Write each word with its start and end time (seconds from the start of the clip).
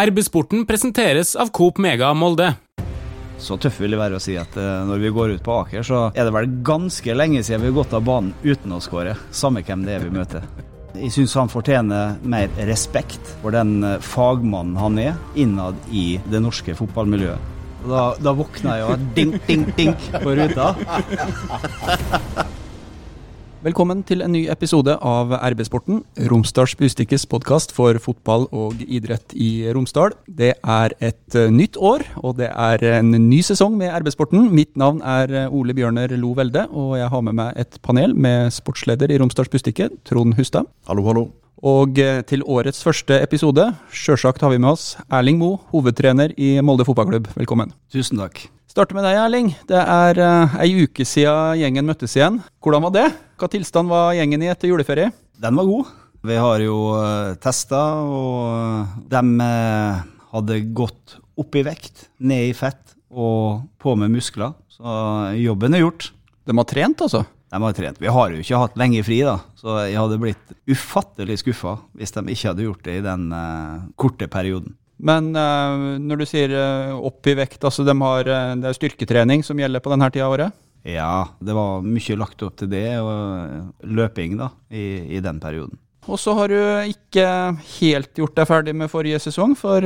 RB-sporten 0.00 0.66
presenteres 0.66 1.36
av 1.36 1.48
Coop 1.56 1.78
Mega 1.78 2.10
Molde. 2.14 2.50
Så 3.40 3.56
tøff 3.56 3.78
vil 3.80 3.94
det 3.94 4.00
være 4.00 4.18
å 4.18 4.20
si 4.20 4.34
at 4.36 4.52
eh, 4.60 4.82
når 4.84 4.98
vi 5.00 5.12
går 5.16 5.30
ut 5.38 5.44
på 5.44 5.54
Aker, 5.62 5.86
så 5.88 6.00
er 6.12 6.28
det 6.28 6.34
vel 6.36 6.50
ganske 6.68 7.14
lenge 7.16 7.40
siden 7.40 7.62
vi 7.64 7.70
har 7.70 7.78
gått 7.78 7.94
av 7.96 8.04
banen 8.04 8.34
uten 8.44 8.74
å 8.76 8.80
skåre. 8.84 9.14
Samme 9.32 9.62
hvem 9.64 9.86
det 9.88 9.94
er 9.96 10.04
vi 10.04 10.12
møter. 10.12 10.44
Jeg 11.00 11.14
syns 11.14 11.36
han 11.40 11.48
fortjener 11.48 12.18
mer 12.28 12.52
respekt 12.68 13.32
for 13.40 13.56
den 13.56 13.78
eh, 13.88 13.96
fagmannen 14.04 14.76
han 14.76 15.00
er 15.00 15.16
innad 15.32 15.80
i 15.88 16.20
det 16.28 16.44
norske 16.44 16.76
fotballmiljøet. 16.76 17.54
Da, 17.86 18.04
da 18.20 18.36
våkna 18.36 18.76
jeg 18.76 18.92
og 18.92 19.08
dink, 19.16 19.40
dink, 19.48 19.72
dink 19.80 20.10
på 20.20 20.36
ruta. 20.36 20.74
Velkommen 23.64 24.02
til 24.04 24.20
en 24.20 24.34
ny 24.34 24.42
episode 24.52 24.92
av 25.00 25.30
RB-sporten, 25.32 26.02
Romsdals 26.28 26.74
Bustikkes 26.76 27.22
podkast 27.24 27.72
for 27.72 27.96
fotball 28.04 28.44
og 28.52 28.82
idrett 28.84 29.32
i 29.32 29.64
Romsdal. 29.72 30.12
Det 30.28 30.50
er 30.60 30.94
et 31.00 31.38
eh, 31.40 31.48
nytt 31.48 31.78
år, 31.80 32.04
og 32.20 32.36
det 32.42 32.50
er 32.52 32.84
en 32.98 33.14
ny 33.16 33.40
sesong 33.40 33.78
med 33.80 33.96
RB-sporten. 34.02 34.50
Mitt 34.52 34.76
navn 34.76 35.00
er 35.00 35.32
eh, 35.32 35.48
Ole 35.48 35.72
Bjørner 35.72 36.12
Lo 36.20 36.34
Velde, 36.36 36.66
og 36.68 36.98
jeg 37.00 37.08
har 37.08 37.24
med 37.24 37.40
meg 37.40 37.56
et 37.64 37.80
panel 37.80 38.12
med 38.12 38.52
sportsleder 38.52 39.08
i 39.08 39.18
Romsdals 39.24 39.48
Bustikke, 39.48 39.88
Trond 40.04 40.36
Hustad. 40.36 40.68
Hallo, 40.84 41.08
hallo. 41.08 41.26
Og 41.64 41.96
eh, 41.96 42.20
til 42.28 42.42
årets 42.44 42.82
første 42.84 43.16
episode, 43.24 43.64
sjølsagt 43.88 44.42
har 44.44 44.52
vi 44.52 44.58
med 44.60 44.74
oss 44.74 44.90
Erling 45.08 45.38
Mo, 45.40 45.54
hovedtrener 45.72 46.34
i 46.36 46.58
Molde 46.60 46.84
fotballklubb. 46.84 47.30
Velkommen. 47.32 47.72
Tusen 47.88 48.20
takk. 48.20 48.42
Starter 48.68 48.98
med 48.98 49.06
deg, 49.08 49.16
Erling. 49.16 49.48
Det 49.64 49.78
er 49.80 50.20
uh, 50.20 50.56
ei 50.60 50.84
uke 50.84 51.06
siden 51.08 51.56
gjengen 51.62 51.86
møttes 51.88 52.12
igjen. 52.18 52.42
Hvordan 52.60 52.84
var 52.84 52.92
det? 52.92 53.06
Hva 53.40 53.48
tilstand 53.48 53.88
var 53.88 54.12
gjengen 54.18 54.44
i 54.44 54.50
etter 54.52 54.68
juleferie? 54.68 55.08
Den 55.40 55.56
var 55.56 55.70
god. 55.70 55.94
Vi 56.28 56.36
har 56.44 56.60
jo 56.60 56.76
uh, 56.92 57.32
testa, 57.40 57.80
og 58.04 59.08
de 59.08 59.22
uh, 59.40 60.04
hadde 60.34 60.60
gått 60.76 61.16
opp 61.40 61.56
i 61.56 61.64
vekt, 61.64 62.10
ned 62.20 62.50
i 62.50 62.56
fett 62.56 62.92
og 63.16 63.64
på 63.80 63.96
med 63.96 64.12
muskler. 64.12 64.52
Så 64.68 64.84
jobben 65.40 65.72
er 65.72 65.86
gjort. 65.86 66.10
De 66.44 66.52
har 66.52 66.68
trent, 66.68 67.00
altså? 67.08 67.24
De 67.56 67.62
har 67.64 67.72
trent. 67.72 68.00
Vi 68.00 68.12
har 68.12 68.32
jo 68.32 68.42
ikke 68.42 68.58
hatt 68.60 68.74
lenge 68.76 69.00
fri, 69.06 69.22
da, 69.24 69.38
så 69.56 69.78
jeg 69.86 69.96
hadde 69.96 70.18
blitt 70.20 70.50
ufattelig 70.68 71.38
skuffa 71.40 71.78
hvis 71.96 72.12
de 72.12 72.24
ikke 72.34 72.50
hadde 72.50 72.66
gjort 72.66 72.82
det 72.84 72.98
i 72.98 73.04
den 73.06 73.30
uh, 73.32 73.86
korte 73.96 74.28
perioden. 74.28 74.74
Men 75.00 75.30
uh, 75.32 75.96
når 75.96 76.20
du 76.20 76.26
sier 76.28 76.52
uh, 76.52 76.98
opp 77.00 77.24
i 77.24 77.36
vekt, 77.38 77.64
altså 77.64 77.86
de 77.86 77.94
har, 78.02 78.28
det 78.60 78.68
er 78.68 78.76
styrketrening 78.76 79.44
som 79.46 79.56
gjelder 79.56 79.80
på 79.80 79.94
denne 79.94 80.10
tida 80.12 80.28
av 80.28 80.36
året? 80.36 80.60
Ja, 80.84 81.32
det 81.40 81.56
var 81.56 81.80
mye 81.82 82.20
lagt 82.20 82.44
opp 82.44 82.60
til 82.60 82.68
det, 82.70 82.84
og 83.00 83.88
løping 83.88 84.36
da, 84.38 84.52
i, 84.68 85.16
i 85.16 85.24
den 85.24 85.40
perioden. 85.40 85.80
Og 86.06 86.20
så 86.22 86.34
har 86.38 86.52
du 86.52 86.58
ikke 86.86 87.26
helt 87.80 88.12
gjort 88.14 88.36
deg 88.38 88.46
ferdig 88.46 88.74
med 88.78 88.90
forrige 88.92 89.18
sesong, 89.24 89.56
for 89.58 89.82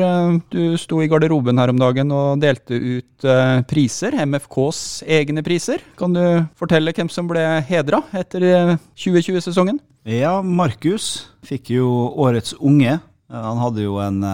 du 0.53 0.77
sto 0.81 1.01
i 1.01 1.09
garderoben 1.09 1.57
her 1.61 1.73
om 1.73 1.81
dagen 1.81 2.13
og 2.13 2.43
delte 2.43 2.77
ut 2.77 3.29
priser, 3.71 4.19
MFKs 4.29 4.83
egne 5.09 5.45
priser. 5.47 5.81
Kan 5.97 6.13
du 6.17 6.23
fortelle 6.61 6.93
hvem 6.97 7.09
som 7.13 7.29
ble 7.31 7.45
hedra 7.69 8.03
etter 8.13 8.77
2020-sesongen? 9.01 9.81
Ja, 10.05 10.39
Markus 10.45 11.31
fikk 11.47 11.73
jo 11.75 11.89
Årets 12.21 12.55
unge. 12.61 12.99
Han 13.33 13.61
hadde 13.65 13.89
jo 13.89 13.97
en 14.05 14.25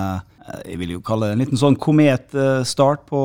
jeg 0.62 0.78
vil 0.78 0.93
jo 0.95 1.00
kalle 1.03 1.27
det 1.27 1.34
en 1.34 1.41
liten 1.43 1.59
sånn 1.59 1.75
kometstart 1.75 3.00
på 3.09 3.21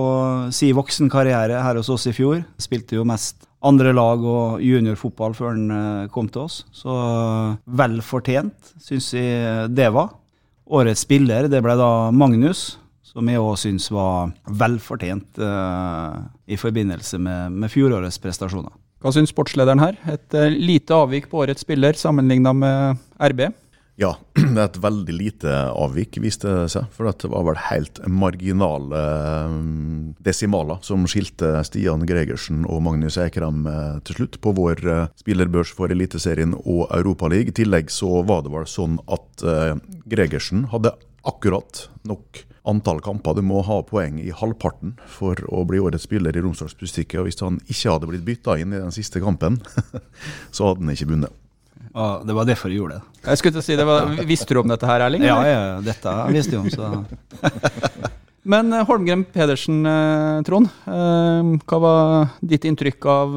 si 0.53 0.71
voksenkarriere 0.73 1.59
her 1.61 1.77
hos 1.77 1.91
oss 1.93 2.07
i 2.09 2.13
fjor. 2.17 2.41
Spilte 2.57 2.97
jo 2.97 3.05
mest 3.05 3.45
andre 3.61 3.93
lag 3.93 4.23
og 4.25 4.61
juniorfotball 4.65 5.35
før 5.37 5.53
han 5.53 5.75
eh, 5.75 6.09
kom 6.13 6.29
til 6.31 6.47
oss. 6.47 6.61
Så 6.73 6.95
vel 7.65 7.99
fortjent, 8.05 8.73
syns 8.81 9.11
jeg 9.15 9.69
det 9.75 9.89
var. 9.93 10.13
Årets 10.71 11.03
spiller, 11.05 11.49
det 11.51 11.61
ble 11.63 11.75
da 11.77 11.91
Magnus, 12.15 12.77
som 13.11 13.27
jeg 13.27 13.41
òg 13.43 13.57
syns 13.59 13.89
var 13.91 14.31
velfortjent 14.47 15.41
uh, 15.43 16.21
i 16.47 16.55
forbindelse 16.55 17.19
med, 17.19 17.57
med 17.59 17.71
fjorårets 17.73 18.21
prestasjoner. 18.23 18.71
Hva 19.03 19.11
syns 19.11 19.33
sportslederen 19.33 19.81
her? 19.83 19.97
Et 20.13 20.37
uh, 20.37 20.47
lite 20.47 20.95
avvik 20.95 21.27
på 21.27 21.41
årets 21.43 21.65
spiller 21.65 21.97
sammenligna 21.99 22.53
med 22.55 23.01
RB? 23.19 23.49
Ja, 24.01 24.15
det 24.33 24.57
er 24.57 24.63
et 24.65 24.79
veldig 24.81 25.13
lite 25.13 25.51
avvik, 25.77 26.17
viste 26.23 26.49
det 26.49 26.71
seg. 26.73 26.87
For 26.95 27.05
det 27.05 27.29
var 27.29 27.45
vel 27.45 27.59
helt 27.67 28.01
marginale 28.09 29.01
desimaler 30.25 30.81
som 30.85 31.05
skilte 31.09 31.53
Stian 31.67 32.07
Gregersen 32.09 32.65
og 32.65 32.81
Magnus 32.87 33.19
Eikrem 33.21 33.67
til 34.07 34.17
slutt 34.17 34.39
på 34.41 34.55
vår 34.57 34.81
spillerbørs 35.21 35.75
for 35.77 35.93
Eliteserien 35.93 36.57
og 36.63 36.87
Europaligaen. 36.89 37.51
I 37.53 37.57
tillegg 37.61 37.93
så 37.93 38.23
var 38.25 38.41
det 38.41 38.55
vel 38.55 38.65
sånn 38.69 38.97
at 39.05 39.45
Gregersen 40.09 40.65
hadde 40.73 40.95
akkurat 41.27 41.85
nok 42.07 42.45
antall 42.67 43.01
kamper. 43.01 43.37
Du 43.37 43.45
må 43.45 43.61
ha 43.65 43.81
poeng 43.85 44.19
i 44.21 44.31
halvparten 44.33 44.95
for 45.09 45.39
å 45.49 45.63
bli 45.69 45.81
årets 45.81 46.05
spiller 46.07 46.35
i 46.37 46.43
Romsdals 46.43 46.77
Bustikke. 46.77 47.19
Og 47.21 47.29
hvis 47.29 47.41
han 47.41 47.59
ikke 47.67 47.95
hadde 47.95 48.09
blitt 48.09 48.25
bytta 48.27 48.57
inn 48.61 48.73
i 48.73 48.81
den 48.81 48.93
siste 48.95 49.21
kampen, 49.23 49.59
så 50.55 50.69
hadde 50.69 50.85
han 50.85 50.93
ikke 50.95 51.09
vunnet. 51.13 51.40
Ja, 51.93 52.21
det 52.25 52.35
var 52.37 52.47
derfor 52.47 52.71
jeg 52.71 52.81
gjorde 52.81 52.99
det. 52.99 53.21
Jeg 53.27 53.41
skulle 53.41 53.55
til 53.57 53.61
å 53.61 53.65
si, 53.65 53.77
det 53.77 53.85
var, 53.87 54.13
Visste 54.27 54.55
du 54.55 54.61
om 54.61 54.71
dette 54.71 54.87
her, 54.87 55.03
Erling? 55.05 55.25
Ja, 55.27 55.37
ja, 55.45 55.61
dette 55.85 56.15
visste 56.31 56.57
jeg 56.57 56.63
om. 56.63 56.71
så... 56.71 56.93
Men 58.51 58.73
Holmgren 58.73 59.21
Pedersen, 59.29 59.83
Trond. 60.47 60.71
Hva 60.89 61.77
var 61.83 62.31
ditt 62.41 62.65
inntrykk 62.65 63.05
av 63.11 63.35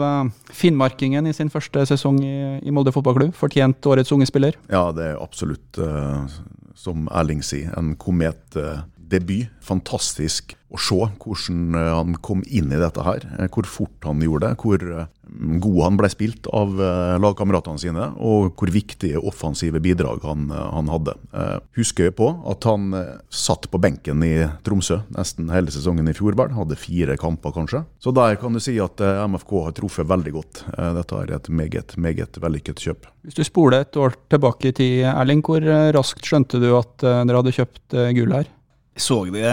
finnmarkingen 0.49 1.29
i 1.29 1.35
sin 1.37 1.51
første 1.53 1.83
sesong 1.91 2.23
i 2.25 2.73
Molde 2.73 2.95
fotballklubb? 2.95 3.35
Fortjent 3.37 3.85
årets 3.91 4.15
unge 4.17 4.25
spiller? 4.31 4.57
Ja, 4.73 4.87
det 4.97 5.11
er 5.11 5.21
absolutt, 5.21 5.77
som 6.81 7.05
Erling 7.13 7.45
sier, 7.45 7.69
en 7.77 7.93
kometdebut. 9.05 9.51
Fantastisk 9.65 10.57
å 10.75 10.77
se 10.77 10.97
hvordan 11.23 11.75
han 11.75 12.15
kom 12.21 12.43
inn 12.51 12.73
i 12.73 12.81
dette 12.81 13.01
her. 13.03 13.23
Hvor 13.49 13.65
fort 13.65 14.05
han 14.05 14.21
gjorde 14.21 14.51
det. 14.51 14.57
Hvor 14.61 15.09
god 15.65 15.79
han 15.83 15.97
ble 15.97 16.09
spilt 16.13 16.47
av 16.53 16.75
lagkameratene 17.23 17.81
sine, 17.81 18.11
og 18.21 18.53
hvor 18.59 18.71
viktige 18.71 19.19
offensive 19.19 19.81
bidrag 19.81 20.21
han, 20.23 20.51
han 20.51 20.91
hadde. 20.93 21.15
Husker 21.79 22.11
jeg 22.11 22.17
på 22.19 22.29
at 22.51 22.67
han 22.69 22.93
satt 23.33 23.71
på 23.71 23.81
benken 23.81 24.23
i 24.27 24.47
Tromsø 24.67 25.01
nesten 25.15 25.49
hele 25.55 25.73
sesongen 25.73 26.11
i 26.11 26.15
fjor. 26.17 26.37
Hadde 26.37 26.77
fire 26.77 27.17
kamper, 27.17 27.55
kanskje. 27.55 27.85
Så 28.03 28.13
der 28.13 28.37
kan 28.41 28.53
du 28.53 28.61
si 28.61 28.77
at 28.83 29.01
MFK 29.01 29.55
har 29.69 29.77
truffet 29.79 30.11
veldig 30.11 30.35
godt. 30.35 30.65
Dette 30.99 31.23
er 31.23 31.33
et 31.39 31.49
meget, 31.49 31.97
meget 31.97 32.37
vellykket 32.43 32.85
kjøp. 32.85 33.09
Hvis 33.25 33.39
du 33.39 33.45
spoler 33.47 33.87
et 33.87 33.97
år 33.97 34.19
tilbake 34.29 34.69
i 34.69 34.77
tid, 34.77 35.07
Erling, 35.15 35.41
hvor 35.47 35.65
raskt 35.97 36.29
skjønte 36.29 36.61
du 36.61 36.75
at 36.77 36.99
dere 37.01 37.41
hadde 37.41 37.57
kjøpt 37.57 37.97
gull 38.19 38.37
her? 38.37 38.53
Jeg 38.95 39.03
så 39.03 39.17
det 39.27 39.49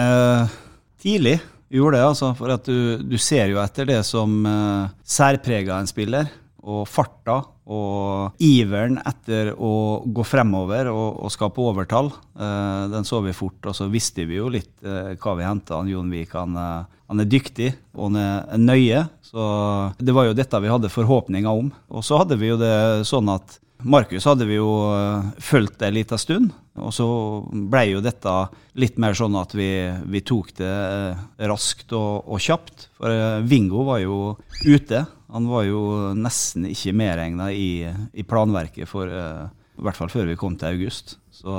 tidlig 1.02 1.40
gjorde 1.72 1.98
det, 1.98 2.04
altså. 2.06 2.30
For 2.38 2.52
at 2.54 2.68
du, 2.68 3.00
du 3.02 3.16
ser 3.18 3.50
jo 3.50 3.58
etter 3.62 3.88
det 3.88 4.02
som 4.06 4.36
uh, 4.46 4.92
særprega 5.02 5.80
en 5.80 5.90
spiller. 5.90 6.30
Og 6.62 6.84
farta 6.86 7.40
og 7.72 8.42
iveren 8.42 9.00
etter 9.02 9.50
å 9.58 10.02
gå 10.06 10.22
fremover 10.26 10.92
og, 10.92 11.24
og 11.26 11.32
skape 11.34 11.62
overtall. 11.62 12.12
Uh, 12.38 12.86
den 12.92 13.08
så 13.08 13.18
vi 13.24 13.34
fort. 13.34 13.58
Og 13.66 13.74
så 13.74 13.88
visste 13.90 14.28
vi 14.30 14.38
jo 14.38 14.46
litt 14.52 14.76
uh, 14.86 15.16
hva 15.18 15.34
vi 15.40 15.48
henta. 15.48 15.80
Jon 15.90 16.12
Vik 16.14 16.36
han, 16.38 16.54
han, 16.54 17.24
er 17.24 17.30
dyktig 17.32 17.72
og 17.96 18.12
han 18.12 18.20
er 18.22 18.62
nøye. 18.62 19.02
Så 19.26 19.42
det 19.98 20.14
var 20.14 20.30
jo 20.30 20.38
dette 20.38 20.62
vi 20.62 20.70
hadde 20.70 20.92
forhåpninger 20.92 21.50
om. 21.64 21.74
Og 21.90 22.06
så 22.06 22.22
hadde 22.22 22.38
vi 22.38 22.52
jo 22.52 22.60
det 22.62 22.76
sånn 23.10 23.34
at 23.34 23.58
Markus 23.84 24.26
hadde 24.28 24.46
vi 24.48 24.58
jo 24.58 24.68
fulgt 25.42 25.82
en 25.82 25.94
liten 25.96 26.20
stund. 26.20 26.52
Og 26.80 26.92
så 26.96 27.06
ble 27.52 27.82
jo 27.90 28.02
dette 28.04 28.32
litt 28.80 29.00
mer 29.02 29.16
sånn 29.16 29.34
at 29.36 29.52
vi, 29.56 29.70
vi 30.08 30.22
tok 30.24 30.54
det 30.60 30.74
raskt 31.50 31.92
og, 31.96 32.28
og, 32.28 32.38
kjapt. 32.40 32.86
For 32.96 33.42
Vingo 33.48 33.84
var 33.88 34.00
jo 34.04 34.20
ute. 34.64 35.04
Han 35.32 35.48
var 35.50 35.66
jo 35.68 35.82
nesten 36.16 36.68
ikke 36.70 36.94
medregna 36.96 37.50
i, 37.52 37.84
i, 37.88 38.24
planverket 38.24 38.88
for 38.88 39.08
i 39.08 39.84
hvert 39.84 39.98
fall 39.98 40.12
før 40.12 40.30
vi 40.30 40.38
kom 40.40 40.56
til 40.60 40.76
august. 40.76 41.16
Så 41.32 41.52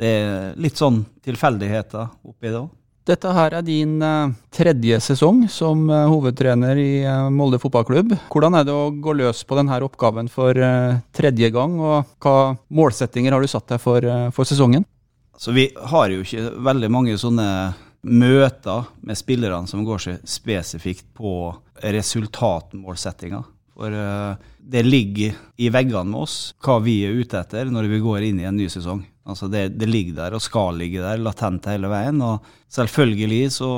det 0.00 0.12
er 0.20 0.60
litt 0.60 0.80
sånn 0.80 1.04
tilfeldigheter 1.24 2.08
oppi 2.28 2.50
det 2.50 2.60
òg. 2.60 2.70
Dette 3.10 3.30
her 3.34 3.56
er 3.58 3.64
din 3.66 3.96
uh, 4.04 4.30
tredje 4.54 5.00
sesong 5.02 5.42
som 5.50 5.82
uh, 5.90 6.04
hovedtrener 6.06 6.78
i 6.78 6.90
uh, 7.02 7.26
Molde 7.34 7.58
fotballklubb. 7.58 8.12
Hvordan 8.30 8.54
er 8.54 8.68
det 8.68 8.76
å 8.76 8.92
gå 9.02 9.14
løs 9.18 9.40
på 9.48 9.56
denne 9.58 9.80
oppgaven 9.82 10.30
for 10.30 10.54
tredje 11.16 11.50
gang, 11.50 11.74
og 11.82 12.12
hva 12.22 12.54
målsettinger 12.70 13.34
har 13.34 13.42
du 13.42 13.50
satt 13.50 13.72
deg 13.72 13.82
for, 13.82 14.06
for 14.36 14.46
sesongen? 14.46 14.86
Så 15.40 15.54
vi 15.56 15.66
har 15.74 16.12
jo 16.12 16.22
ikke 16.22 16.52
veldig 16.62 16.90
mange 16.92 17.16
sånne 17.18 17.48
møter 18.06 18.86
med 19.02 19.18
spillerne 19.18 19.66
som 19.66 19.82
går 19.84 20.04
seg 20.04 20.22
spesifikt 20.28 21.08
på 21.16 21.32
resultatmålsettinga. 21.82 23.42
For 23.74 23.96
det 24.60 24.84
ligger 24.84 25.38
i 25.58 25.70
veggene 25.72 26.12
med 26.12 26.26
oss 26.28 26.36
hva 26.62 26.78
vi 26.84 27.00
er 27.08 27.16
ute 27.16 27.40
etter 27.40 27.72
når 27.72 27.88
vi 27.90 28.02
går 28.04 28.28
inn 28.28 28.42
i 28.42 28.46
en 28.48 28.60
ny 28.60 28.68
sesong. 28.70 29.02
Altså 29.30 29.48
det, 29.50 29.68
det, 29.78 29.88
ligger 29.90 30.18
der 30.18 30.36
og 30.36 30.42
skal 30.44 30.78
ligge 30.80 31.02
der 31.02 31.20
latent 31.22 31.68
hele 31.70 31.90
veien. 31.90 32.20
Og 32.24 32.46
selvfølgelig 32.72 33.52
så 33.56 33.70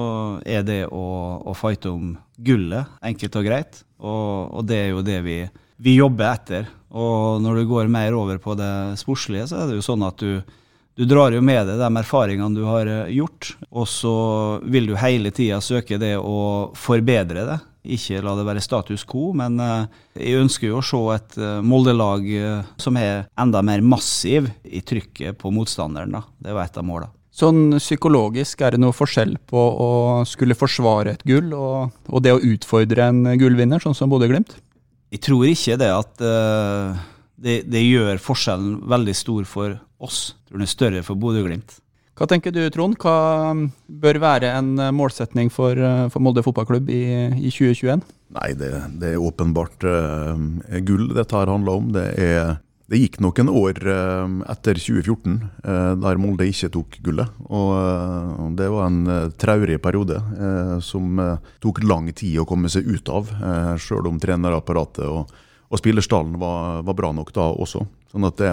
er 0.45 0.65
det 0.67 0.81
å, 0.89 1.05
å 1.47 1.57
fighte 1.57 1.93
om 1.93 2.15
gullet 2.43 2.97
enkelt 3.05 3.39
og 3.39 3.47
greit. 3.49 3.83
Og, 4.03 4.51
og 4.59 4.67
det 4.69 4.81
er 4.81 4.91
jo 4.95 5.05
det 5.07 5.21
vi, 5.27 5.37
vi, 5.83 5.99
jobber 6.01 6.33
etter. 6.33 6.73
Og 6.93 7.39
når 7.45 7.63
du 7.63 7.71
går 7.71 7.93
mer 7.93 8.17
over 8.19 8.41
på 8.43 8.57
det 8.59 8.73
sportslige, 9.01 9.47
så 9.51 9.63
er 9.63 9.71
det 9.71 9.79
jo 9.79 9.87
sånn 9.93 10.09
at 10.09 10.21
du 10.21 10.43
du 10.95 11.07
drar 11.09 11.33
jo 11.33 11.41
med 11.41 11.65
deg 11.65 11.79
de 11.81 11.89
erfaringene 12.03 12.53
du 12.53 12.67
har 12.69 12.89
eh, 12.89 13.13
gjort, 13.17 13.55
og 13.71 13.87
så 13.89 14.17
vil 14.69 14.91
du 14.91 14.97
hele 15.01 15.33
tida 15.33 15.61
søke 15.65 15.97
det 16.01 16.19
å 16.21 16.73
forbedre 16.77 17.47
det. 17.49 17.57
Ikke 17.83 18.21
la 18.23 18.37
det 18.39 18.45
være 18.47 18.63
status 18.63 19.03
quo, 19.09 19.33
men 19.35 19.59
eh, 19.63 19.89
jeg 20.21 20.43
ønsker 20.45 20.69
jo 20.69 20.79
å 20.79 20.85
se 20.87 21.01
et 21.17 21.39
eh, 21.41 21.59
Molde-lag 21.67 22.29
som 22.81 22.99
er 23.01 23.27
enda 23.41 23.65
mer 23.67 23.83
massiv 23.83 24.47
i 24.63 24.85
trykket 24.87 25.41
på 25.41 25.51
motstanderen. 25.55 26.15
da. 26.15 26.23
Det 26.39 26.55
var 26.55 26.71
et 26.71 26.79
av 26.79 26.87
målene. 26.87 27.15
Sånn 27.33 27.79
psykologisk, 27.81 28.61
er 28.61 28.75
det 28.75 28.83
noe 28.83 28.93
forskjell 28.93 29.39
på 29.49 29.57
å 29.57 29.91
skulle 30.29 30.57
forsvare 30.59 31.15
et 31.17 31.23
gull 31.25 31.55
og, 31.57 31.95
og 32.13 32.21
det 32.21 32.35
å 32.35 32.43
utfordre 32.45 33.07
en 33.09 33.23
gullvinner, 33.41 33.81
sånn 33.81 33.97
som 33.97 34.13
Bodø-Glimt? 34.13 34.53
Jeg 35.13 35.23
tror 35.25 35.47
ikke 35.49 35.79
det 35.81 35.89
at 35.93 36.21
uh, 36.25 37.01
det, 37.41 37.63
det, 37.73 37.83
gjør 37.85 38.21
forskjellen 38.21 38.83
veldig 38.89 39.15
stor 39.17 39.49
for 39.49 39.79
oss. 40.03 40.21
Jeg 40.33 40.51
tror 40.51 40.61
den 40.61 40.67
er 40.67 40.73
større 40.75 41.03
for 41.07 41.21
Bodø-Glimt. 41.21 41.79
Hva 42.19 42.29
tenker 42.29 42.53
du, 42.53 42.61
Trond? 42.73 42.99
Hva 43.01 43.55
bør 43.89 44.19
være 44.21 44.51
en 44.59 44.75
målsetning 44.93 45.49
for, 45.53 45.79
for 46.13 46.25
Molde 46.25 46.45
fotballklubb 46.45 46.91
i, 46.93 47.05
i 47.41 47.49
2021? 47.49 48.03
Nei, 48.33 48.51
det, 48.57 48.73
det 49.01 49.15
er 49.15 49.23
åpenbart 49.23 49.85
uh, 49.85 50.37
gull 50.85 51.09
dette 51.13 51.37
her 51.37 51.53
handler 51.53 51.81
om. 51.81 51.89
Det 51.97 52.05
er 52.21 52.55
det 52.93 52.99
gikk 53.01 53.23
noen 53.25 53.49
år 53.49 53.79
eh, 53.89 54.33
etter 54.53 54.77
2014 54.77 55.37
eh, 55.65 55.93
der 56.03 56.19
Molde 56.21 56.45
ikke 56.51 56.69
tok 56.75 56.99
gullet. 57.01 57.39
Og 57.49 58.51
det 58.59 58.67
var 58.69 58.91
en 58.91 59.31
traurig 59.41 59.79
periode 59.81 60.19
som 60.85 61.23
tok 61.63 61.81
lang 61.87 62.11
tid 62.13 62.43
å 62.43 62.45
komme 62.51 62.69
seg 62.69 62.91
ut 62.91 63.09
av. 63.09 63.31
Sjøl 63.81 64.11
om 64.11 64.19
trenerapparatet 64.21 65.07
og, 65.09 65.33
og 65.73 65.81
spillerstallen 65.81 66.37
var, 66.43 66.83
var, 66.85 66.99
bra 66.99 67.15
nok 67.17 67.33
da 67.33 67.49
også. 67.55 67.87
Sånn 68.13 68.29
at 68.29 68.43
det 68.43 68.53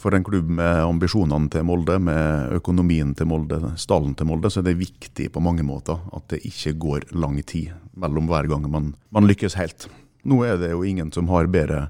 for 0.00 0.16
en 0.16 0.24
klubb 0.26 0.48
med 0.58 0.82
ambisjonene 0.82 1.52
til 1.52 1.66
Molde, 1.68 1.98
med 2.02 2.56
økonomien 2.56 3.14
til 3.16 3.28
Molde, 3.30 3.60
stallen 3.80 4.16
til 4.16 4.30
Molde, 4.30 4.50
så 4.50 4.62
er 4.62 4.70
det 4.70 4.80
viktig 4.80 5.28
på 5.34 5.44
mange 5.44 5.64
måter 5.66 6.00
at 6.16 6.26
det 6.32 6.42
ikke 6.48 6.76
går 6.80 7.08
lang 7.12 7.38
tid 7.44 7.74
mellom 8.00 8.28
hver 8.30 8.48
gang 8.50 8.66
man, 8.72 8.92
man 9.12 9.28
lykkes 9.28 9.58
helt. 9.60 9.90
Nå 10.24 10.42
er 10.44 10.58
det 10.60 10.74
jo 10.74 10.84
ingen 10.84 11.12
som 11.14 11.28
har 11.32 11.48
bedre 11.52 11.88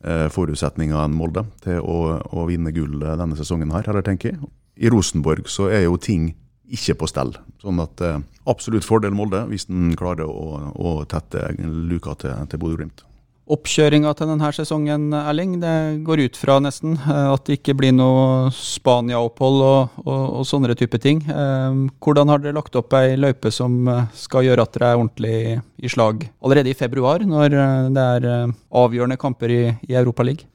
Eh, 0.00 0.30
forutsetninger 0.32 0.96
enn 0.96 1.12
Molde 1.12 1.42
til 1.60 1.82
å, 1.84 2.16
å, 2.24 2.44
vinne 2.48 2.72
gull 2.72 3.02
denne 3.02 3.36
sesongen 3.36 3.72
her, 3.74 3.84
eller 3.92 4.04
tenker 4.06 4.30
jeg. 4.30 4.38
I 4.80 4.88
Rosenborg 4.88 5.50
så 5.52 5.66
er 5.68 5.82
jo 5.84 5.98
ting 6.00 6.30
ikke 6.72 6.96
på 7.02 7.08
stell. 7.10 7.34
Sånn 7.60 7.82
at 7.84 8.00
eh, 8.06 8.22
absolutt 8.48 8.86
fordel 8.86 9.12
Molde 9.12 9.42
hvis 9.50 9.68
den 9.68 9.92
klarer 10.00 10.24
å, 10.24 10.72
å 10.72 10.94
tette 11.04 11.50
luka 11.60 12.16
til, 12.22 12.32
til 12.48 12.62
Bodø-Glimt. 12.62 13.04
Oppkjøringa 13.50 14.12
til 14.14 14.28
denne 14.30 14.48
sesongen, 14.54 15.08
Erling, 15.16 15.56
det 15.58 16.04
går 16.06 16.22
ut 16.28 16.36
fra 16.38 16.60
nesten 16.62 16.92
eh, 16.94 17.30
at 17.32 17.48
det 17.48 17.56
ikke 17.58 17.74
blir 17.80 17.90
noe 17.96 18.52
Spania-opphold 18.54 19.64
og, 19.66 19.96
og, 20.04 20.22
og, 20.38 20.44
sånne 20.46 20.76
type 20.78 21.00
ting. 21.02 21.24
Eh, 21.26 21.80
hvordan 21.98 22.30
har 22.30 22.44
dere 22.44 22.54
lagt 22.54 22.78
opp 22.78 22.94
ei 22.94 23.16
løype 23.18 23.50
som 23.50 23.88
eh, 23.90 24.06
skal 24.14 24.46
gjøre 24.46 24.62
at 24.68 24.76
dere 24.76 24.92
er 24.92 25.00
ordentlig 25.00 25.34
i 25.82 25.90
slag 25.90 26.28
allerede 26.38 26.70
i 26.70 26.78
februar, 26.78 27.26
når 27.26 27.58
det 27.90 28.06
er 28.14 28.54
avgjørende 28.70 29.18
kamper 29.18 29.56
i, 29.56 29.62
i 29.90 29.98
Europaligaen? 29.98 30.46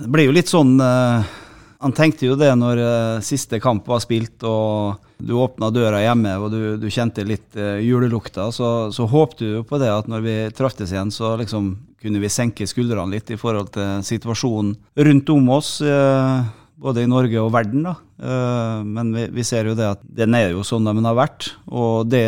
Det 0.00 0.12
blir 0.12 0.28
jo 0.28 0.32
litt 0.32 0.48
sånn 0.48 0.78
Han 0.80 1.92
tenkte 1.96 2.24
jo 2.24 2.36
det 2.38 2.48
når 2.56 2.78
siste 3.24 3.58
kamp 3.60 3.88
var 3.88 4.00
spilt 4.00 4.44
og 4.48 5.00
du 5.20 5.34
åpna 5.36 5.68
døra 5.74 6.00
hjemme 6.00 6.32
og 6.40 6.52
du, 6.52 6.60
du 6.80 6.86
kjente 6.88 7.24
litt 7.26 7.56
julelukta, 7.56 8.48
så, 8.52 8.88
så 8.92 9.08
håpte 9.08 9.44
du 9.44 9.54
jo 9.58 9.62
på 9.66 9.80
det 9.80 9.90
at 9.92 10.08
når 10.08 10.24
vi 10.24 10.36
traftes 10.56 10.94
igjen, 10.94 11.12
så 11.12 11.34
liksom 11.40 11.74
kunne 12.00 12.22
vi 12.22 12.32
senke 12.32 12.68
skuldrene 12.68 13.12
litt 13.12 13.30
i 13.32 13.38
forhold 13.40 13.74
til 13.74 14.04
situasjonen 14.06 14.72
rundt 15.06 15.32
om 15.34 15.50
oss, 15.52 15.78
eh, 15.84 16.46
både 16.80 17.04
i 17.04 17.10
Norge 17.10 17.42
og 17.42 17.52
verden. 17.52 17.84
da. 17.84 17.94
Eh, 18.20 18.82
men 18.84 19.12
vi, 19.14 19.26
vi, 19.32 19.44
ser 19.44 19.68
jo 19.68 19.76
det 19.76 19.88
at 19.94 20.02
den 20.04 20.36
er 20.36 20.50
jo 20.54 20.64
sånn 20.66 20.88
den 20.88 21.08
har 21.08 21.18
vært. 21.18 21.50
Og 21.68 22.08
det 22.10 22.24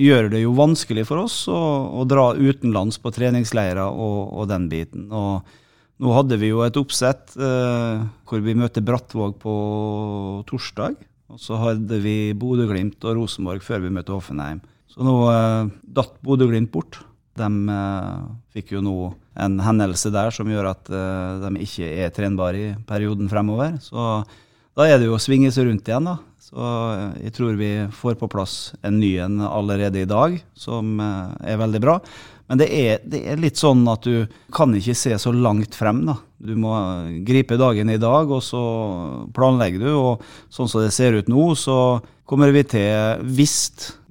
gjør 0.00 0.30
det 0.32 0.42
jo 0.44 0.56
vanskelig 0.56 1.06
for 1.08 1.24
oss 1.24 1.42
å, 1.48 1.60
å 2.00 2.04
dra 2.08 2.30
utenlands 2.36 3.00
på 3.00 3.12
treningsleirer 3.16 3.84
og, 3.88 4.20
og, 4.32 4.46
den 4.52 4.68
biten. 4.72 5.08
Og 5.08 5.44
nå 6.04 6.12
hadde 6.12 6.36
vi 6.40 6.52
jo 6.52 6.62
et 6.66 6.76
oppsett 6.76 7.36
eh, 7.40 8.06
hvor 8.28 8.44
vi 8.44 8.56
møter 8.58 8.84
Brattvåg 8.84 9.36
på 9.40 9.56
torsdag. 10.48 10.96
Og 11.32 11.42
så 11.42 11.58
hadde 11.58 12.00
vi 12.04 12.32
Bodø-Glimt 12.38 13.02
og 13.04 13.18
Rosenborg 13.18 13.64
før 13.64 13.82
vi 13.84 13.92
møtte 13.92 14.14
Hoffenheim. 14.14 14.60
Så 14.92 15.04
nå 15.04 15.18
eh, 15.32 15.74
datt 15.96 16.16
Bodø-Glimt 16.24 16.72
bort. 16.72 17.00
De 17.36 17.48
uh, 17.70 18.26
fikk 18.56 18.74
jo 18.76 18.82
nå 18.84 18.96
en 19.36 19.58
hendelse 19.60 20.12
der 20.14 20.32
som 20.34 20.48
gjør 20.50 20.70
at 20.72 20.88
uh, 20.92 21.42
de 21.44 21.64
ikke 21.66 21.88
er 22.04 22.14
trenbare 22.14 22.62
i 22.62 22.70
perioden 22.88 23.28
fremover. 23.32 23.76
Så 23.84 24.22
da 24.76 24.86
er 24.86 25.00
det 25.00 25.08
jo 25.10 25.16
å 25.16 25.22
svinge 25.22 25.52
seg 25.52 25.68
rundt 25.68 25.88
igjen, 25.88 26.08
da. 26.08 26.16
Så 26.46 26.56
uh, 26.56 27.12
jeg 27.20 27.34
tror 27.36 27.58
vi 27.60 27.72
får 27.92 28.16
på 28.20 28.30
plass 28.32 28.56
en 28.86 28.98
ny 29.02 29.16
en 29.24 29.42
allerede 29.48 30.04
i 30.04 30.08
dag, 30.08 30.38
som 30.56 30.96
er 31.00 31.60
veldig 31.60 31.82
bra. 31.84 32.00
Men 32.46 32.60
det 32.60 32.68
er, 32.70 33.00
det 33.02 33.24
er, 33.26 33.40
litt 33.42 33.58
sånn 33.58 33.82
at 33.90 34.06
du 34.06 34.26
kan 34.54 34.74
ikke 34.78 34.94
se 34.94 35.16
så 35.18 35.32
langt 35.34 35.74
frem. 35.74 36.04
da. 36.06 36.14
Du 36.38 36.54
må 36.58 36.72
gripe 37.26 37.58
dagen 37.58 37.90
i 37.90 37.98
dag, 37.98 38.30
og 38.30 38.42
så 38.44 38.62
planlegger 39.34 39.82
du. 39.82 39.90
Og 39.98 40.26
sånn 40.54 40.70
som 40.70 40.84
det 40.84 40.94
ser 40.94 41.18
ut 41.18 41.30
nå, 41.32 41.48
så 41.58 41.98
kommer 42.26 42.54
vi 42.54 42.62
til, 42.70 43.26
hvis 43.34 43.56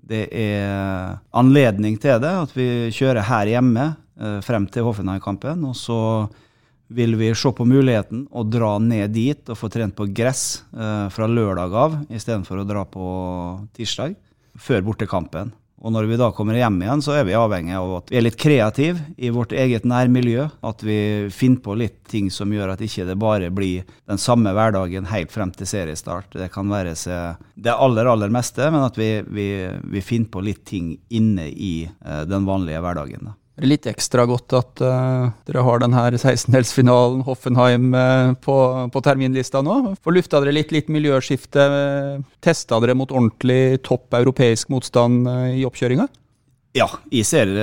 det 0.05 0.25
er 0.29 1.17
anledning 1.33 1.97
til 2.01 2.19
det, 2.21 2.33
at 2.45 2.51
vi 2.53 2.67
kjører 2.93 3.25
her 3.25 3.49
hjemme 3.55 3.85
eh, 4.21 4.39
frem 4.45 4.67
til 4.69 4.85
Hoffenheim-kampen. 4.85 5.63
Og 5.65 5.77
så 5.79 5.99
vil 6.93 7.17
vi 7.17 7.31
se 7.33 7.49
på 7.55 7.65
muligheten 7.65 8.27
å 8.29 8.45
dra 8.45 8.75
ned 8.81 9.15
dit 9.15 9.49
og 9.49 9.57
få 9.57 9.69
trent 9.73 9.95
på 9.97 10.07
gress 10.13 10.61
eh, 10.75 11.07
fra 11.13 11.29
lørdag 11.29 11.73
av, 11.73 11.97
istedenfor 12.13 12.61
å 12.61 12.67
dra 12.69 12.85
på 12.85 13.07
tirsdag, 13.77 14.13
før 14.55 14.85
bortekampen. 14.91 15.53
Og 15.85 15.93
når 15.93 16.07
vi 16.09 16.17
da 16.17 16.31
kommer 16.33 16.57
hjem 16.57 16.79
igjen, 16.81 17.01
så 17.05 17.13
er 17.19 17.27
vi 17.27 17.35
avhengig 17.37 17.75
av 17.77 17.91
at 17.99 18.07
vi 18.09 18.17
er 18.17 18.25
litt 18.25 18.39
kreative 18.41 19.03
i 19.21 19.29
vårt 19.29 19.53
eget 19.53 19.85
nærmiljø. 19.85 20.47
At 20.65 20.81
vi 20.81 20.97
finner 21.29 21.61
på 21.61 21.75
litt 21.77 21.99
ting 22.09 22.31
som 22.33 22.49
gjør 22.53 22.73
at 22.73 22.81
ikke 22.81 23.05
det 23.05 23.17
bare 23.21 23.51
blir 23.53 23.85
den 24.09 24.17
samme 24.21 24.55
hverdagen 24.57 25.05
helt 25.11 25.33
frem 25.33 25.53
til 25.53 25.69
seriestart. 25.69 26.33
Det 26.33 26.49
kan 26.53 26.73
være 26.73 26.95
det 26.97 27.77
aller, 27.77 28.09
aller 28.09 28.33
meste, 28.33 28.65
men 28.73 28.81
at 28.87 28.97
vi, 28.97 29.11
vi, 29.29 29.47
vi 29.93 30.01
finner 30.01 30.33
på 30.33 30.41
litt 30.47 30.65
ting 30.65 30.95
inne 31.13 31.51
i 31.53 31.75
uh, 31.85 32.23
den 32.25 32.49
vanlige 32.49 32.81
hverdagen. 32.81 33.29
da. 33.29 33.37
Det 33.55 33.63
er 33.63 33.71
litt 33.71 33.85
ekstra 33.87 34.25
godt 34.27 34.51
at 34.57 34.81
uh, 34.83 35.29
dere 35.47 35.61
har 35.63 35.79
denne 35.79 36.01
16-delsfinalen 36.17 37.21
Hoffenheim 37.23 37.93
uh, 37.95 38.33
på, 38.43 38.55
på, 38.91 39.01
terminlista 39.05 39.61
nå. 39.63 39.95
For 40.03 40.11
lufta 40.11 40.41
dere 40.43 40.57
litt, 40.57 40.73
litt 40.75 40.91
miljøskifte? 40.91 41.63
Uh, 41.71 42.25
testa 42.43 42.81
dere 42.83 42.97
mot 42.99 43.13
ordentlig 43.15 43.79
topp 43.87 44.19
europeisk 44.19 44.73
motstand 44.75 45.29
i 45.55 45.63
oppkjøringa? 45.67 46.09
Ja, 46.75 46.89
jeg 47.07 47.23
ser 47.29 47.53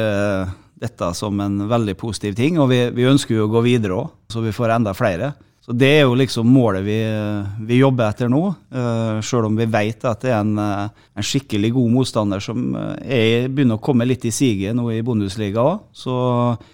dette 0.83 1.12
som 1.14 1.37
en 1.45 1.67
veldig 1.69 1.95
positiv 2.00 2.40
ting, 2.40 2.57
og 2.57 2.71
vi, 2.73 2.87
vi 2.97 3.11
ønsker 3.11 3.37
jo 3.37 3.45
å 3.45 3.52
gå 3.52 3.61
videre 3.69 4.00
òg, 4.00 4.14
så 4.33 4.40
vi 4.40 4.55
får 4.57 4.78
enda 4.78 4.97
flere. 4.97 5.35
Så 5.62 5.73
Det 5.78 5.87
er 5.87 6.00
jo 6.02 6.16
liksom 6.19 6.49
målet 6.50 6.83
vi, 6.83 6.97
vi 7.69 7.76
jobber 7.78 8.09
etter 8.11 8.31
nå. 8.31 8.40
Uh, 8.75 9.21
Sjøl 9.23 9.47
om 9.47 9.59
vi 9.59 9.69
vet 9.71 10.02
at 10.11 10.25
det 10.25 10.33
er 10.33 10.40
en, 10.40 10.57
eh, 10.59 10.88
en, 11.14 11.26
skikkelig 11.26 11.71
god 11.76 11.92
motstander 11.95 12.42
som 12.42 12.75
eh, 12.75 13.04
er, 13.07 13.47
begynner 13.47 13.78
å 13.78 13.85
komme 13.85 14.09
litt 14.09 14.26
i 14.26 14.33
siget 14.35 14.75
nå 14.75 14.88
i 14.90 15.04
Bundesliga 15.07 15.62
òg, 15.62 15.85
så 15.95 16.16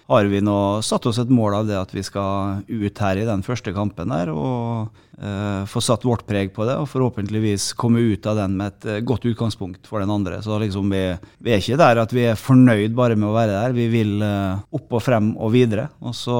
har 0.09 0.31
vi 0.33 0.41
nå 0.41 0.57
satt 0.87 1.05
oss 1.11 1.21
et 1.21 1.29
mål 1.29 1.59
av 1.61 1.69
det 1.69 1.77
at 1.77 1.93
vi 1.93 2.07
skal 2.07 2.65
ut 2.65 3.05
her 3.05 3.21
i 3.21 3.29
den 3.29 3.45
første 3.45 3.77
kampen 3.77 4.09
der 4.09 4.33
og 4.33 4.89
uh, 5.21 5.63
få 5.69 5.83
satt 5.85 6.09
vårt 6.09 6.25
preg 6.25 6.55
på 6.57 6.65
det. 6.65 6.79
Og 6.81 6.89
forhåpentligvis 6.89 7.75
komme 7.77 8.01
ut 8.01 8.25
av 8.31 8.41
den 8.41 8.57
med 8.57 8.73
et 8.73 9.05
godt 9.05 9.29
utgangspunkt 9.29 9.85
for 9.91 10.01
den 10.01 10.15
andre. 10.15 10.41
Så 10.41 10.57
liksom 10.63 10.89
vi, 10.95 11.05
vi 11.45 11.53
er 11.53 11.61
ikke 11.61 11.81
der 11.81 12.07
at 12.07 12.15
vi 12.17 12.25
er 12.31 12.41
fornøyd 12.41 12.97
bare 12.97 13.21
med 13.21 13.29
å 13.29 13.37
være 13.37 13.59
der. 13.59 13.77
Vi 13.77 13.91
vil 13.93 14.23
uh, 14.25 14.63
opp 14.81 14.97
og 14.97 15.05
frem 15.05 15.35
og 15.37 15.53
videre. 15.53 15.91
Og 16.01 16.17
så 16.17 16.39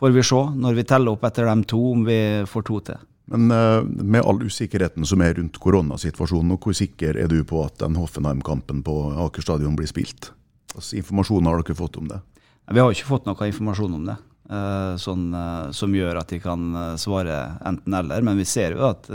får 0.00 0.16
vi 0.16 0.24
se 0.24 0.40
når 0.56 0.78
vi 0.78 0.86
teller 0.88 1.14
opp 1.14 1.24
etter 1.28 1.48
dem 1.48 1.64
to, 1.68 1.80
om 1.92 2.04
vi 2.08 2.20
får 2.48 2.66
to 2.68 2.80
til. 2.88 3.06
Men 3.30 3.50
uh, 3.54 3.84
med 3.84 4.24
all 4.26 4.40
usikkerheten 4.42 5.06
som 5.06 5.22
er 5.22 5.36
rundt 5.38 5.60
koronasituasjonen, 5.62 6.56
og 6.56 6.64
hvor 6.64 6.74
sikker 6.74 7.18
er 7.20 7.28
du 7.30 7.44
på 7.46 7.60
at 7.62 7.76
den 7.82 7.98
Hoffenheim-kampen 8.00 8.80
på 8.86 8.96
Aker 9.26 9.44
stadion 9.44 9.76
blir 9.78 9.90
spilt? 9.90 10.32
Altså, 10.74 10.96
informasjon 10.98 11.46
har 11.46 11.60
dere 11.60 11.78
fått 11.78 12.00
om 12.00 12.08
det? 12.10 12.18
Vi 12.70 12.82
har 12.82 12.90
ikke 12.94 13.10
fått 13.10 13.28
noe 13.28 13.50
informasjon 13.50 13.94
om 14.00 14.08
det. 14.08 14.16
Uh, 14.50 14.96
sånn, 14.98 15.28
uh, 15.30 15.70
som 15.76 15.94
gjør 15.94 16.18
at 16.24 16.32
de 16.32 16.40
kan 16.42 16.74
svare 16.98 17.38
enten-eller. 17.70 18.26
Men 18.26 18.40
vi 18.40 18.48
ser 18.48 18.74
jo 18.74 18.88
at 18.88 19.06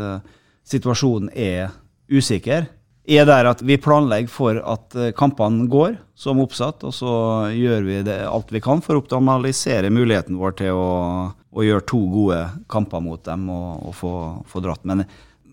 situasjonen 0.66 1.34
er 1.36 1.74
usikker 2.08 2.70
er 3.08 3.26
der 3.28 3.50
at 3.50 3.62
vi 3.62 3.78
planlegger 3.82 4.32
for 4.32 4.58
at 4.60 4.96
eh, 4.98 5.14
kampene 5.18 5.68
går 5.72 6.00
som 6.18 6.40
oppsatt, 6.42 6.84
og 6.88 6.94
så 6.96 7.12
gjør 7.54 7.86
vi 7.86 8.00
det, 8.08 8.18
alt 8.26 8.54
vi 8.54 8.62
kan 8.64 8.82
for 8.84 8.98
å 8.98 9.04
optimalisere 9.04 9.92
muligheten 9.94 10.40
vår 10.40 10.58
til 10.62 10.80
å, 10.80 10.90
å 11.34 11.66
gjøre 11.66 11.86
to 11.92 12.02
gode 12.12 12.42
kamper 12.72 13.04
mot 13.06 13.22
dem 13.28 13.50
og, 13.54 13.70
og 13.90 13.96
få, 14.00 14.14
få, 14.50 14.64
dratt. 14.66 14.86
Men 14.88 15.06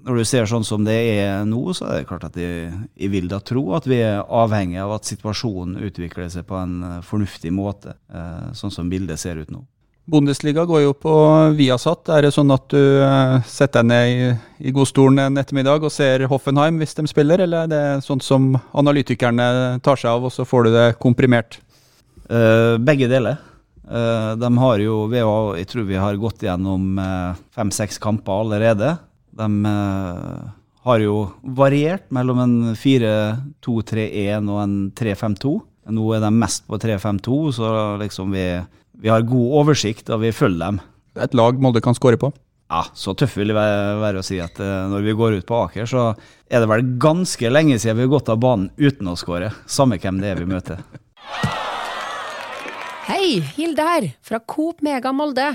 når 0.03 0.23
du 0.23 0.25
ser 0.27 0.49
sånn 0.51 0.67
som 0.67 0.87
det 0.87 0.97
er 1.13 1.45
nå, 1.49 1.61
så 1.77 1.91
er 1.91 2.01
det 2.01 2.09
klart 2.09 2.27
at 2.31 2.39
jeg, 2.41 2.73
jeg 2.97 3.13
vil 3.13 3.29
da 3.31 3.43
tro 3.45 3.67
at 3.77 3.87
vi 3.91 4.01
er 4.03 4.23
avhengig 4.23 4.81
av 4.83 4.97
at 4.97 5.11
situasjonen 5.11 5.83
utvikler 5.85 6.33
seg 6.33 6.49
på 6.49 6.59
en 6.59 6.79
eh, 6.89 6.99
fornuftig 7.07 7.53
måte, 7.55 7.99
eh, 8.13 8.49
sånn 8.59 8.75
som 8.75 8.91
bildet 8.93 9.21
ser 9.21 9.43
ut 9.43 9.53
nå. 9.53 9.65
Bundesliga 10.05 10.65
går 10.67 10.81
jo 10.83 10.95
på 10.99 11.13
Viasat. 11.55 12.09
Er 12.11 12.27
det 12.27 12.33
sånn 12.35 12.51
at 12.51 12.65
du 12.73 12.81
eh, 13.07 13.37
setter 13.47 13.85
deg 13.85 13.91
ned 13.93 14.09
i, 14.11 14.33
i 14.67 14.73
godstolen 14.75 15.21
en 15.23 15.39
ettermiddag 15.39 15.87
og 15.87 15.95
ser 15.95 16.27
Hoffenheim 16.31 16.81
hvis 16.83 16.97
de 16.99 17.07
spiller, 17.11 17.45
eller 17.45 17.69
er 17.69 17.71
det 17.71 18.07
sånt 18.07 18.27
som 18.27 18.51
analytikerne 18.75 19.79
tar 19.85 20.01
seg 20.01 20.11
av, 20.17 20.27
og 20.27 20.35
så 20.35 20.47
får 20.49 20.67
du 20.67 20.73
det 20.75 20.89
komprimert? 21.03 21.61
Uh, 22.33 22.79
begge 22.83 23.07
deler. 23.11 23.39
Uh, 23.87 24.35
de 24.41 24.51
har 24.57 24.83
jo, 24.83 24.99
vi 25.13 25.21
har, 25.21 25.57
Jeg 25.59 25.69
tror 25.69 25.87
vi 25.87 25.99
har 26.01 26.19
gått 26.19 26.43
gjennom 26.47 26.99
uh, 26.99 27.39
fem-seks 27.55 28.01
kamper 28.03 28.43
allerede. 28.47 28.95
De 29.37 29.49
har 30.83 31.03
jo 31.03 31.17
variert 31.43 32.09
mellom 32.15 32.41
en 32.43 32.55
4-2-3-1 32.79 34.49
og 34.51 34.63
en 34.65 34.77
3-5-2. 34.99 35.53
Nå 35.95 36.13
er 36.15 36.23
de 36.25 36.31
mest 36.35 36.67
på 36.67 36.79
3-5-2, 36.81 37.39
så 37.59 37.69
liksom 38.03 38.35
vi 38.35 38.47
vi 39.03 39.11
har 39.11 39.25
god 39.27 39.59
oversikt, 39.63 40.11
og 40.15 40.23
vi 40.23 40.31
følger 40.35 40.63
dem. 40.63 40.81
Det 41.13 41.21
er 41.21 41.29
et 41.29 41.37
lag 41.37 41.59
Molde 41.61 41.83
kan 41.83 41.97
skåre 41.99 42.21
på? 42.21 42.31
Ja, 42.73 42.85
så 42.97 43.13
tøff 43.19 43.35
vil 43.37 43.51
det 43.51 43.57
være 43.59 44.23
å 44.23 44.25
si 44.25 44.39
at 44.41 44.57
uh, 44.63 44.87
når 44.89 45.03
vi 45.05 45.17
går 45.19 45.35
ut 45.41 45.49
på 45.49 45.59
Aker, 45.67 45.89
så 45.91 46.05
er 46.49 46.63
det 46.63 46.71
vel 46.71 46.87
ganske 47.03 47.51
lenge 47.51 47.77
siden 47.83 47.99
vi 47.99 48.07
har 48.07 48.15
gått 48.15 48.31
av 48.33 48.41
banen 48.41 48.71
uten 48.79 49.11
å 49.11 49.17
skåre. 49.19 49.51
Samme 49.69 49.99
hvem 50.01 50.23
det 50.23 50.31
er 50.33 50.41
vi 50.41 50.49
møter. 50.49 50.81
Hei, 53.11 53.43
Hilde 53.59 53.85
her, 53.85 54.09
fra 54.25 54.41
Coop 54.41 54.81
Mega 54.87 55.13
Molde. 55.13 55.51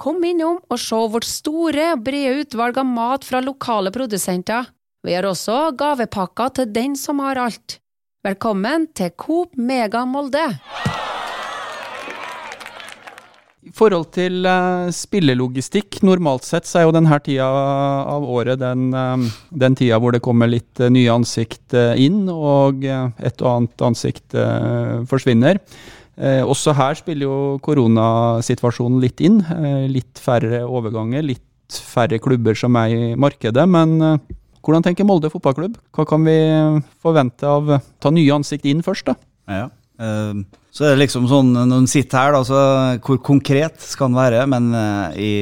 Kom 0.00 0.22
innom 0.24 0.60
og 0.68 0.78
se 0.80 1.00
vårt 1.12 1.26
store 1.28 1.90
og 1.96 2.04
brede 2.04 2.44
utvalg 2.44 2.78
av 2.80 2.86
mat 2.88 3.26
fra 3.26 3.40
lokale 3.44 3.90
produsenter. 3.92 4.68
Vi 5.04 5.16
har 5.16 5.26
også 5.28 5.72
gavepakker 5.80 6.54
til 6.60 6.72
den 6.76 6.94
som 7.00 7.24
har 7.24 7.40
alt. 7.40 7.80
Velkommen 8.24 8.90
til 8.92 9.10
Coop 9.16 9.56
Mega 9.56 10.04
Molde. 10.08 10.46
I 13.70 13.74
forhold 13.78 14.08
til 14.16 14.42
uh, 14.50 14.90
spillelogistikk, 14.90 16.00
normalt 16.02 16.42
sett 16.42 16.66
så 16.66 16.80
er 16.80 16.88
jo 16.88 16.94
denne 16.96 17.18
tida 17.22 17.46
av 17.46 18.24
året 18.26 18.58
den, 18.58 18.88
uh, 18.90 19.22
den 19.62 19.76
tida 19.78 20.00
hvor 20.02 20.10
det 20.16 20.22
kommer 20.24 20.50
litt 20.50 20.82
uh, 20.82 20.88
nye 20.90 21.12
ansikt 21.14 21.76
inn, 21.78 22.24
og 22.26 22.82
et 22.82 23.44
og 23.44 23.48
annet 23.52 23.84
ansikt 23.86 24.34
forsvinner. 25.10 25.60
også 26.18 26.74
her 26.74 26.98
spiller 26.98 27.28
jo 27.28 27.36
koronasituasjonen 27.62 28.98
litt 29.00 29.22
inn. 29.24 29.38
litt 29.88 30.18
færre 30.18 30.64
overganger, 30.66 31.22
litt 31.22 31.78
færre 31.94 32.18
klubber 32.18 32.58
som 32.58 32.76
er 32.76 32.90
i 32.90 33.14
markedet. 33.14 33.66
Men 33.70 34.18
hvordan 34.60 34.82
tenker 34.82 35.06
Molde 35.06 35.30
fotballklubb? 35.30 35.78
Hva 35.94 36.04
kan 36.10 36.26
vi 36.26 36.38
forvente 37.00 37.46
av 37.46 37.76
ta 38.02 38.10
nye 38.10 38.34
ansikt 38.34 38.66
inn 38.66 38.82
først, 38.82 39.06
da? 39.12 39.16
Ja, 39.50 39.68
Uh, 40.00 40.40
så 40.72 40.86
er 40.86 40.94
det 40.94 41.02
liksom 41.02 41.26
sånn 41.28 41.52
når 41.54 41.82
en 41.82 41.90
sitter 41.90 42.22
her, 42.22 42.36
da, 42.36 42.44
så 42.46 42.60
hvor 43.04 43.18
konkret 43.26 43.82
skal 43.84 44.10
en 44.10 44.16
være? 44.20 44.44
Men 44.50 44.70
uh, 44.72 45.18
i, 45.18 45.32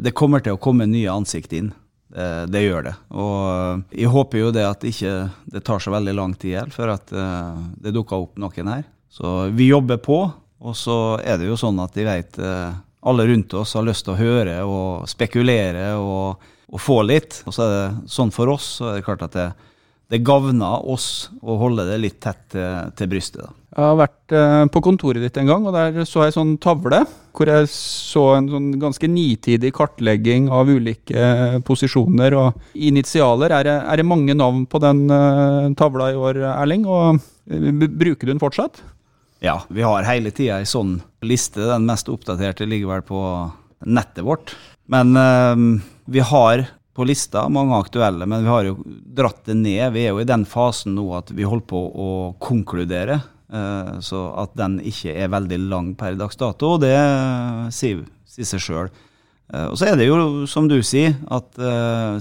det 0.00 0.16
kommer 0.16 0.42
til 0.42 0.56
å 0.56 0.62
komme 0.62 0.88
nye 0.90 1.12
ansikt 1.12 1.54
inn. 1.58 1.70
Uh, 2.16 2.48
det 2.50 2.64
gjør 2.64 2.88
det. 2.88 2.94
Og 3.14 3.94
jeg 3.94 4.10
håper 4.12 4.42
jo 4.42 4.52
det 4.56 4.66
at 4.66 4.88
ikke 4.88 5.14
det 5.54 5.62
tar 5.66 5.84
så 5.84 5.94
veldig 5.94 6.16
lang 6.18 6.34
tid 6.40 6.72
før 6.74 6.96
at 6.96 7.12
det 7.12 7.94
dukker 7.94 8.26
opp 8.26 8.40
noen 8.40 8.72
her. 8.72 8.84
Så 9.12 9.48
vi 9.56 9.70
jobber 9.70 10.00
på, 10.02 10.18
og 10.58 10.76
så 10.76 11.16
er 11.22 11.38
det 11.40 11.48
jo 11.48 11.56
sånn 11.58 11.78
at 11.80 11.94
de 11.94 12.04
vet 12.06 12.38
alle 13.08 13.24
rundt 13.28 13.54
oss 13.54 13.76
har 13.78 13.86
lyst 13.86 14.04
til 14.06 14.16
å 14.16 14.18
høre 14.18 14.56
og 14.66 15.08
spekulere 15.08 15.92
og, 16.00 16.42
og 16.68 16.82
få 16.82 17.00
litt. 17.06 17.40
Og 17.46 17.54
så 17.54 17.64
er 17.64 17.74
det 17.74 18.10
sånn 18.12 18.32
for 18.34 18.50
oss, 18.52 18.78
så 18.80 18.90
er 18.90 18.98
det 18.98 19.06
klart 19.06 19.24
at 19.28 19.36
det, 19.36 19.48
det 20.08 20.22
gagner 20.24 20.84
oss 20.88 21.28
å 21.44 21.58
holde 21.60 21.84
det 21.88 21.98
litt 22.00 22.20
tett 22.24 22.40
til, 22.54 22.92
til 22.96 23.10
brystet. 23.10 23.42
da. 23.44 23.52
Jeg 23.78 23.84
har 23.84 23.98
vært 24.00 24.34
eh, 24.34 24.62
på 24.72 24.80
kontoret 24.82 25.22
ditt 25.22 25.36
en 25.38 25.50
gang, 25.50 25.66
og 25.68 25.74
der 25.76 26.06
så 26.08 26.24
jeg 26.24 26.32
en 26.32 26.38
sånn 26.38 26.54
tavle 26.64 27.02
hvor 27.38 27.46
jeg 27.46 27.68
så 27.70 28.22
en 28.34 28.48
sånn 28.50 28.70
ganske 28.80 29.06
nitidig 29.06 29.70
kartlegging 29.76 30.48
av 30.50 30.70
ulike 30.72 31.14
eh, 31.14 31.58
posisjoner 31.62 32.34
og 32.34 32.72
initialer. 32.74 33.52
Er 33.54 33.68
det, 33.68 33.76
er 33.84 34.00
det 34.00 34.06
mange 34.08 34.34
navn 34.34 34.64
på 34.66 34.80
den 34.82 35.04
tavla 35.78 36.08
i 36.10 36.18
år, 36.18 36.40
Erling? 36.56 36.88
Og 36.88 37.20
bruker 38.00 38.24
du 38.26 38.32
den 38.32 38.42
fortsatt? 38.42 38.80
Ja, 39.44 39.60
vi 39.70 39.84
har 39.86 40.08
hele 40.08 40.32
tida 40.34 40.58
ei 40.58 40.66
sånn 40.66 40.96
liste. 41.22 41.68
Den 41.68 41.86
mest 41.86 42.08
oppdaterte 42.10 42.66
ligger 42.66 42.96
vel 42.96 43.06
på 43.06 43.20
nettet 43.86 44.24
vårt. 44.26 44.56
Men 44.90 45.14
vi 46.10 46.24
har 46.24 46.64
på 46.98 47.06
lista 47.06 47.44
mange 47.48 47.76
aktuelle, 47.78 48.26
men 48.26 48.42
vi 48.42 48.50
har 48.50 48.64
jo 48.66 48.76
dratt 49.14 49.44
det 49.46 49.54
ned. 49.54 49.92
Vi 49.94 50.02
er 50.02 50.10
jo 50.10 50.22
i 50.22 50.26
den 50.26 50.42
fasen 50.48 50.96
nå 50.98 51.06
at 51.14 51.30
vi 51.30 51.46
holder 51.46 51.68
på 51.70 51.82
å 51.94 52.08
konkludere. 52.42 53.20
Eh, 53.54 53.92
så 54.02 54.24
at 54.42 54.56
den 54.58 54.80
ikke 54.82 55.14
er 55.14 55.30
veldig 55.30 55.60
lang 55.70 55.92
per 55.98 56.18
dags 56.18 56.40
dato, 56.40 56.74
det 56.82 56.96
sier, 57.74 58.02
sier 58.26 58.48
seg 58.50 58.64
sjøl. 58.64 58.90
Eh, 59.54 59.68
og 59.70 59.78
så 59.78 59.92
er 59.92 60.00
det 60.00 60.08
jo, 60.08 60.18
som 60.50 60.66
du 60.66 60.80
sier, 60.82 61.14
at 61.30 61.62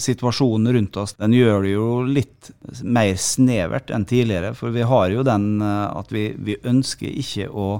situasjonen 0.04 0.78
rundt 0.78 1.02
oss 1.02 1.18
den 1.18 1.34
gjør 1.34 1.66
det 1.66 1.74
jo 1.74 1.90
litt 2.06 2.54
mer 2.86 3.18
snevert 3.18 3.90
enn 3.90 4.06
tidligere. 4.06 4.54
For 4.60 4.76
vi 4.78 4.86
har 4.86 5.10
jo 5.10 5.26
den 5.26 5.56
at 5.66 6.14
vi, 6.14 6.30
vi, 6.38 6.62
ønsker 6.70 7.18
ikke 7.26 7.50
å 7.50 7.72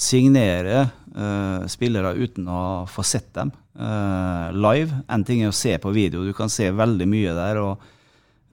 signere 0.00 0.86
uh, 1.16 1.66
spillere 1.70 2.14
uten 2.16 2.48
å 2.48 2.62
få 2.90 3.04
sett 3.06 3.32
dem 3.36 3.52
live. 3.80 4.92
En 5.08 5.22
ting 5.24 5.40
er 5.40 5.48
å 5.48 5.56
se 5.56 5.70
på 5.80 5.92
video, 5.94 6.20
du 6.26 6.34
kan 6.36 6.50
se 6.52 6.66
veldig 6.74 7.06
mye 7.08 7.32
der 7.32 7.60
og 7.62 7.84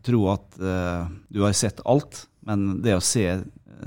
tro 0.06 0.22
at 0.32 0.56
du 0.56 1.42
har 1.42 1.56
sett 1.58 1.82
alt. 1.84 2.22
Men 2.48 2.78
det 2.80 2.94
å 2.96 3.04
se 3.04 3.26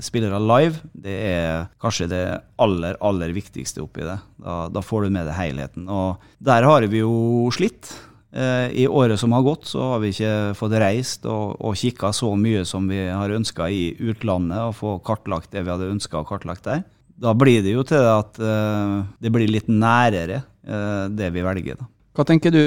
spillere 0.05 0.37
live, 0.37 0.83
det 0.93 1.15
er 1.31 1.65
kanskje 1.81 2.09
det 2.11 2.21
aller, 2.61 2.99
aller 3.01 3.33
viktigste 3.33 3.81
oppi 3.81 4.05
det. 4.05 4.19
Da, 4.43 4.59
da 4.69 4.83
får 4.85 5.07
du 5.07 5.15
med 5.17 5.25
deg 5.31 5.39
helheten. 5.39 5.89
Og 5.89 6.21
der 6.37 6.67
har 6.67 6.85
vi 6.91 7.01
jo 7.01 7.49
slitt. 7.55 7.89
I 8.31 8.85
året 8.87 9.19
som 9.19 9.33
har 9.35 9.43
gått, 9.43 9.65
så 9.67 9.95
har 9.95 10.03
vi 10.03 10.13
ikke 10.13 10.53
fått 10.55 10.77
reist 10.79 11.25
og, 11.27 11.57
og 11.59 11.75
kikka 11.75 12.13
så 12.15 12.29
mye 12.39 12.61
som 12.69 12.85
vi 12.87 13.01
har 13.09 13.33
ønska 13.35 13.67
i 13.67 13.89
utlandet, 13.99 14.61
og 14.69 14.77
få 14.77 14.93
kartlagt 15.03 15.51
det 15.51 15.65
vi 15.65 15.73
hadde 15.73 15.89
ønska 15.91 16.21
å 16.21 16.27
kartlagt 16.27 16.69
der. 16.69 16.85
Da 17.21 17.35
blir 17.37 17.61
det 17.65 17.75
jo 17.75 17.83
til 17.87 18.01
at 18.01 18.39
uh, 18.41 19.01
det 19.21 19.31
blir 19.33 19.51
litt 19.51 19.69
nærere 19.69 20.41
uh, 20.41 21.05
det 21.13 21.29
vi 21.35 21.45
velger. 21.45 21.77
Da. 21.77 21.89
Hva 22.17 22.25
tenker 22.27 22.53
du, 22.53 22.63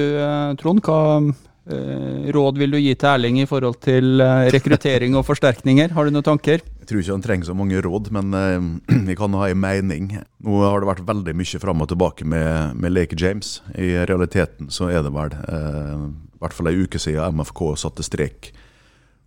Trond? 0.61 0.81
Hva 0.85 1.01
uh, 1.21 2.31
råd 2.37 2.61
vil 2.63 2.77
du 2.77 2.79
gi 2.79 2.95
til 2.95 3.11
Erling 3.11 3.43
i 3.43 3.49
forhold 3.51 3.81
til 3.85 4.23
rekruttering 4.55 5.19
og 5.19 5.27
forsterkninger? 5.27 5.93
Har 5.97 6.07
du 6.07 6.15
noen 6.15 6.27
tanker? 6.27 6.63
Jeg 6.85 6.91
tror 6.91 7.01
ikke 7.01 7.15
han 7.15 7.23
trenger 7.25 7.47
så 7.49 7.55
mange 7.57 7.79
råd, 7.81 8.11
men 8.13 8.35
eh, 8.37 8.65
vi 9.09 9.15
kan 9.17 9.33
ha 9.41 9.47
en 9.49 9.61
mening. 9.61 10.11
Nå 10.45 10.59
har 10.67 10.83
det 10.83 10.91
vært 10.91 11.07
veldig 11.09 11.33
mye 11.41 11.61
fram 11.63 11.81
og 11.81 11.89
tilbake 11.89 12.27
med, 12.29 12.77
med 12.77 12.93
Lake 12.93 13.17
James. 13.17 13.63
I 13.73 13.95
realiteten 14.05 14.69
så 14.69 14.91
er 14.93 15.01
det 15.07 15.15
vel 15.15 15.33
eh, 15.33 16.03
i 16.05 16.43
hvert 16.45 16.53
fall 16.53 16.69
ei 16.69 16.85
uke 16.85 17.01
siden 17.01 17.41
MFK 17.41 17.63
satte 17.81 18.05
strek 18.05 18.51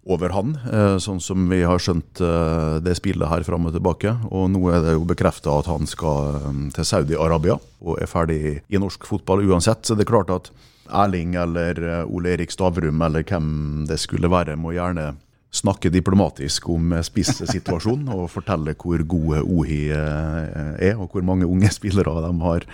over 0.08 0.32
han, 0.32 0.56
eh, 0.72 0.96
sånn 1.04 1.20
som 1.24 1.48
vi 1.52 1.62
har 1.68 1.82
skjønt 1.84 2.22
eh, 2.24 2.78
det 2.84 2.96
spillet 3.00 3.28
her 3.30 3.44
fram 3.48 3.68
og 3.68 3.76
tilbake. 3.76 4.14
Og 4.32 4.48
nå 4.54 4.62
er 4.72 4.82
det 4.86 4.96
jo 4.96 5.06
bekrefta 5.08 5.60
at 5.60 5.70
han 5.70 5.88
skal 5.90 6.40
eh, 6.40 6.64
til 6.78 6.88
Saudi-Arabia 6.88 7.58
og 7.84 8.00
er 8.02 8.10
ferdig 8.10 8.40
i 8.68 8.82
norsk 8.82 9.08
fotball 9.10 9.44
uansett. 9.46 9.84
Så 9.86 9.98
det 9.98 10.08
er 10.08 10.14
klart 10.14 10.34
at 10.34 10.52
Erling 10.88 11.36
eller 11.36 12.06
Ole 12.06 12.38
Erik 12.38 12.54
Stavrum 12.54 13.02
eller 13.04 13.26
hvem 13.28 13.88
det 13.90 14.00
skulle 14.00 14.32
være, 14.32 14.56
må 14.56 14.72
gjerne 14.78 15.18
snakke 15.52 15.92
diplomatisk 15.92 16.70
om 16.72 16.94
spissituasjonen 17.04 18.08
og 18.14 18.30
fortelle 18.32 18.76
hvor 18.80 19.04
gode 19.10 19.42
OHI 19.44 19.82
er, 19.92 20.96
og 20.96 21.12
hvor 21.12 21.26
mange 21.28 21.48
unge 21.48 21.72
spillere 21.76 22.24
de 22.24 22.32
har 22.44 22.68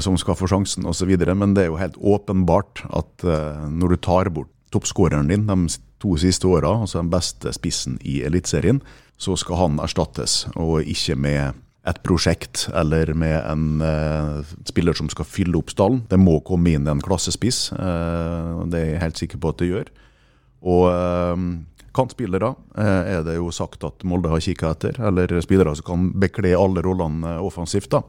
som 0.00 0.16
skal 0.16 0.36
få 0.38 0.48
sjansen 0.48 0.88
osv. 0.88 1.12
Men 1.34 1.52
det 1.56 1.66
er 1.66 1.68
jo 1.68 1.80
helt 1.80 1.98
åpenbart 2.00 2.86
at 2.96 3.26
når 3.68 3.92
du 3.92 4.00
tar 4.00 4.32
bort 4.32 4.52
toppskåreren 4.72 5.28
din 5.28 5.44
de 5.48 5.58
to 6.02 6.16
siste 6.20 6.48
åra, 6.48 6.74
altså 6.82 7.00
den 7.00 7.12
beste 7.12 7.52
spissen 7.56 7.98
i 8.04 8.20
Eliteserien, 8.26 8.82
så 9.16 9.36
skal 9.40 9.60
han 9.62 9.78
erstattes, 9.80 10.44
og 10.56 10.84
ikke 10.84 11.16
med 11.16 11.62
et 11.86 12.00
prosjekt 12.02 12.66
eller 12.74 13.12
med 13.14 13.36
en 13.46 13.82
eh, 13.84 14.40
spiller 14.66 14.96
som 14.98 15.08
skal 15.12 15.28
fylle 15.28 15.56
opp 15.60 15.70
stallen. 15.70 16.02
Det 16.10 16.18
må 16.18 16.40
komme 16.44 16.74
inn 16.74 16.88
en 16.90 17.02
klassespiss, 17.02 17.70
eh, 17.72 18.50
det 18.72 18.80
er 18.80 18.90
jeg 18.90 19.04
helt 19.04 19.22
sikker 19.22 19.40
på 19.40 19.54
at 19.54 19.62
det 19.62 19.70
gjør. 19.70 19.92
Og 20.66 20.84
eh, 20.90 21.46
Kantspillere 21.96 22.50
eh, 22.76 23.12
er 23.16 23.22
det 23.24 23.38
jo 23.38 23.52
sagt 23.54 23.86
at 23.86 24.04
Molde 24.08 24.28
har 24.32 24.42
kikka 24.44 24.74
etter, 24.74 24.98
eller 25.08 25.32
spillere 25.44 25.72
som 25.78 25.86
kan 25.86 26.10
bekle 26.20 26.52
alle 26.58 26.84
rollene 26.84 27.38
offensivt. 27.40 27.90
da. 27.94 28.02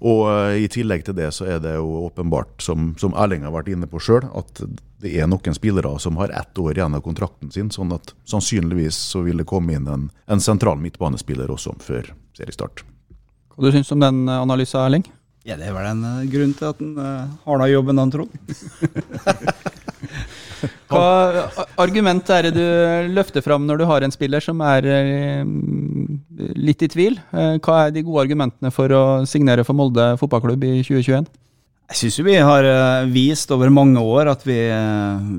Og 0.00 0.22
eh, 0.32 0.62
I 0.64 0.68
tillegg 0.72 1.04
til 1.06 1.16
det 1.18 1.28
så 1.36 1.46
er 1.48 1.60
det 1.62 1.74
jo 1.76 2.06
åpenbart, 2.06 2.56
som, 2.64 2.94
som 3.00 3.16
Erling 3.18 3.44
har 3.44 3.54
vært 3.54 3.70
inne 3.72 3.88
på 3.90 4.00
sjøl, 4.00 4.24
at 4.36 4.62
det 5.00 5.12
er 5.16 5.28
noen 5.28 5.56
spillere 5.56 5.92
som 6.00 6.18
har 6.20 6.32
ett 6.36 6.58
år 6.60 6.76
igjen 6.76 6.96
av 6.96 7.04
kontrakten 7.04 7.52
sin. 7.52 7.70
sånn 7.72 7.92
at 7.96 8.14
sannsynligvis 8.28 8.96
så 9.12 9.24
vil 9.24 9.40
det 9.40 9.48
komme 9.48 9.76
inn 9.76 9.88
en, 9.88 10.08
en 10.26 10.40
sentral 10.44 10.80
midtbanespiller 10.80 11.52
også 11.52 11.76
før 11.84 12.12
seriestart. 12.36 12.84
Hva 13.56 13.68
du 13.68 13.72
syns 13.74 13.88
du 13.88 13.96
om 13.96 14.04
den 14.04 14.28
analysen, 14.28 14.80
Erling? 14.80 15.08
Ja, 15.44 15.56
Det 15.56 15.70
er 15.70 15.72
vel 15.72 15.88
en 15.88 16.04
grunn 16.28 16.52
til 16.56 16.68
at 16.68 16.80
han 16.80 16.96
uh, 17.00 17.28
har 17.46 17.62
da 17.62 17.68
jobben 17.70 18.00
han 18.00 18.12
tror. 18.12 18.28
Hva 20.90 21.66
argument 21.78 22.30
er 22.34 22.48
det 22.48 22.56
du 22.58 23.14
løfter 23.14 23.44
fram 23.44 23.66
når 23.68 23.80
du 23.80 23.84
har 23.86 24.02
en 24.02 24.14
spiller 24.14 24.42
som 24.42 24.60
er 24.66 24.88
litt 26.56 26.82
i 26.84 26.90
tvil. 26.90 27.20
Eh, 27.32 27.58
hva 27.62 27.84
er 27.86 27.94
de 27.94 28.04
gode 28.06 28.24
argumentene 28.24 28.72
for 28.74 28.92
å 28.94 29.04
signere 29.28 29.64
for 29.66 29.76
Molde 29.78 30.12
fotballklubb 30.20 30.66
i 30.66 30.74
2021? 30.86 31.30
Jeg 31.90 31.98
syns 31.98 32.20
vi 32.22 32.36
har 32.38 32.66
eh, 32.66 33.08
vist 33.10 33.50
over 33.54 33.72
mange 33.74 34.02
år 34.02 34.30
at 34.32 34.44
vi, 34.46 34.58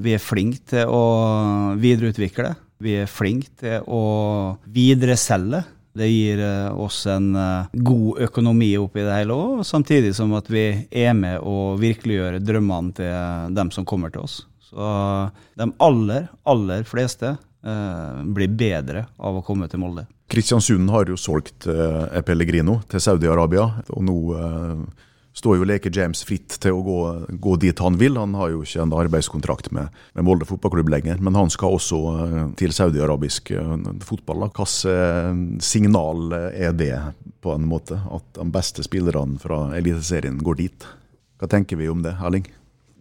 vi 0.04 0.16
er 0.16 0.24
flinke 0.24 0.64
til 0.74 0.92
å 0.92 1.04
videreutvikle. 1.82 2.56
Vi 2.82 2.98
er 3.04 3.12
flinke 3.12 3.54
til 3.62 3.86
å 3.86 4.04
videreselge. 4.66 5.64
Det 5.92 6.08
gir 6.08 6.40
oss 6.80 7.02
en 7.12 7.34
god 7.84 8.22
økonomi 8.24 8.70
oppi 8.80 9.04
det 9.04 9.12
hele 9.12 9.36
òg, 9.36 9.66
samtidig 9.68 10.14
som 10.16 10.32
at 10.38 10.48
vi 10.48 10.64
er 10.88 11.12
med 11.12 11.44
å 11.44 11.74
virkeliggjøre 11.82 12.40
drømmene 12.40 12.96
til 12.96 13.58
dem 13.58 13.74
som 13.76 13.84
kommer 13.84 14.14
til 14.14 14.24
oss. 14.24 14.38
Så 14.72 14.90
de 15.60 15.68
aller, 15.84 16.28
aller 16.48 16.84
fleste 16.88 17.36
eh, 17.36 18.24
blir 18.24 18.52
bedre 18.56 19.06
av 19.20 19.42
å 19.42 19.46
komme 19.46 19.68
til 19.68 19.84
Molde. 19.84 20.08
Kristiansund 20.32 20.88
har 20.94 21.12
jo 21.12 21.20
solgt 21.20 21.68
eh, 21.68 22.20
Pellegrino 22.24 22.80
til 22.92 23.04
Saudi-Arabia, 23.04 23.66
og 23.92 24.06
nå 24.08 24.18
eh, 24.40 25.08
står 25.34 25.58
jo 25.58 25.68
Leke 25.68 25.92
James 25.94 26.24
fritt 26.28 26.58
til 26.64 26.76
å 26.76 26.84
gå, 26.86 27.00
gå, 27.44 27.56
dit 27.62 27.80
han 27.84 27.98
vil. 28.00 28.20
Han 28.20 28.36
har 28.40 28.52
jo 28.54 28.64
ikke 28.66 28.84
en 28.84 28.96
arbeidskontrakt 28.96 29.72
med, 29.76 29.92
med 30.16 30.28
Molde 30.28 30.48
fotballklubb 30.48 30.92
lenger, 30.92 31.20
men 31.24 31.38
han 31.40 31.52
skal 31.54 31.78
også 31.78 32.00
eh, 32.14 32.40
til 32.60 32.76
saudi-arabisk 32.76 33.54
eh, 33.56 33.76
fotball. 34.08 34.48
Hvilket 34.48 34.92
eh, 34.92 35.44
signal 35.64 36.32
er 36.52 36.76
det, 36.78 36.96
på 37.42 37.56
en 37.56 37.68
måte, 37.68 38.00
at 38.12 38.28
de 38.38 38.48
beste 38.54 38.86
spillerne 38.86 39.40
fra 39.42 39.70
Eliteserien 39.78 40.40
går 40.44 40.60
dit? 40.64 40.90
Hva 41.42 41.50
tenker 41.50 41.80
vi 41.80 41.90
om 41.90 42.04
det, 42.06 42.16
Erling? 42.22 42.46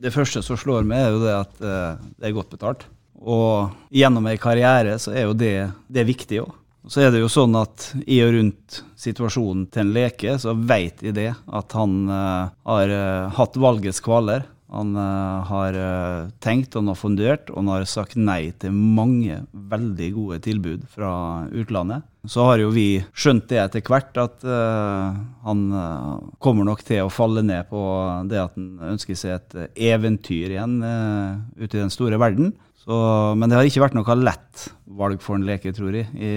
Det 0.01 0.15
første 0.15 0.41
som 0.45 0.57
slår 0.57 0.87
meg, 0.89 1.03
er 1.05 1.13
jo 1.13 1.21
det 1.23 1.35
at 1.37 1.59
det 1.61 2.29
er 2.29 2.37
godt 2.37 2.55
betalt. 2.55 2.87
Og 3.21 3.75
gjennom 3.93 4.25
ei 4.31 4.39
karriere 4.41 4.97
så 5.01 5.13
er 5.13 5.27
jo 5.29 5.37
det, 5.37 5.55
det 5.93 6.03
er 6.03 6.09
viktig 6.09 6.41
òg. 6.41 6.55
Så 6.89 7.03
er 7.05 7.13
det 7.13 7.21
jo 7.21 7.29
sånn 7.29 7.53
at 7.61 7.91
i 8.09 8.23
og 8.25 8.33
rundt 8.35 8.79
situasjonen 8.99 9.67
til 9.69 9.83
en 9.85 9.93
leke, 9.93 10.39
så 10.41 10.55
vet 10.57 11.03
jeg 11.05 11.17
det 11.19 11.29
at 11.37 11.77
han 11.77 11.99
uh, 12.09 12.49
har 12.71 12.95
uh, 12.95 13.29
hatt 13.37 13.59
valgets 13.61 14.01
kvaler. 14.05 14.47
Han 14.71 14.95
uh, 14.95 15.43
har 15.49 15.77
tenkt, 16.43 16.75
og 16.75 16.85
han 16.85 16.93
har 16.93 16.99
fundert, 17.01 17.51
og 17.51 17.63
han 17.63 17.73
har 17.73 17.89
sagt 17.91 18.15
nei 18.19 18.53
til 18.63 18.75
mange 18.75 19.41
veldig 19.51 20.09
gode 20.15 20.41
tilbud 20.47 20.87
fra 20.93 21.13
utlandet. 21.51 22.07
Så 22.29 22.45
har 22.47 22.61
jo 22.61 22.71
vi 22.75 23.01
skjønt 23.17 23.49
det 23.49 23.59
etter 23.63 23.83
hvert, 23.89 24.13
at 24.21 24.43
han 24.45 25.61
kommer 26.37 26.67
nok 26.69 26.83
til 26.85 27.07
å 27.07 27.09
falle 27.09 27.41
ned 27.41 27.71
på 27.71 27.81
det 28.29 28.43
at 28.43 28.59
han 28.59 28.91
ønsker 28.91 29.17
seg 29.17 29.39
et 29.39 29.79
eventyr 29.89 30.53
igjen 30.53 30.75
ute 31.57 31.71
i 31.71 31.81
den 31.81 31.95
store 31.95 32.21
verden. 32.21 32.53
Så, 32.81 32.97
men 33.37 33.51
det 33.51 33.59
har 33.59 33.69
ikke 33.69 33.83
vært 33.83 33.97
noe 33.97 34.15
lett 34.17 34.71
valg 34.99 35.21
for 35.21 35.37
en 35.37 35.45
leke, 35.45 35.73
tror 35.77 35.95
jeg. 35.95 36.09
I, 36.17 36.31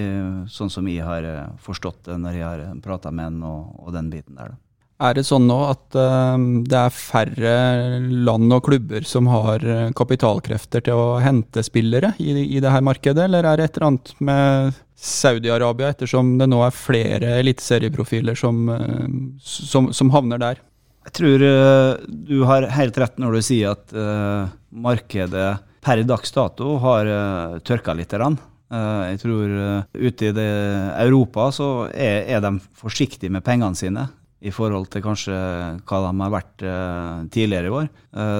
sånn 0.52 0.72
som 0.72 0.86
jeg 0.90 1.04
har 1.06 1.24
eh, 1.24 1.54
forstått 1.64 2.04
det 2.10 2.18
når 2.20 2.36
jeg 2.36 2.44
har 2.44 2.64
eh, 2.66 2.74
prata 2.84 3.12
med 3.14 3.30
han 3.30 3.40
og, 3.48 3.72
og, 3.80 3.88
den 3.96 4.10
biten 4.12 4.36
der. 4.36 4.52
Da. 4.52 4.63
Er 5.02 5.16
det 5.16 5.24
sånn 5.26 5.48
nå 5.50 5.56
at 5.66 5.96
uh, 5.98 6.36
det 6.70 6.78
er 6.78 6.94
færre 6.94 7.54
land 7.98 8.54
og 8.54 8.62
klubber 8.68 9.06
som 9.08 9.26
har 9.32 9.64
kapitalkrefter 9.98 10.84
til 10.86 11.00
å 11.00 11.18
hente 11.24 11.64
spillere 11.66 12.12
i, 12.22 12.30
i 12.44 12.62
det 12.62 12.70
her 12.70 12.84
markedet, 12.86 13.26
eller 13.26 13.48
er 13.48 13.58
det 13.58 13.68
et 13.68 13.80
eller 13.80 13.88
annet 13.90 14.14
med 14.30 14.80
Saudi-Arabia, 15.04 15.90
ettersom 15.90 16.36
det 16.38 16.46
nå 16.48 16.62
er 16.64 16.78
flere 16.78 17.34
eliteserieprofiler 17.42 18.38
som, 18.38 18.64
uh, 18.70 19.10
som, 19.42 19.90
som, 19.92 20.14
havner 20.14 20.42
der? 20.42 20.62
Jeg 21.08 21.18
tror 21.18 21.42
uh, 21.42 22.00
du 22.08 22.38
har 22.48 22.70
helt 22.78 22.98
rett 23.02 23.18
når 23.20 23.38
du 23.38 23.46
sier 23.50 23.74
at 23.74 23.96
markedet 24.74 25.52
per 25.84 26.02
dags 26.08 26.32
dato 26.32 26.78
har 26.82 27.08
uh, 27.08 27.58
tørka 27.64 27.94
litt. 27.96 28.14
Uh, 28.14 29.02
jeg 29.10 29.20
tror 29.24 29.52
uh, 29.52 29.86
ute 29.92 30.30
i 30.30 30.46
Europa 31.04 31.50
så 31.52 31.70
er, 31.92 32.24
er, 32.24 32.44
de 32.44 32.56
forsiktige 32.78 33.32
med 33.32 33.44
pengene 33.44 33.76
sine 33.78 34.08
i 34.44 34.52
forhold 34.52 34.90
til 34.92 35.04
kanskje 35.04 35.34
hva 35.88 36.00
de 36.04 36.10
har 36.20 36.32
vært 36.34 36.64
uh, 36.66 37.24
tidligere 37.32 37.70
i 37.70 37.74
år. 37.80 37.86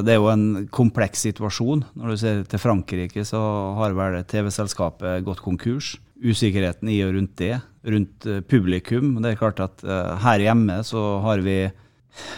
det 0.05 0.13
er 0.13 0.19
jo 0.21 0.31
en 0.31 0.67
kompleks 0.73 1.25
situasjon. 1.27 1.85
Når 1.97 2.11
du 2.11 2.21
ser 2.21 2.43
til 2.49 2.61
Frankrike, 2.61 3.25
så 3.27 3.41
har 3.79 3.97
vel 3.97 4.21
TV-selskapet 4.29 5.25
gått 5.27 5.43
konkurs. 5.45 5.95
Usikkerheten 6.25 6.89
i 6.93 7.01
og 7.05 7.15
rundt 7.17 7.35
det, 7.41 7.57
rundt 7.85 8.29
publikum. 8.49 9.17
Det 9.21 9.33
er 9.33 9.41
klart 9.41 9.61
at 9.65 9.83
her 10.23 10.45
hjemme 10.45 10.79
så 10.87 11.03
har 11.25 11.43
vi 11.45 11.59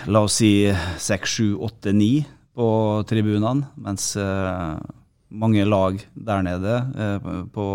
la 0.09 0.23
oss 0.25 0.39
si 0.41 0.71
seks, 1.03 1.37
sju, 1.37 1.49
åtte, 1.67 1.93
ni 1.93 2.25
på 2.57 2.69
tribunene, 3.07 3.69
mens 3.77 4.15
mange 5.29 5.67
lag 5.69 6.01
der 6.15 6.43
nede 6.47 6.79
på 7.53 7.67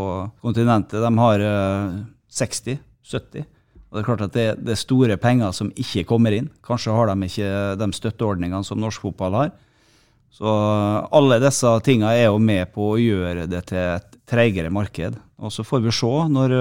kontinentet 0.42 1.04
de 1.04 1.12
har 1.20 1.46
uh, 1.46 2.02
60-70. 2.32 3.46
Og 3.92 3.98
Det 3.98 4.02
er 4.02 4.08
klart 4.08 4.24
at 4.24 4.36
det, 4.36 4.46
det, 4.64 4.72
er 4.72 4.80
store 4.80 5.18
penger 5.20 5.52
som 5.52 5.72
ikke 5.76 6.06
kommer 6.08 6.32
inn. 6.32 6.48
Kanskje 6.64 6.96
har 6.96 7.12
de 7.12 7.28
ikke 7.28 7.50
de 7.76 7.90
støtteordningene 7.98 8.64
som 8.64 8.80
norsk 8.80 9.04
fotball 9.04 9.36
har. 9.36 9.52
Så 10.32 10.48
alle 11.12 11.42
disse 11.44 11.74
tingene 11.84 12.14
er 12.16 12.30
jo 12.30 12.40
med 12.40 12.72
på 12.72 12.94
å 12.94 13.02
gjøre 13.02 13.50
det 13.52 13.66
til 13.68 13.82
et 13.98 14.16
treigere 14.32 14.72
marked. 14.72 15.18
Og 15.42 15.52
Så 15.52 15.66
får 15.68 15.82
vi 15.84 15.92
se 15.92 16.12
når 16.32 16.56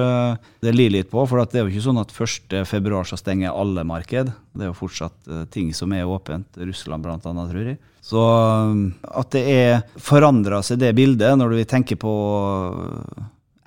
det 0.64 0.72
lir 0.74 0.90
litt 0.90 1.10
på, 1.12 1.22
for 1.28 1.44
det 1.44 1.60
er 1.60 1.68
jo 1.68 1.70
ikke 1.70 1.84
sånn 1.84 2.02
at 2.02 2.10
1.2 2.10 3.04
så 3.06 3.18
stenger 3.20 3.54
alle 3.54 3.84
marked. 3.86 4.32
Det 4.56 4.66
er 4.66 4.72
jo 4.72 4.78
fortsatt 4.80 5.30
ting 5.54 5.70
som 5.76 5.94
er 5.94 6.08
åpent. 6.08 6.58
Russland 6.58 7.04
bl.a., 7.04 7.20
tror 7.22 7.62
jeg. 7.62 7.78
Så 8.02 8.18
um, 8.18 8.88
at 9.04 9.30
det 9.36 9.42
er 9.52 9.82
forandra 10.00 10.64
seg, 10.64 10.80
det 10.80 10.96
bildet, 10.96 11.36
når 11.38 11.60
vi 11.60 11.68
tenker 11.68 12.00
på 12.00 12.14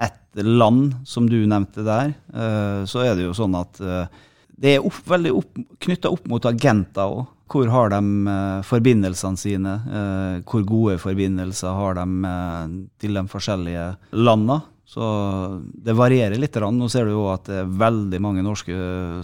ett 0.04 0.44
land, 0.44 0.96
som 1.06 1.30
du 1.30 1.40
nevnte 1.48 1.86
der, 1.86 2.14
uh, 2.34 2.84
så 2.90 3.06
er 3.06 3.16
det 3.18 3.28
jo 3.28 3.36
sånn 3.38 3.56
at 3.60 3.80
uh, 3.84 4.06
det 4.54 4.76
er 4.76 4.86
opp, 4.86 5.00
veldig 5.10 5.32
opp, 5.36 5.62
knytta 5.84 6.12
opp 6.14 6.28
mot 6.32 6.46
agenter 6.50 7.06
òg. 7.06 7.30
Hvor 7.54 7.70
har 7.70 7.92
de 7.94 8.00
uh, 8.26 8.66
forbindelsene 8.66 9.38
sine? 9.38 9.74
hvor 10.50 10.64
gode 10.66 10.98
forbindelser 11.02 11.76
har 11.78 12.00
de 12.00 12.34
til 13.02 13.20
de 13.20 13.24
forskjellige 13.30 13.88
landene? 14.18 14.62
Så 14.94 15.06
det 15.62 15.96
varierer 15.98 16.38
litt. 16.38 16.58
Nå 16.58 16.90
ser 16.92 17.08
du 17.08 17.16
jo 17.16 17.28
at 17.32 17.48
det 17.50 17.62
er 17.62 17.78
veldig 17.82 18.20
mange 18.22 18.44
norske 18.46 18.76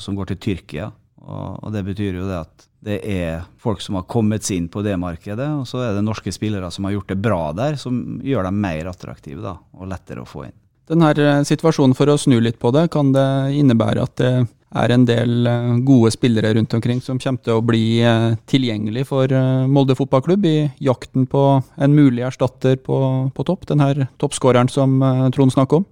som 0.02 0.18
går 0.18 0.32
til 0.32 0.40
Tyrkia. 0.46 0.88
Og 1.30 1.74
det 1.74 1.84
betyr 1.86 2.22
jo 2.22 2.30
det 2.30 2.40
at 2.40 2.70
det 2.80 3.02
er 3.04 3.44
folk 3.60 3.82
som 3.84 3.98
har 4.00 4.08
kommet 4.10 4.46
seg 4.48 4.62
inn 4.62 4.70
på 4.72 4.82
det 4.86 4.96
markedet, 5.00 5.50
og 5.60 5.68
så 5.68 5.84
er 5.84 5.98
det 5.98 6.06
norske 6.06 6.32
spillere 6.32 6.72
som 6.72 6.88
har 6.88 6.96
gjort 6.96 7.12
det 7.12 7.20
bra 7.20 7.42
der, 7.56 7.76
som 7.80 8.20
gjør 8.24 8.48
dem 8.48 8.62
mer 8.64 8.90
attraktive 8.92 9.44
da, 9.44 9.58
og 9.76 9.92
lettere 9.92 10.24
å 10.24 10.30
få 10.30 10.48
inn. 10.48 10.58
Denne 10.90 11.10
eh, 11.14 11.44
situasjonen, 11.46 11.96
for 11.98 12.10
å 12.10 12.18
snu 12.18 12.40
litt 12.42 12.58
på 12.62 12.72
det, 12.74 12.88
kan 12.94 13.12
det 13.14 13.28
innebære 13.60 14.06
at 14.08 14.16
det 14.18 14.32
er 14.80 14.94
en 14.94 15.06
del 15.06 15.50
eh, 15.50 15.70
gode 15.86 16.12
spillere 16.16 16.56
rundt 16.58 16.74
omkring 16.78 17.02
som 17.06 17.22
kommer 17.22 17.46
til 17.46 17.60
å 17.60 17.66
bli 17.66 18.02
eh, 18.02 18.34
tilgjengelig 18.50 19.06
for 19.12 19.30
Molde 19.70 19.98
fotballklubb 19.98 20.50
i 20.50 20.58
jakten 20.82 21.30
på 21.30 21.46
en 21.78 21.96
mulig 21.96 22.26
erstatter 22.26 22.80
på, 22.82 22.98
på 23.36 23.46
topp, 23.46 23.70
den 23.70 23.86
her 23.86 24.08
toppskåreren 24.22 24.72
som 24.74 25.00
Trond 25.36 25.54
snakker 25.54 25.82
om? 25.84 25.88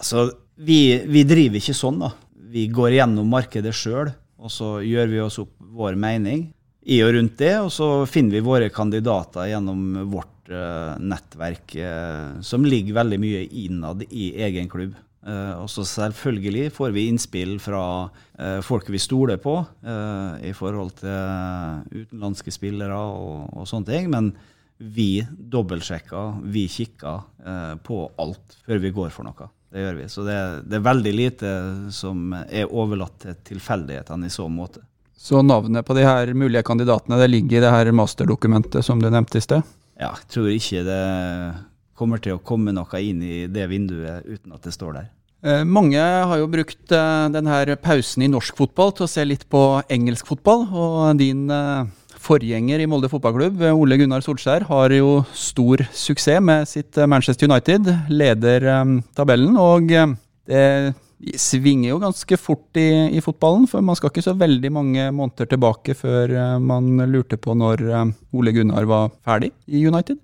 Altså, 0.00 0.30
vi, 0.56 1.00
vi 1.10 1.26
driver 1.28 1.60
ikke 1.60 1.76
sånn, 1.76 2.02
da. 2.06 2.14
Vi 2.50 2.66
går 2.72 2.96
gjennom 2.96 3.28
markedet 3.30 3.74
sjøl 3.76 4.10
og 4.40 4.52
så 4.52 4.78
gjør 4.84 5.10
vi 5.12 5.20
oss 5.22 5.38
opp 5.42 5.52
vår 5.76 5.98
mening 6.00 6.48
i 6.90 7.00
og 7.04 7.12
rundt 7.14 7.36
det, 7.38 7.54
og 7.60 7.68
så 7.72 7.88
finner 8.08 8.38
vi 8.38 8.44
våre 8.44 8.70
kandidater 8.72 9.50
gjennom 9.50 10.06
vårt 10.10 10.39
nettverk, 11.00 11.76
uh, 11.78 12.40
som 12.44 12.66
ligger 12.66 12.98
veldig 13.00 13.20
mye 13.22 13.44
innad 13.64 14.04
i 14.10 14.32
egen 14.46 14.70
klubb. 14.70 14.96
Uh, 15.20 15.60
og 15.60 15.68
så 15.68 15.84
selvfølgelig 15.84 16.70
får 16.72 16.94
vi 16.96 17.06
innspill 17.10 17.58
fra 17.60 17.84
folk 18.64 18.86
vi 18.88 18.96
stoler 18.96 19.36
på 19.36 19.52
i 20.40 20.54
forhold 20.56 20.94
til 21.02 21.98
utenlandske 22.06 22.54
spillere 22.54 22.96
og, 22.96 23.50
og, 23.52 23.66
sånne 23.68 23.90
ting. 23.90 24.06
Men 24.08 24.30
vi 24.80 25.20
dobbeltsjekker, 25.28 26.38
vi 26.48 26.62
kikker 26.72 27.82
på 27.84 27.98
alt 28.16 28.56
før 28.64 28.80
vi 28.80 28.94
går 28.96 29.12
for 29.12 29.28
noe. 29.28 29.50
Det 29.70 29.84
gjør 29.84 29.98
vi. 29.98 30.06
Så 30.08 30.24
det, 30.24 30.38
det, 30.66 30.78
er 30.78 30.86
veldig 30.88 31.12
lite 31.14 31.50
som 31.92 32.32
er 32.40 32.72
overlatt 32.72 33.20
til 33.22 33.36
tilfeldighetene 33.52 34.26
i 34.26 34.32
så 34.32 34.48
måte. 34.50 34.82
Så 35.20 35.42
navnet 35.44 35.84
på 35.86 35.94
de 35.94 36.06
her 36.06 36.32
mulige 36.34 36.64
kandidatene 36.64 37.18
det 37.20 37.28
ligger 37.28 37.58
i 37.58 37.62
det 37.66 37.74
her 37.74 37.92
masterdokumentet 37.92 38.86
som 38.86 39.02
du 39.02 39.10
nevnte 39.12 39.36
i 39.38 39.44
sted? 39.44 39.60
Ja, 40.00 40.14
jeg 40.16 40.28
tror 40.32 40.48
ikke 40.48 40.84
det 40.86 41.00
kommer 42.00 42.20
til 42.24 42.38
å 42.38 42.42
komme 42.42 42.72
noe 42.72 43.00
inn 43.04 43.20
i 43.20 43.44
det 43.52 43.66
vinduet 43.68 44.24
uten 44.24 44.54
at 44.56 44.64
det 44.64 44.72
står 44.72 44.94
der. 44.96 45.08
Eh, 45.40 45.62
mange 45.64 46.00
har 46.00 46.36
jo 46.36 46.48
brukt 46.52 46.92
eh, 46.92 47.26
denne 47.32 47.76
pausen 47.80 48.24
i 48.24 48.28
norsk 48.28 48.58
fotball 48.58 48.92
til 48.96 49.06
å 49.06 49.10
se 49.10 49.24
litt 49.24 49.46
på 49.52 49.62
engelsk 49.92 50.28
fotball. 50.28 50.66
Og 50.68 51.20
din 51.20 51.46
eh, 51.52 51.88
forgjenger 52.20 52.80
i 52.80 52.88
Molde 52.88 53.08
fotballklubb, 53.12 53.62
Ole 53.72 54.00
Gunnar 54.00 54.24
Solskjær, 54.24 54.66
har 54.68 54.96
jo 54.96 55.20
stor 55.36 55.84
suksess 55.96 56.44
med 56.44 56.68
sitt 56.68 57.00
Manchester 57.08 57.48
United. 57.48 57.88
Leder 58.12 58.68
tabellen, 59.16 59.56
og 59.56 59.88
um, 59.88 60.18
det 61.20 61.36
svinger 61.40 61.90
jo 61.90 62.00
ganske 62.00 62.38
fort 62.40 62.78
i, 62.80 62.88
i, 63.12 63.20
fotballen. 63.24 63.66
For 63.68 63.84
man 63.84 63.98
skal 63.98 64.12
ikke 64.12 64.24
så 64.24 64.36
veldig 64.40 64.70
mange 64.72 65.08
måneder 65.12 65.50
tilbake 65.50 65.96
før 65.98 66.32
uh, 66.32 66.56
man 66.62 66.94
lurte 67.12 67.36
på 67.40 67.56
når 67.58 67.84
um, 67.90 68.14
Ole 68.36 68.54
Gunnar 68.56 68.88
var 68.88 69.10
ferdig 69.26 69.52
i 69.68 69.84
United. 69.84 70.20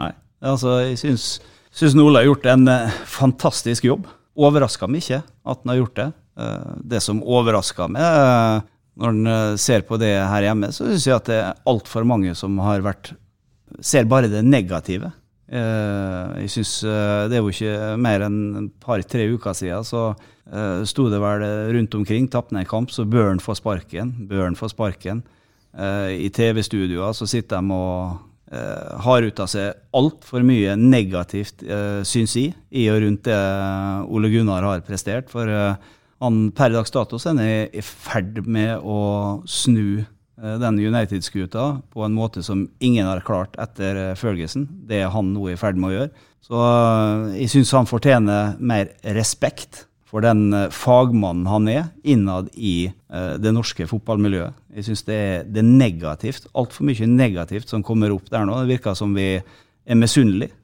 Nei, 0.00 0.14
altså 0.40 0.78
jeg 0.86 0.96
syns, 1.02 1.26
syns 1.74 1.98
Ole 2.00 2.22
har 2.22 2.30
gjort 2.30 2.48
en 2.54 2.64
uh, 2.72 2.96
fantastisk 3.18 3.88
jobb 3.90 4.08
overraska 4.40 4.88
meg 4.88 5.04
ikke 5.04 5.22
at 5.22 5.62
han 5.62 5.72
har 5.72 5.80
gjort 5.80 5.96
det. 5.98 6.10
Eh, 6.40 6.74
det 6.92 7.00
som 7.04 7.22
overraska 7.22 7.88
meg 7.90 8.04
eh, 8.04 8.68
når 9.00 9.16
en 9.16 9.32
eh, 9.32 9.56
ser 9.60 9.84
på 9.88 9.98
det 10.00 10.12
her 10.16 10.46
hjemme, 10.46 10.70
så 10.74 10.88
syns 10.88 11.08
jeg 11.08 11.16
at 11.16 11.30
det 11.30 11.40
er 11.40 11.64
altfor 11.70 12.06
mange 12.08 12.36
som 12.38 12.60
har 12.64 12.86
vært 12.86 13.14
Ser 13.86 14.02
bare 14.10 14.26
det 14.26 14.40
negative. 14.42 15.12
Jeg 15.50 16.50
synes 16.54 16.72
Det 16.84 17.34
er 17.34 17.40
jo 17.42 17.50
ikke 17.50 17.96
mer 17.98 18.22
enn 18.22 18.40
et 18.60 18.72
par-tre 18.82 19.26
uker 19.32 19.56
siden 19.58 19.86
så 19.86 20.14
sto 20.86 21.08
det 21.10 21.18
vel 21.22 21.42
rundt 21.74 21.94
omkring. 21.98 22.28
Tapte 22.30 22.54
en 22.58 22.66
kamp, 22.66 22.90
så 22.94 23.04
bør 23.06 23.32
han 23.32 23.42
få 23.42 23.54
sparken. 23.58 24.12
Bør 24.30 24.44
han 24.48 24.58
få 24.58 24.70
sparken. 24.70 25.22
I 25.74 26.30
TV-studioer 26.34 27.14
så 27.14 27.26
sitter 27.30 27.62
de 27.62 27.74
og 27.74 28.18
har 28.50 29.22
ut 29.22 29.42
av 29.42 29.46
seg 29.50 29.76
altfor 29.94 30.42
mye 30.46 30.74
negativt, 30.78 31.62
syns 32.06 32.34
jeg, 32.34 32.54
i 32.74 32.88
og 32.90 32.98
rundt 33.04 33.28
det 33.28 33.38
Ole 34.10 34.30
Gunnar 34.32 34.66
har 34.66 34.82
prestert. 34.86 35.30
For 35.30 35.46
han 35.50 36.40
per 36.56 36.74
dags 36.74 36.90
dato 36.94 37.20
er 37.36 37.70
i 37.70 37.84
ferd 37.86 38.42
med 38.46 38.82
å 38.82 39.42
snu 39.46 40.02
den 40.40 40.78
United-skuta 40.80 41.64
på 41.92 42.04
en 42.06 42.14
måte 42.16 42.42
som 42.42 42.64
ingen 42.80 43.04
har 43.08 43.20
klart 43.26 43.58
etter 43.60 44.14
følgesen. 44.16 44.40
Ferguson. 44.40 44.66
Det 44.88 45.00
er 45.02 45.12
han 45.12 45.32
nå 45.34 45.50
i 45.50 45.58
ferd 45.58 45.78
med 45.78 45.90
å 45.90 45.94
gjøre. 45.94 46.10
Så 46.40 46.64
jeg 47.36 47.50
syns 47.52 47.72
han 47.76 47.88
fortjener 47.88 48.56
mer 48.58 48.92
respekt 49.16 49.86
for 50.10 50.24
den 50.24 50.52
eh, 50.56 50.70
fagmannen 50.74 51.46
han 51.46 51.68
er 51.70 51.84
innad 52.02 52.48
i 52.54 52.90
det 53.10 53.52
norske 53.54 53.86
fotballmiljøet. 53.90 54.56
Jeg 54.76 54.86
syns 54.88 55.04
det, 55.06 55.20
det, 55.50 55.62
er 55.62 55.68
negativt, 55.68 56.48
altfor 56.54 56.86
mye 56.88 57.08
negativt 57.10 57.70
som 57.70 57.84
kommer 57.86 58.12
opp 58.14 58.30
der 58.30 58.46
nå. 58.46 58.58
Det 58.62 58.76
virker 58.76 58.94
som 58.98 59.14
vi 59.14 59.32
er 59.36 59.98
misunnelige, 59.98 60.54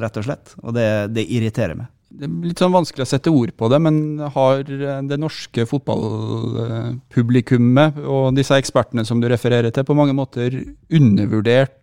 rett 0.00 0.16
og 0.20 0.24
slett. 0.26 0.54
Og 0.62 0.76
det, 0.76 0.86
det, 1.16 1.24
irriterer 1.28 1.76
meg. 1.76 1.88
Litt 2.20 2.60
sånn 2.60 2.74
vanskelig 2.74 3.06
å 3.06 3.08
sette 3.08 3.30
ord 3.32 3.54
på 3.56 3.68
det, 3.72 3.78
men 3.80 4.18
har 4.34 4.62
det 4.64 5.16
norske 5.20 5.64
fotballpublikummet 5.68 7.96
og 8.04 8.34
disse 8.36 8.54
ekspertene 8.60 9.04
som 9.08 9.20
du 9.22 9.28
refererer 9.30 9.70
til, 9.72 9.84
på 9.88 9.96
mange 9.96 10.14
måter 10.16 10.48
undervurdert 10.92 11.76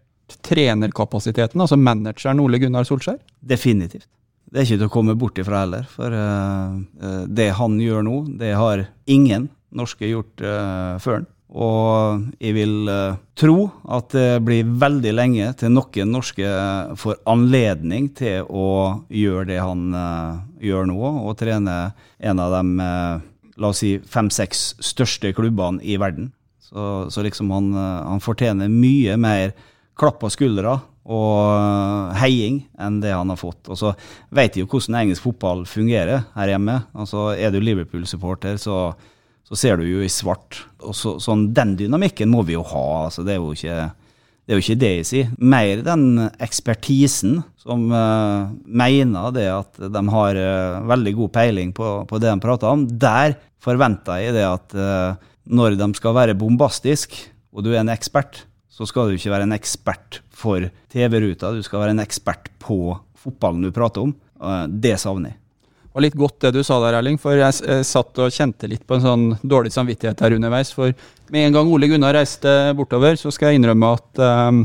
trenerkapasiteten, 0.43 1.61
altså 1.63 1.77
manageren 1.79 2.39
Ole 2.43 2.59
Gunnar 2.61 2.85
Solskjær? 2.87 3.19
Definitivt. 3.39 4.07
Det 4.47 4.61
er 4.61 4.65
ikke 4.67 4.79
til 4.79 4.87
å 4.87 4.93
komme 4.93 5.15
bort 5.19 5.39
ifra 5.41 5.65
heller. 5.65 5.83
For 5.91 6.13
uh, 6.13 7.25
det 7.27 7.49
han 7.57 7.73
gjør 7.83 8.01
nå, 8.07 8.15
det 8.39 8.53
har 8.55 8.85
ingen 9.11 9.49
norske 9.75 10.07
gjort 10.07 10.43
uh, 10.43 10.95
før 11.03 11.13
han. 11.19 11.27
Og 11.47 12.25
jeg 12.43 12.55
vil 12.57 12.89
uh, 12.91 13.15
tro 13.39 13.69
at 13.95 14.11
det 14.11 14.43
blir 14.43 14.67
veldig 14.81 15.13
lenge 15.15 15.53
til 15.59 15.71
noen 15.71 16.11
norske 16.11 16.49
får 16.99 17.21
anledning 17.29 18.09
til 18.17 18.43
å 18.49 18.67
gjøre 19.07 19.47
det 19.53 19.61
han 19.63 19.85
gjør 20.59 20.89
nå, 20.91 20.99
og 21.23 21.37
trene 21.39 21.77
en 22.19 22.43
av 22.43 22.57
de 22.57 22.89
la 23.57 23.71
oss 23.71 23.81
si 23.81 23.95
fem-seks 24.03 24.67
største 24.83 25.31
klubbene 25.37 25.81
i 25.81 25.95
verden. 26.01 26.31
Så, 26.61 27.07
så 27.13 27.23
liksom 27.23 27.49
han, 27.55 27.71
han 27.73 28.21
fortjener 28.21 28.69
mye 28.69 29.15
mer 29.17 29.55
klapp 29.97 30.19
på 30.21 30.29
skuldra 30.33 30.75
og 31.07 32.15
heiing 32.19 32.59
enn 32.83 32.99
det 33.03 33.13
han 33.15 33.31
har 33.31 33.39
fått. 33.39 33.69
Og 33.71 33.79
så 33.79 33.93
vet 34.35 34.53
de 34.53 34.63
jo 34.63 34.69
hvordan 34.69 34.99
engelsk 35.01 35.23
fotball 35.23 35.63
fungerer 35.69 36.25
her 36.35 36.51
hjemme. 36.51 36.81
Altså 36.97 37.29
Er 37.37 37.53
du 37.53 37.61
Liverpool-supporter, 37.63 38.59
så, 38.59 38.91
så, 39.47 39.55
ser 39.55 39.79
du 39.79 39.87
jo 39.87 40.03
i 40.03 40.11
svart. 40.11 40.63
Og 40.83 40.95
så, 40.97 41.15
sånn, 41.23 41.49
Den 41.55 41.75
dynamikken 41.79 42.29
må 42.31 42.43
vi 42.47 42.57
jo 42.57 42.65
ha. 42.67 42.87
altså 43.07 43.23
Det 43.25 43.35
er 43.35 43.41
jo 43.41 43.55
ikke 43.55 43.77
det, 44.47 44.53
er 44.53 44.59
jo 44.59 44.63
ikke 44.63 44.79
det 44.79 44.91
jeg 44.93 45.07
sier. 45.09 45.31
Mer 45.43 45.81
den 45.83 46.03
ekspertisen 46.43 47.41
som 47.59 47.89
uh, 47.91 48.47
mener 48.63 49.33
det 49.35 49.47
at 49.51 49.81
de 49.91 50.03
har 50.13 50.39
uh, 50.39 50.85
veldig 50.87 51.13
god 51.17 51.33
peiling 51.35 51.73
på, 51.75 51.89
på, 52.07 52.19
det 52.23 52.31
de 52.31 52.43
prater 52.43 52.71
om. 52.71 52.85
Der 52.87 53.35
forventer 53.63 54.21
jeg 54.23 54.37
det 54.37 54.45
at 54.47 54.77
uh, 54.79 55.17
når 55.51 55.75
de 55.79 55.89
skal 55.99 56.15
være 56.15 56.37
bombastisk, 56.39 57.17
og 57.51 57.65
du 57.65 57.73
er 57.73 57.81
en 57.81 57.91
ekspert, 57.91 58.45
så 58.71 58.87
skal 58.87 59.09
du 59.09 59.17
ikke 59.17 59.33
være 59.33 59.49
en 59.49 59.57
ekspert 59.57 60.21
for 60.31 60.63
TV-ruta, 60.93 61.51
du 61.51 61.63
skal 61.65 61.83
være 61.83 61.97
en 61.97 62.03
ekspert 62.03 62.47
på 62.63 62.95
fotballen 63.17 63.65
du 63.65 63.73
prater 63.75 64.05
om. 64.05 64.15
Det 64.69 64.93
savner 65.01 65.33
jeg. 65.33 65.39
Var 65.93 66.03
litt 66.03 66.17
godt 66.19 66.39
det 66.45 66.53
du 66.53 66.61
sa 66.65 66.77
der, 66.83 66.99
Erling, 66.99 67.17
for 67.21 67.37
jeg, 67.37 67.57
jeg 67.65 67.85
satt 67.87 68.19
og 68.21 68.33
kjente 68.33 68.69
litt 68.69 68.85
på 68.87 68.97
en 68.97 69.05
sånn 69.05 69.25
dårlig 69.41 69.71
samvittighet 69.73 70.21
her 70.21 70.35
underveis. 70.37 70.73
For 70.75 70.93
med 71.33 71.47
en 71.47 71.57
gang 71.57 71.71
Ole 71.73 71.89
Gunnar 71.89 72.17
reiste 72.17 72.53
bortover, 72.77 73.17
så 73.19 73.33
skal 73.33 73.51
jeg 73.51 73.61
innrømme 73.61 73.93
at 73.97 74.23
eh, 74.27 74.63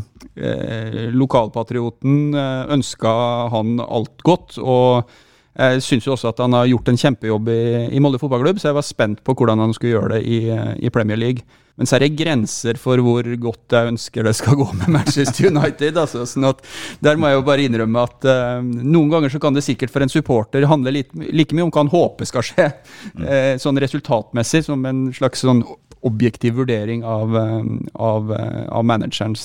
eh 0.49 1.03
lokalpatrioten 1.17 2.35
eh, 2.37 2.73
ønska 2.77 3.13
han 3.55 3.79
alt 3.83 4.25
godt. 4.27 4.59
og 4.59 5.09
jeg 5.53 5.83
syns 5.85 6.07
også 6.09 6.31
at 6.31 6.39
han 6.41 6.55
har 6.57 6.69
gjort 6.71 6.87
en 6.89 6.99
kjempejobb 7.01 7.51
i, 7.53 7.63
i 7.93 8.01
Molde 8.01 8.21
fotballklubb, 8.21 8.61
så 8.61 8.71
jeg 8.71 8.79
var 8.79 8.87
spent 8.87 9.21
på 9.25 9.35
hvordan 9.37 9.61
han 9.61 9.75
skulle 9.77 9.99
gjøre 9.99 10.15
det 10.15 10.23
i, 10.25 10.39
i, 10.81 10.93
Premier 10.93 11.21
League. 11.21 11.45
Men 11.77 11.89
så 11.89 11.97
er 11.97 12.05
det 12.05 12.17
grenser 12.17 12.77
for 12.81 13.01
hvor 13.05 13.27
godt 13.41 13.75
jeg 13.77 13.91
ønsker 13.93 14.25
det 14.25 14.33
skal 14.37 14.57
gå 14.61 14.67
med 14.79 14.89
Manchester 14.93 15.49
United. 15.51 15.97
altså, 16.01 16.25
sånn 16.29 16.49
at 16.49 16.61
Der 17.05 17.21
må 17.21 17.29
jeg 17.29 17.39
jo 17.39 17.47
bare 17.49 17.65
innrømme 17.67 18.05
at 18.09 18.29
uh, 18.29 18.65
noen 18.65 19.13
ganger 19.13 19.33
så 19.33 19.41
kan 19.43 19.57
det 19.57 19.65
sikkert 19.65 19.93
for 19.93 20.05
en 20.05 20.13
supporter 20.13 20.65
handle 20.69 20.93
litt, 20.95 21.13
like 21.13 21.57
mye 21.57 21.67
om 21.67 21.73
hva 21.73 21.85
han 21.85 21.93
håper 21.93 22.29
skal 22.29 22.47
skje, 22.49 22.69
mm. 23.17 23.25
uh, 23.25 23.55
sånn 23.61 23.81
resultatmessig, 23.85 24.65
som 24.69 24.85
en 24.89 25.09
slags 25.17 25.45
sånn 25.45 25.65
objektiv 26.03 26.57
vurdering 26.59 27.05
av, 27.07 27.37
uh, 27.37 27.61
av, 27.95 28.33
av 28.73 28.89
managerens 28.89 29.45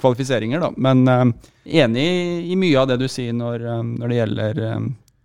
kvalifiseringer. 0.00 0.64
Da. 0.64 0.72
Men 0.76 1.36
enig 1.68 2.08
i 2.48 2.56
mye 2.58 2.80
av 2.80 2.88
det 2.90 2.98
du 3.04 3.06
sier 3.12 3.36
når, 3.36 3.68
når 3.92 4.08
det 4.08 4.18
gjelder 4.22 4.64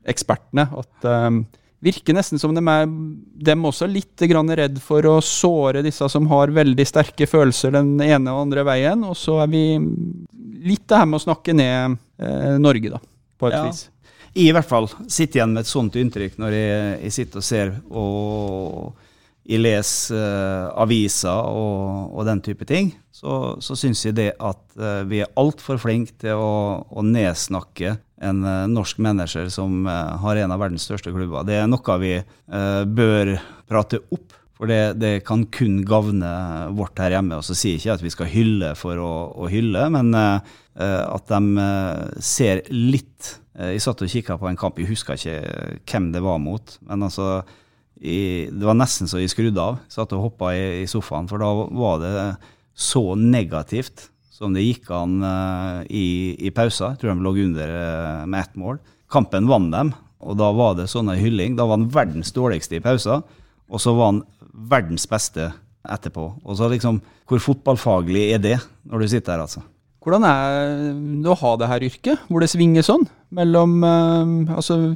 ekspertene. 0.10 0.68
At 0.80 1.08
um, 1.10 1.44
virker 1.84 2.16
nesten 2.16 2.40
som 2.40 2.54
de 2.56 2.64
er 2.64 2.88
dem 3.50 3.66
også 3.68 3.88
litt 3.90 4.22
redd 4.24 4.80
for 4.82 5.06
å 5.06 5.20
såre 5.22 5.84
disse 5.84 6.08
som 6.10 6.28
har 6.32 6.54
veldig 6.56 6.86
sterke 6.88 7.28
følelser 7.28 7.76
den 7.76 8.00
ene 8.02 8.32
og 8.32 8.48
andre 8.48 8.64
veien. 8.64 9.04
Og 9.04 9.18
så 9.20 9.42
er 9.44 9.52
vi 9.52 9.66
litt 10.64 10.88
det 10.88 11.00
her 11.00 11.10
med 11.10 11.20
å 11.20 11.26
snakke 11.26 11.56
ned 11.56 11.98
eh, 12.24 12.56
Norge, 12.60 12.94
da, 12.94 13.02
på 13.38 13.50
et 13.50 13.58
ja. 13.58 13.66
vis. 13.68 13.88
I 14.34 14.50
hvert 14.56 14.70
fall 14.70 14.88
sitter 15.06 15.42
igjen 15.42 15.54
med 15.54 15.62
et 15.62 15.70
sånt 15.70 15.98
inntrykk 16.00 16.40
når 16.42 16.56
jeg, 16.56 16.94
jeg 17.04 17.16
sitter 17.20 17.42
og 17.42 17.46
ser 17.46 17.74
og 17.92 19.02
jeg 19.44 19.60
leser 19.60 20.16
uh, 20.16 20.72
aviser 20.80 21.50
og, 21.52 22.14
og, 22.16 22.22
den 22.30 22.40
type 22.46 22.64
ting, 22.64 22.94
så, 23.12 23.58
så 23.60 23.76
syns 23.76 24.06
jeg 24.06 24.16
det 24.16 24.30
at 24.40 24.62
uh, 24.80 25.04
vi 25.10 25.20
er 25.20 25.34
altfor 25.40 25.82
flinke 25.84 26.16
til 26.24 26.40
å, 26.40 26.54
å 26.88 27.04
nedsnakke 27.04 27.98
en 28.24 28.44
uh, 28.46 28.68
norsk 28.72 29.00
manager 29.04 29.50
som 29.54 29.84
uh, 29.88 30.16
har 30.24 30.40
en 30.42 30.54
av 30.54 30.62
verdens 30.62 30.86
største 30.88 31.14
klubber. 31.14 31.46
Det 31.48 31.58
er 31.60 31.70
noe 31.70 31.98
vi 32.02 32.14
uh, 32.20 32.84
bør 32.88 33.36
prate 33.70 34.02
opp, 34.14 34.36
for 34.54 34.70
det, 34.70 34.96
det, 35.02 35.14
kan 35.28 35.46
kun 35.52 35.82
gagne 35.88 36.30
vårt 36.78 37.00
her 37.02 37.18
hjemme. 37.18 37.40
Og 37.40 37.46
så 37.48 37.56
sier 37.58 37.76
jeg 37.76 37.84
ikke 37.84 37.98
at 37.98 38.06
vi 38.06 38.14
skal 38.14 38.32
hylle 38.32 38.74
for 38.80 39.02
å, 39.02 39.14
å 39.44 39.50
hylle, 39.52 39.88
men 39.92 40.14
at 40.14 41.30
de 41.30 41.66
ser 42.24 42.64
litt 42.72 43.28
Jeg 43.54 43.82
satt 43.84 44.00
og 44.02 44.10
kikka 44.10 44.38
på 44.42 44.48
en 44.50 44.58
kamp, 44.58 44.80
jeg 44.82 44.90
husker 44.90 45.18
ikke 45.20 45.36
hvem 45.90 46.08
det 46.16 46.22
var 46.26 46.40
mot. 46.42 46.78
men 46.88 47.06
altså 47.10 47.44
jeg, 48.02 48.54
Det 48.54 48.66
var 48.66 48.78
nesten 48.78 49.10
så 49.10 49.22
jeg 49.22 49.34
skrudde 49.34 49.62
av. 49.62 49.82
Satt 49.92 50.16
og 50.16 50.30
hoppa 50.30 50.54
i, 50.56 50.84
i 50.86 50.88
sofaen, 50.90 51.28
for 51.30 51.42
da 51.42 51.52
var 51.74 52.02
det 52.02 52.16
så 52.74 53.04
negativt 53.20 54.08
som 54.34 54.56
det 54.56 54.66
gikk 54.66 54.90
an 54.94 55.20
uh, 55.22 55.84
i, 55.94 56.34
i 56.42 56.52
pausa. 56.56 56.94
Jeg 56.94 57.04
tror 57.04 57.14
de 57.14 57.26
lå 57.26 57.34
under 57.46 57.74
uh, 57.74 58.24
med 58.26 58.42
ett 58.42 58.56
mål. 58.58 58.80
Kampen 59.14 59.50
vant 59.50 59.70
dem, 59.74 59.92
og 60.24 60.40
da 60.40 60.50
var 60.56 60.78
det 60.80 60.90
sånn 60.90 61.12
hylling. 61.14 61.58
Da 61.60 61.68
var 61.70 61.78
han 61.78 61.92
verdens 61.94 62.34
dårligste 62.34 62.80
i 62.80 62.84
pausa, 62.84 63.22
og 63.70 63.82
så 63.82 63.94
var 63.94 64.14
han 64.14 64.24
verdens 64.72 65.06
beste 65.10 65.52
etterpå. 65.84 66.32
Og 66.42 66.58
så 66.58 66.72
liksom, 66.72 67.02
Hvor 67.30 67.40
fotballfaglig 67.40 68.34
er 68.36 68.42
det, 68.44 68.58
når 68.90 69.00
du 69.00 69.08
sitter 69.08 69.36
her, 69.36 69.46
altså? 69.46 69.62
Hvordan 70.04 70.26
er 70.28 70.58
det 71.24 71.30
å 71.32 71.38
ha 71.40 71.54
det 71.56 71.70
her 71.70 71.86
yrket, 71.88 72.26
hvor 72.28 72.44
det 72.44 72.50
svinger 72.52 72.84
sånn? 72.84 73.06
Mellom 73.32 73.78
uh, 73.86 74.58
altså 74.58 74.96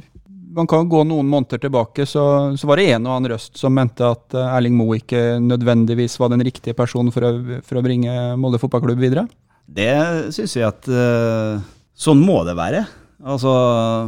man 0.58 0.68
kan 0.70 0.88
gå 0.90 1.04
noen 1.06 1.28
måneder 1.30 1.60
tilbake, 1.62 2.06
så, 2.06 2.22
så, 2.58 2.68
var 2.68 2.80
det 2.80 2.90
en 2.92 3.06
og 3.06 3.14
annen 3.16 3.32
røst 3.34 3.58
som 3.60 3.74
mente 3.74 4.06
at 4.06 4.36
eh, 4.36 4.54
Erling 4.58 4.76
Moe 4.78 4.98
ikke 4.98 5.38
nødvendigvis 5.42 6.18
var 6.20 6.32
den 6.32 6.42
riktige 6.46 6.76
personen 6.78 7.14
for 7.14 7.26
å, 7.26 7.32
for 7.64 7.78
å 7.78 7.84
bringe 7.84 8.14
Molde 8.40 8.60
fotballklubb 8.62 9.00
videre? 9.02 9.28
Det 9.68 9.92
syns 10.34 10.56
jeg 10.56 10.64
at 10.64 10.88
uh, 10.88 11.60
sånn 11.92 12.22
må 12.24 12.40
det 12.48 12.56
være. 12.58 12.86
Altså, 13.18 13.50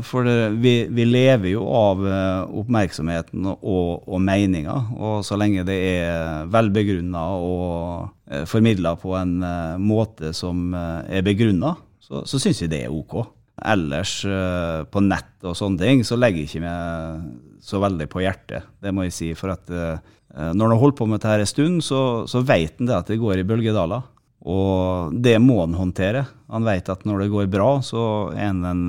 for 0.06 0.24
det, 0.24 0.36
vi, 0.62 0.74
vi, 0.88 1.04
lever 1.04 1.52
jo 1.52 1.66
av 1.74 2.00
uh, 2.00 2.60
oppmerksomheten 2.62 3.44
og, 3.52 4.06
og 4.06 4.22
meninga. 4.24 4.76
Og 4.96 5.26
så 5.26 5.36
lenge 5.36 5.66
det 5.68 5.76
er 5.90 6.48
velbegrunna 6.50 7.26
og 7.44 8.46
formidla 8.48 8.94
på 8.98 9.12
en 9.18 9.36
måte 9.82 10.30
som 10.38 10.70
er 10.72 11.24
begrunna, 11.26 11.74
så, 12.00 12.22
så 12.30 12.38
syns 12.40 12.62
jeg 12.62 12.72
det 12.72 12.84
er 12.86 12.94
ok 12.94 13.18
ellers 13.68 14.20
uh, 14.28 14.86
på 14.88 15.02
nett 15.04 15.46
og 15.48 15.56
sånne 15.58 15.82
ting, 15.82 16.04
så 16.06 16.18
legger 16.18 16.46
ikke 16.46 16.62
meg 16.64 17.26
så 17.64 17.80
veldig 17.82 18.06
på 18.10 18.22
hjertet. 18.24 18.68
Det 18.80 18.92
må 18.94 19.04
jeg 19.06 19.16
si. 19.16 19.28
For 19.38 19.52
at 19.54 19.68
uh, 19.72 19.98
når 20.30 20.64
en 20.64 20.72
har 20.74 20.80
holdt 20.80 20.98
på 21.00 21.08
med 21.10 21.20
dette 21.20 21.42
en 21.42 21.50
stund, 21.50 21.84
så, 21.84 22.00
så 22.30 22.42
vet 22.46 22.80
en 22.80 22.88
det 22.88 22.96
at 22.96 23.10
det 23.10 23.20
går 23.20 23.42
i 23.42 23.46
bølgedaler. 23.46 24.06
Og 24.48 25.12
det 25.20 25.36
må 25.42 25.58
han 25.60 25.76
håndtere. 25.76 26.24
Han 26.52 26.64
vet 26.64 26.88
at 26.88 27.04
når 27.04 27.24
det 27.24 27.32
går 27.32 27.50
bra, 27.52 27.70
så 27.84 28.02
er 28.32 28.48
han 28.48 28.64
en 28.64 28.84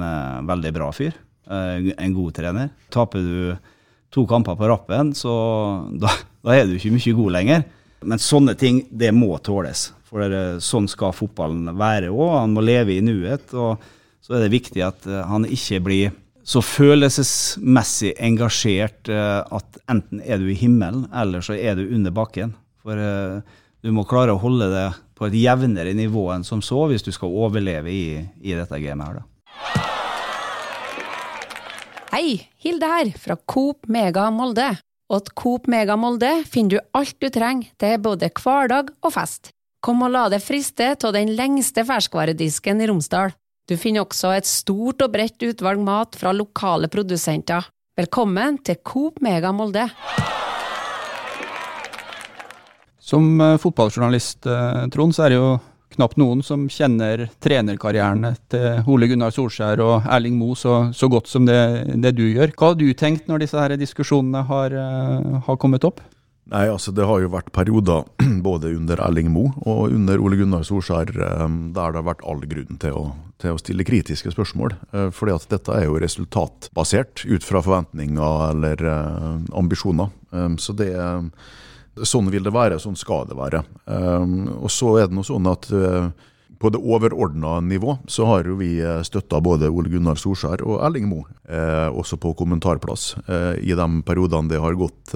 veldig 0.48 0.72
bra 0.78 0.92
fyr. 0.96 1.12
eh, 1.52 1.92
en 1.98 2.14
god 2.16 2.34
trener. 2.38 2.70
Taper 2.90 3.20
du 3.20 3.56
to 4.12 4.26
kamper 4.28 4.56
på 4.56 4.70
rappen, 4.72 5.14
så 5.16 5.34
da, 6.04 6.14
da 6.44 6.56
er 6.56 6.70
du 6.70 6.78
ikke 6.78 6.94
mye 6.96 7.18
god 7.18 7.36
lenger. 7.36 7.66
Men 8.08 8.22
sånne 8.22 8.56
ting, 8.58 8.86
det 8.90 9.12
må 9.14 9.36
tåles. 9.44 9.92
For 10.08 10.60
sånn 10.64 10.90
skal 10.92 11.14
fotballen 11.16 11.70
være 11.80 12.10
òg. 12.12 12.38
Han 12.40 12.56
må 12.56 12.64
leve 12.66 12.96
i 12.96 13.04
nuet. 13.04 13.52
Og 13.54 13.84
så 14.22 14.38
er 14.38 14.46
det 14.46 14.54
viktig 14.54 14.84
at 14.86 15.08
eh, 15.10 15.24
han 15.28 15.48
ikke 15.50 15.82
blir 15.84 16.18
så 16.42 16.62
følelsesmessig 16.66 18.16
engasjert 18.22 19.10
eh, 19.12 19.42
at 19.42 19.82
enten 19.92 20.22
er 20.26 20.42
du 20.42 20.50
i 20.50 20.58
himmelen, 20.58 21.08
eller 21.14 21.44
så 21.46 21.58
er 21.58 21.78
du 21.78 21.90
under 21.90 22.14
bakken. 22.14 22.56
For 22.82 22.98
eh, 22.98 23.42
du 23.82 23.92
må 23.94 24.06
klare 24.10 24.34
å 24.34 24.42
holde 24.42 24.70
det 24.72 24.88
på 25.18 25.28
et 25.28 25.38
jevnere 25.38 25.94
nivå 25.98 26.28
enn 26.34 26.46
som 26.46 26.64
så, 26.66 26.86
hvis 26.90 27.06
du 27.06 27.12
skal 27.14 27.34
overleve 27.34 27.94
i, 27.94 28.06
i 28.42 28.56
dette 28.58 28.82
gamet 28.82 29.10
her, 29.10 29.22
da. 29.22 29.28
Hei, 32.12 32.42
Hilde 32.60 32.88
her, 32.90 33.12
fra 33.16 33.38
Coop 33.48 33.88
Mega 33.88 34.26
Molde. 34.36 34.74
Og 35.12 35.26
til 35.26 35.36
Coop 35.40 35.68
Mega 35.72 35.96
Molde 36.00 36.30
finner 36.48 36.78
du 36.78 36.98
alt 36.98 37.18
du 37.24 37.30
trenger 37.32 37.72
til 37.80 37.98
både 38.04 38.30
hverdag 38.36 38.92
og 39.02 39.14
fest. 39.16 39.54
Kom 39.82 40.04
og 40.06 40.12
la 40.14 40.28
deg 40.30 40.44
friste 40.44 40.92
av 40.94 41.16
den 41.16 41.32
lengste 41.38 41.86
ferskvaredisken 41.88 42.84
i 42.84 42.90
Romsdal. 42.92 43.32
Du 43.70 43.78
finner 43.78 44.02
også 44.02 44.32
et 44.34 44.48
stort 44.50 45.04
og 45.06 45.14
bredt 45.14 45.44
utvalg 45.46 45.82
mat 45.86 46.18
fra 46.18 46.34
lokale 46.34 46.90
produsenter. 46.92 47.68
Velkommen 48.00 48.58
til 48.66 48.80
Coop 48.82 49.20
Mega 49.22 49.52
Molde. 49.54 49.86
Som 53.02 53.36
eh, 53.44 53.60
fotballjournalist, 53.62 54.48
eh, 54.48 54.88
Trond, 54.94 55.14
så 55.14 55.26
er 55.26 55.34
det 55.34 55.38
jo 55.38 55.52
knapt 55.92 56.18
noen 56.18 56.42
som 56.46 56.64
kjenner 56.72 57.26
trenerkarrierene 57.44 58.32
til 58.50 58.88
Ole 58.90 59.10
Gunnar 59.12 59.34
Solskjær 59.36 59.84
og 59.84 60.08
Erling 60.08 60.38
Moe 60.40 60.56
så, 60.58 60.78
så 60.96 61.10
godt 61.12 61.28
som 61.30 61.46
det, 61.46 61.60
det, 62.02 62.16
du 62.18 62.24
gjør. 62.30 62.56
Hva 62.56 62.72
har 62.72 62.80
du 62.80 62.88
tenkt 62.98 63.28
når 63.30 63.44
disse 63.44 63.60
her 63.60 63.76
diskusjonene 63.78 64.46
har, 64.50 64.74
eh, 64.74 65.38
har, 65.46 65.62
kommet 65.62 65.86
opp? 65.86 66.02
Nei, 66.52 66.66
altså 66.68 66.92
Det 66.92 67.06
har 67.08 67.22
jo 67.24 67.32
vært 67.32 67.52
perioder 67.56 68.04
både 68.48 68.74
under 68.76 69.00
Erling 69.06 69.32
Moe 69.32 69.54
og 69.64 69.96
under 69.96 70.20
Ole 70.20 70.40
Gunnar 70.40 70.66
Solskjær 70.68 71.14
der 71.16 71.48
det 71.48 71.80
har 71.80 72.04
vært 72.04 72.26
all 72.28 72.44
grunn 72.44 72.80
til 72.82 72.98
å, 72.98 73.06
til 73.40 73.56
å 73.56 73.62
stille 73.62 73.88
kritiske 73.88 74.34
spørsmål. 74.34 74.76
Fordi 75.16 75.36
at 75.38 75.48
dette 75.54 75.78
er 75.78 75.88
jo 75.88 76.00
resultatbasert 76.02 77.24
ut 77.24 77.48
fra 77.48 77.64
forventninger 77.64 78.48
eller 78.52 78.84
ambisjoner. 79.56 80.12
Så 80.60 80.76
det 80.76 80.92
Sånn 82.08 82.30
vil 82.32 82.46
det 82.46 82.54
være, 82.56 82.78
sånn 82.80 82.96
skal 82.96 83.26
det 83.28 83.36
være. 83.36 83.66
Og 84.64 84.70
så 84.72 84.94
er 85.02 85.10
det 85.10 85.16
noe 85.18 85.28
sånn 85.28 85.50
at 85.52 85.66
uh, 85.76 86.08
på 86.62 86.70
det 86.72 86.80
overordna 86.80 87.58
nivå 87.66 87.98
så 88.08 88.30
har 88.30 88.48
jo 88.48 88.56
vi 88.62 88.78
støtta 89.04 89.42
både 89.44 89.68
Ole 89.68 89.92
Gunnar 89.92 90.16
Solskjær 90.16 90.64
og 90.64 90.80
Erling 90.88 91.10
uh, 91.12 91.90
også 91.92 92.16
på 92.22 92.32
kommentarplass, 92.40 93.18
i 93.60 93.76
de 93.76 93.90
periodene 94.08 94.54
det 94.54 94.62
har 94.64 94.80
gått 94.80 95.12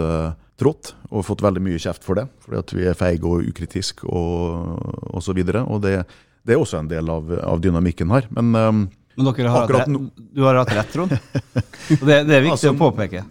trått, 0.60 0.94
og 1.12 1.26
fått 1.28 1.44
veldig 1.44 1.64
mye 1.64 1.80
kjeft 1.82 2.06
for 2.06 2.20
det. 2.20 2.28
Fordi 2.44 2.60
at 2.62 2.76
vi 2.76 2.88
er 2.90 2.98
feige 2.98 3.28
og 3.30 3.48
ukritiske 3.50 4.08
og 4.08 5.16
osv. 5.16 5.42
Og, 5.42 5.56
og 5.64 5.82
det, 5.84 5.96
det, 6.44 6.56
er 6.56 6.62
også 6.62 6.82
en 6.82 6.92
del 6.92 7.12
av, 7.12 7.32
av 7.44 7.64
dynamikken 7.64 8.14
her. 8.16 8.30
Men, 8.36 8.52
um, 8.56 8.84
Men 9.16 9.32
dere 9.32 9.54
har 9.54 9.66
hatt 9.66 9.76
rett, 9.78 9.96
du 10.16 10.44
har 10.44 10.62
hatt 10.62 10.76
rett, 10.76 10.94
Trond. 10.94 11.16
det, 11.16 11.98
det, 12.06 12.20
er 12.20 12.46
viktig 12.46 12.56
altså, 12.58 12.76
å 12.76 12.80
påpeke 12.80 13.26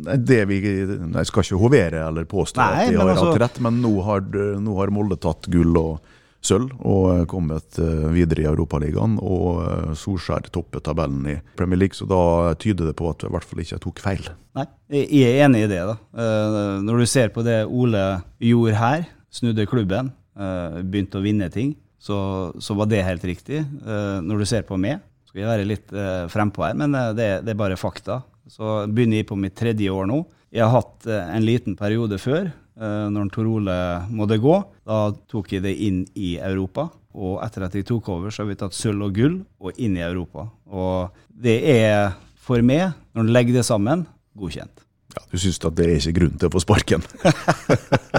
det 0.00 0.44
vi, 0.48 0.60
Jeg 0.64 1.28
skal 1.28 1.44
ikke 1.44 1.58
hovere 1.60 2.04
eller 2.06 2.24
påstå 2.28 2.60
Nei, 2.60 2.86
at 2.86 2.92
de 2.92 3.00
har 3.00 3.10
altså, 3.12 3.30
hatt 3.32 3.42
rett, 3.42 3.58
men 3.64 3.80
nå 3.82 3.92
har, 4.06 4.22
nå 4.62 4.76
har, 4.78 4.92
Molde 4.94 5.18
tatt 5.20 5.48
gull 5.52 5.76
og 5.76 6.09
sølv 6.44 6.72
og 6.86 7.26
kommet 7.30 7.78
eh, 7.80 8.06
videre 8.14 8.44
i 8.44 8.48
Europaligaen. 8.50 9.18
Og 9.20 9.60
eh, 9.64 9.90
Solskjær 9.98 10.48
toppet 10.52 10.84
tabellen 10.86 11.26
i 11.28 11.36
Premier 11.58 11.82
League, 11.82 11.96
så 11.98 12.08
da 12.08 12.54
tyder 12.60 12.90
det 12.90 12.96
på 12.98 13.10
at 13.12 13.26
i 13.26 13.32
hvert 13.32 13.46
fall 13.46 13.62
ikke 13.64 13.80
tok 13.84 14.02
feil. 14.02 14.30
Nei, 14.58 14.66
jeg 14.90 15.28
er 15.28 15.44
enig 15.46 15.66
i 15.66 15.70
det. 15.70 15.82
da. 15.90 15.98
Eh, 16.24 16.80
når 16.86 17.02
du 17.02 17.10
ser 17.10 17.30
på 17.34 17.44
det 17.46 17.62
Ole 17.66 18.04
gjorde 18.42 18.80
her, 18.80 19.06
snudde 19.30 19.68
klubben, 19.70 20.14
begynte 20.40 21.20
å 21.20 21.22
vinne 21.22 21.50
ting, 21.52 21.74
så, 22.00 22.16
så 22.62 22.74
var 22.78 22.88
det 22.88 23.02
helt 23.04 23.22
riktig. 23.28 23.60
Når 23.84 24.40
du 24.40 24.46
ser 24.48 24.64
på 24.64 24.78
meg, 24.80 25.02
skal 25.28 25.42
jeg 25.42 25.50
være 25.50 25.66
litt 25.68 25.92
frempå 26.32 26.64
her, 26.64 26.78
men 26.80 26.96
det, 27.18 27.28
det 27.44 27.52
er 27.52 27.58
bare 27.60 27.76
fakta. 27.78 28.22
Så 28.50 28.80
begynner 28.90 29.20
jeg 29.20 29.28
på 29.28 29.38
mitt 29.38 29.54
tredje 29.58 29.92
år 29.92 30.08
nå. 30.10 30.22
Jeg 30.50 30.66
har 30.66 30.80
hatt 30.80 31.06
eh, 31.06 31.34
en 31.36 31.46
liten 31.46 31.76
periode 31.78 32.18
før, 32.18 32.50
eh, 32.50 32.69
når 32.80 33.28
Tor 33.34 33.48
Ole 33.50 33.76
måtte 34.08 34.40
gå. 34.40 34.54
Da 34.88 35.10
tok 35.28 35.52
jeg 35.52 35.66
det 35.66 35.74
inn 35.84 36.02
i 36.16 36.34
Europa. 36.40 36.88
Og 37.18 37.40
etter 37.44 37.66
at 37.66 37.74
jeg 37.74 37.88
tok 37.88 38.08
over, 38.14 38.30
så 38.30 38.44
har 38.44 38.50
vi 38.50 38.58
tatt 38.60 38.76
sølv 38.76 39.08
og 39.08 39.16
gull 39.16 39.40
og 39.60 39.78
inn 39.82 39.98
i 39.98 40.04
Europa. 40.06 40.46
Og 40.70 41.24
det 41.28 41.58
er 41.72 42.14
for 42.40 42.62
meg, 42.66 42.94
når 43.14 43.26
du 43.26 43.34
legger 43.34 43.58
det 43.58 43.66
sammen, 43.66 44.06
godkjent. 44.38 44.86
Ja, 45.10 45.24
Du 45.32 45.38
syns 45.42 45.58
at 45.66 45.74
det 45.74 45.86
er 45.88 45.98
ikke 45.98 46.18
grunn 46.20 46.36
til 46.38 46.46
å 46.46 46.54
få 46.54 46.62
sparken? 46.62 47.02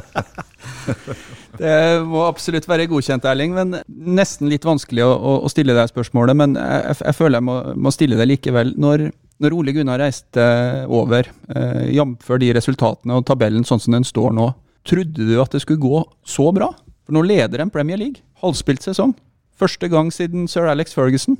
det 1.61 1.75
må 2.07 2.25
absolutt 2.25 2.67
være 2.67 2.89
godkjent, 2.91 3.27
Erling. 3.31 3.55
men 3.55 3.79
Nesten 3.87 4.51
litt 4.51 4.67
vanskelig 4.67 5.05
å, 5.07 5.37
å 5.47 5.51
stille 5.51 5.75
deg 5.77 5.91
spørsmålet, 5.91 6.35
men 6.35 6.57
jeg, 6.59 6.99
jeg 6.99 7.17
føler 7.17 7.39
jeg 7.39 7.47
må, 7.47 7.57
må, 7.79 7.93
stille 7.95 8.19
det 8.19 8.27
likevel. 8.27 8.75
Når, 8.75 9.07
når 9.41 9.55
Ole 9.57 9.73
Gunnar 9.75 10.01
reiste 10.01 10.43
over, 10.87 11.27
eh, 11.55 11.87
jf. 11.97 12.29
de 12.39 12.51
resultatene 12.57 13.17
og 13.17 13.25
tabellen 13.25 13.65
sånn 13.67 13.81
som 13.81 13.97
den 13.97 14.05
står 14.07 14.35
nå, 14.37 14.51
trodde 14.87 15.27
du 15.27 15.35
at 15.41 15.53
det 15.53 15.63
skulle 15.63 15.81
gå 15.81 16.03
så 16.25 16.51
bra? 16.53 16.71
For 17.05 17.17
nå 17.17 17.23
leder 17.25 17.63
en 17.63 17.73
Premier 17.73 17.99
League. 17.99 18.21
Halvspilt 18.41 18.85
sesong. 18.85 19.15
Første 19.57 19.89
gang 19.91 20.09
siden 20.13 20.47
sir 20.49 20.69
Alex 20.69 20.95
Ferguson. 20.97 21.37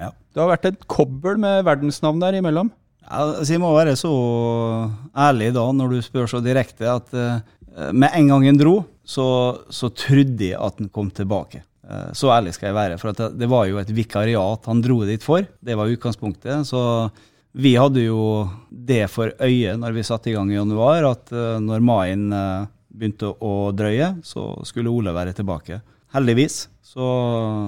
Ja. 0.00 0.10
Det 0.34 0.42
har 0.42 0.50
vært 0.50 0.66
et 0.68 0.86
kobbel 0.90 1.38
med 1.40 1.64
verdensnavn 1.68 2.20
der 2.22 2.40
imellom. 2.40 2.72
Ja, 3.04 3.20
altså 3.38 3.54
jeg 3.54 3.62
må 3.62 3.72
være 3.76 3.96
så 4.00 4.14
ærlig 5.12 5.52
da, 5.56 5.66
når 5.76 5.92
du 5.94 6.04
spør 6.04 6.28
så 6.30 6.40
direkte, 6.44 6.88
at 6.88 7.12
uh, 7.12 7.92
med 7.92 8.16
en 8.16 8.32
gang 8.32 8.48
en 8.48 8.60
dro, 8.60 8.74
så, 9.04 9.26
så 9.72 9.90
trodde 9.92 10.50
jeg 10.50 10.60
at 10.60 10.80
han 10.80 10.90
kom 10.92 11.12
tilbake. 11.12 11.62
Uh, 11.84 12.10
så 12.16 12.32
ærlig 12.32 12.54
skal 12.56 12.70
jeg 12.70 12.78
være. 12.78 12.98
For 13.00 13.16
det, 13.16 13.34
det, 13.40 13.48
var 13.52 13.68
jo 13.68 13.80
et 13.80 13.92
vikariat 13.92 14.70
han 14.70 14.82
dro 14.84 15.02
dit 15.08 15.24
for. 15.24 15.44
Det 15.44 15.76
var 15.76 15.92
utgangspunktet. 15.92 16.64
Så 16.68 16.80
vi 17.54 17.76
hadde 17.78 18.02
jo 18.02 18.48
det 18.68 19.04
for 19.12 19.30
øye 19.38 19.76
når 19.78 19.94
vi 19.94 20.06
satte 20.06 20.30
i 20.30 20.34
gang 20.34 20.50
i 20.50 20.56
januar, 20.58 21.06
at 21.06 21.30
uh, 21.34 21.60
når 21.62 21.84
maien 21.86 22.26
uh, 22.34 22.66
begynte 22.90 23.30
å 23.30 23.70
drøye, 23.74 24.16
så 24.26 24.50
skulle 24.66 24.90
Ole 24.90 25.14
være 25.14 25.34
tilbake. 25.36 25.78
Heldigvis 26.14 26.64
så, 26.82 27.06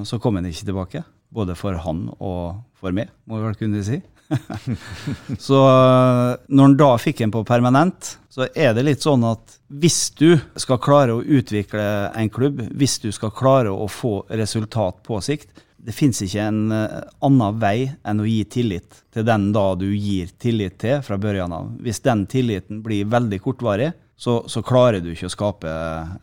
så, 0.06 0.18
kom 0.22 0.38
han 0.38 0.48
ikke 0.50 0.66
tilbake. 0.66 1.04
Både 1.30 1.56
for 1.58 1.78
han 1.82 2.06
og 2.18 2.62
for 2.78 2.94
meg, 2.94 3.10
må 3.26 3.38
vi 3.38 3.46
vel 3.46 3.58
kunne 3.58 3.82
si. 3.86 4.00
så 5.46 5.60
uh, 5.62 6.34
når 6.50 6.66
han 6.66 6.78
da 6.82 6.90
fikk 6.98 7.22
en 7.22 7.34
på 7.34 7.44
permanent, 7.46 8.16
så 8.26 8.48
er 8.58 8.74
det 8.74 8.88
litt 8.88 9.06
sånn 9.06 9.22
at 9.26 9.54
hvis 9.70 10.00
du 10.18 10.32
skal 10.58 10.82
klare 10.82 11.14
å 11.14 11.22
utvikle 11.22 11.86
en 12.10 12.30
klubb, 12.30 12.64
hvis 12.74 12.98
du 13.06 13.12
skal 13.14 13.34
klare 13.34 13.70
å 13.70 13.86
få 13.90 14.18
resultat 14.34 14.98
på 15.06 15.22
sikt, 15.22 15.62
det 15.86 15.94
fins 15.94 16.18
ikke 16.24 16.42
en 16.42 16.72
uh, 16.74 17.04
annen 17.22 17.60
vei 17.62 17.86
enn 18.02 18.22
å 18.22 18.26
gi 18.26 18.40
tillit 18.50 19.04
til 19.14 19.26
den 19.26 19.52
da 19.54 19.68
du 19.78 19.86
gir 19.92 20.32
tillit 20.42 20.80
til 20.82 20.98
fra 21.06 21.18
børjan 21.20 21.54
av. 21.54 21.68
Hvis 21.82 22.02
den 22.02 22.24
tilliten 22.30 22.80
blir 22.82 23.06
veldig 23.12 23.38
kortvarig, 23.44 23.92
så, 24.18 24.40
så, 24.50 24.64
klarer 24.66 25.04
du 25.04 25.12
ikke 25.12 25.28
å 25.28 25.34
skape 25.34 25.72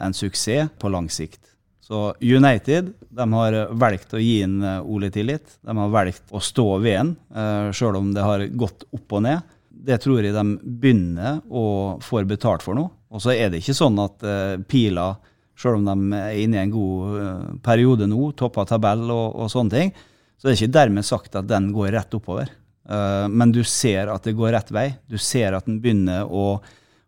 en 0.04 0.16
suksess 0.18 0.74
på 0.82 0.92
lang 0.92 1.08
sikt. 1.14 1.40
Så 1.84 2.10
United 2.20 2.92
de 3.14 3.28
har 3.36 3.58
valgt 3.80 4.16
å 4.18 4.20
gi 4.20 4.42
inn 4.44 4.60
uh, 4.66 4.82
Ole 4.84 5.12
tillit. 5.14 5.60
De 5.62 5.78
har 5.80 5.96
valgt 5.96 6.36
å 6.36 6.44
stå 6.44 6.68
ved 6.84 7.00
en, 7.00 7.16
uh, 7.32 7.72
sjøl 7.72 8.02
om 8.02 8.12
det 8.16 8.28
har 8.28 8.48
gått 8.52 8.88
opp 8.92 9.16
og 9.16 9.28
ned. 9.30 9.54
Det 9.84 10.02
tror 10.04 10.24
jeg 10.24 10.36
de 10.36 10.48
begynner 10.64 11.40
å 11.48 11.66
få 12.04 12.26
betalt 12.28 12.66
for 12.66 12.76
nå. 12.76 12.90
Og 13.14 13.24
så 13.24 13.32
er 13.36 13.52
det 13.52 13.64
ikke 13.64 13.78
sånn 13.78 14.00
at 14.02 14.24
pila 14.70 15.12
Sjøl 15.60 15.80
om 15.80 15.86
de 15.86 16.18
er 16.18 16.42
inne 16.42 16.58
i 16.58 16.64
en 16.64 16.74
god 16.74 17.20
eh, 17.22 17.48
periode 17.66 18.08
nå, 18.10 18.32
toppa 18.38 18.66
tabell 18.68 19.06
og, 19.14 19.36
og, 19.38 19.52
sånne 19.54 19.74
ting, 19.74 19.94
så 20.38 20.48
det 20.48 20.54
er 20.54 20.60
ikke 20.60 20.78
dermed 20.80 21.08
sagt 21.08 21.38
at 21.40 21.50
den 21.50 21.70
går 21.76 21.94
rett 21.96 22.16
oppover. 22.18 22.50
Uh, 22.84 23.30
men 23.32 23.54
du 23.56 23.62
ser 23.64 24.10
at 24.12 24.26
det 24.28 24.34
går 24.36 24.52
rett 24.52 24.72
vei. 24.76 24.90
Du 25.08 25.16
ser 25.22 25.56
at 25.56 25.70
den 25.70 25.78
begynner 25.80 26.28
å 26.28 26.58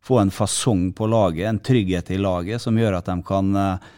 få 0.06 0.22
en 0.22 0.32
fasong 0.32 0.94
på 0.96 1.10
laget, 1.12 1.50
en 1.50 1.60
trygghet 1.60 2.14
i 2.16 2.20
laget, 2.22 2.64
som 2.64 2.78
gjør 2.80 3.02
at 3.02 3.10
de 3.10 3.18
kan 3.28 3.50
uh, 3.60 3.98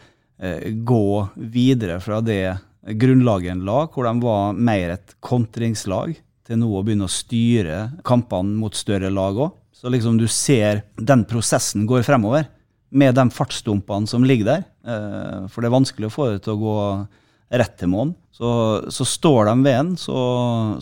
gå 0.72 1.04
videre 1.38 2.00
fra 2.02 2.18
det 2.24 2.56
grunnlaget 2.98 3.52
en 3.52 3.62
lag, 3.68 3.92
hvor 3.94 4.08
de 4.08 4.24
var 4.24 4.58
mer 4.58 4.96
et 4.96 5.14
kontringslag, 5.22 6.16
til 6.48 6.58
nå 6.58 6.72
å 6.72 6.82
begynne 6.82 7.06
å 7.06 7.12
styre 7.12 7.78
kampene 8.08 8.56
mot 8.58 8.74
større 8.74 9.12
lag 9.12 9.38
òg. 9.38 9.54
Så 9.70 9.92
liksom 9.92 10.16
du 10.18 10.26
ser 10.32 10.82
den 10.96 11.22
prosessen 11.28 11.84
går 11.86 12.02
fremover 12.06 12.48
med 12.90 13.14
de 13.16 13.28
fartsdumpene 13.34 14.08
som 14.08 14.24
ligger 14.26 14.48
der. 14.48 14.66
Eh, 14.86 15.46
for 15.52 15.62
det 15.62 15.70
er 15.70 15.76
vanskelig 15.76 16.08
å 16.08 16.14
få 16.14 16.30
det 16.32 16.44
til 16.44 16.56
å 16.56 16.62
gå 16.62 16.76
rett 17.58 17.76
til 17.80 17.92
månen. 17.92 18.14
Så, 18.38 18.48
så, 18.94 19.06
står 19.08 19.48
de 19.48 19.54
ved 19.64 19.74
en, 19.74 19.94
så, 19.98 20.18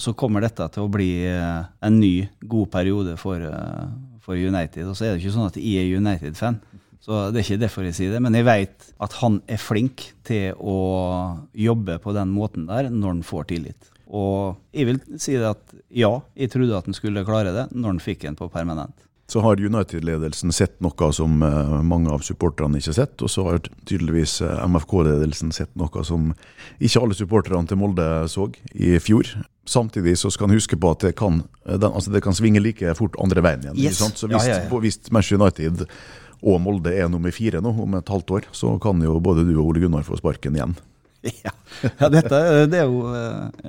så, 0.03 0.13
kommer 0.19 0.45
dette 0.45 0.67
til 0.75 0.85
å 0.85 0.93
bli 0.93 1.11
eh, 1.31 1.63
en 1.87 2.01
ny, 2.01 2.29
god 2.45 2.71
periode 2.75 3.17
for, 3.21 3.41
eh, 3.41 3.87
for 4.25 4.37
United. 4.37 4.91
Og 4.91 4.99
så 4.99 5.07
er 5.07 5.15
det 5.15 5.23
ikke 5.23 5.37
sånn 5.39 5.49
at 5.49 5.61
jeg 5.61 5.87
er 5.87 6.03
United-fan. 6.03 6.61
Så 7.07 7.29
det 7.31 7.41
er 7.41 7.47
ikke 7.47 7.63
derfor 7.63 7.87
jeg 7.87 7.97
sier 7.97 8.15
det. 8.17 8.23
Men 8.25 8.37
jeg 8.37 8.49
vet 8.49 8.89
at 9.03 9.19
han 9.23 9.41
er 9.49 9.63
flink 9.63 10.09
til 10.27 10.59
å 10.59 10.79
jobbe 11.55 12.01
på 12.03 12.15
den 12.17 12.33
måten 12.35 12.67
der 12.69 12.91
når 12.91 13.15
han 13.15 13.27
får 13.27 13.51
tillit. 13.55 13.93
Og 14.07 14.59
jeg 14.75 14.89
vil 14.91 15.01
si 15.19 15.35
det 15.35 15.49
at 15.49 15.75
ja, 15.95 16.13
jeg 16.39 16.53
trodde 16.53 16.79
at 16.79 16.87
han 16.87 16.97
skulle 16.97 17.25
klare 17.27 17.55
det 17.55 17.69
når 17.75 17.95
han 17.95 18.03
fikk 18.03 18.27
en 18.29 18.39
på 18.39 18.51
permanent. 18.53 18.95
Så 19.27 19.41
har 19.43 19.59
United-ledelsen 19.59 20.53
sett 20.55 20.77
noe 20.85 21.09
som 21.15 21.41
eh, 21.43 21.71
mange 21.83 22.13
av 22.15 22.23
supporterne 22.23 22.79
ikke 22.79 22.93
har 22.93 22.99
sett, 23.01 23.23
og 23.27 23.31
så 23.33 23.43
har 23.49 23.59
tydeligvis 23.89 24.37
eh, 24.47 24.61
MFK-ledelsen 24.71 25.51
sett 25.55 25.73
noe 25.75 26.05
som 26.07 26.29
ikke 26.79 27.03
alle 27.03 27.17
supporterne 27.19 27.67
til 27.67 27.81
Molde 27.81 28.07
så 28.31 28.47
i 28.71 28.93
fjor. 29.03 29.27
Samtidig 29.67 30.15
så 30.21 30.31
skal 30.31 30.47
en 30.47 30.55
huske 30.55 30.79
på 30.79 30.93
at 30.95 31.09
det 31.09 31.17
kan, 31.19 31.41
eh, 31.67 31.75
den, 31.75 31.91
altså 31.91 32.15
det 32.15 32.23
kan 32.23 32.39
svinge 32.39 32.63
like 32.63 32.95
fort 32.99 33.19
andre 33.23 33.43
veien 33.43 33.67
igjen. 33.67 33.81
Yes. 33.89 33.99
sant? 33.99 34.15
Så 34.21 34.31
hvis, 34.31 34.47
Ja, 34.47 34.61
ja, 34.61 34.69
ja. 34.71 34.83
hvis 34.85 35.01
Manchester 35.11 35.43
United 35.43 35.83
og 36.47 36.61
Molde 36.63 36.95
er 36.95 37.11
nummer 37.11 37.35
fire 37.35 37.59
nå 37.65 37.73
om 37.83 37.99
et 37.99 38.15
halvt 38.15 38.31
år, 38.39 38.47
så 38.55 38.77
kan 38.79 39.03
jo 39.03 39.19
både 39.19 39.43
du 39.49 39.57
og 39.57 39.73
Ole 39.73 39.83
Gunnar 39.83 40.07
få 40.07 40.21
sparken 40.23 40.55
igjen. 40.55 40.77
Ja, 41.99 42.07
dette 42.13 42.39
det 42.71 42.79
er 42.79 42.87
jo 42.87 43.11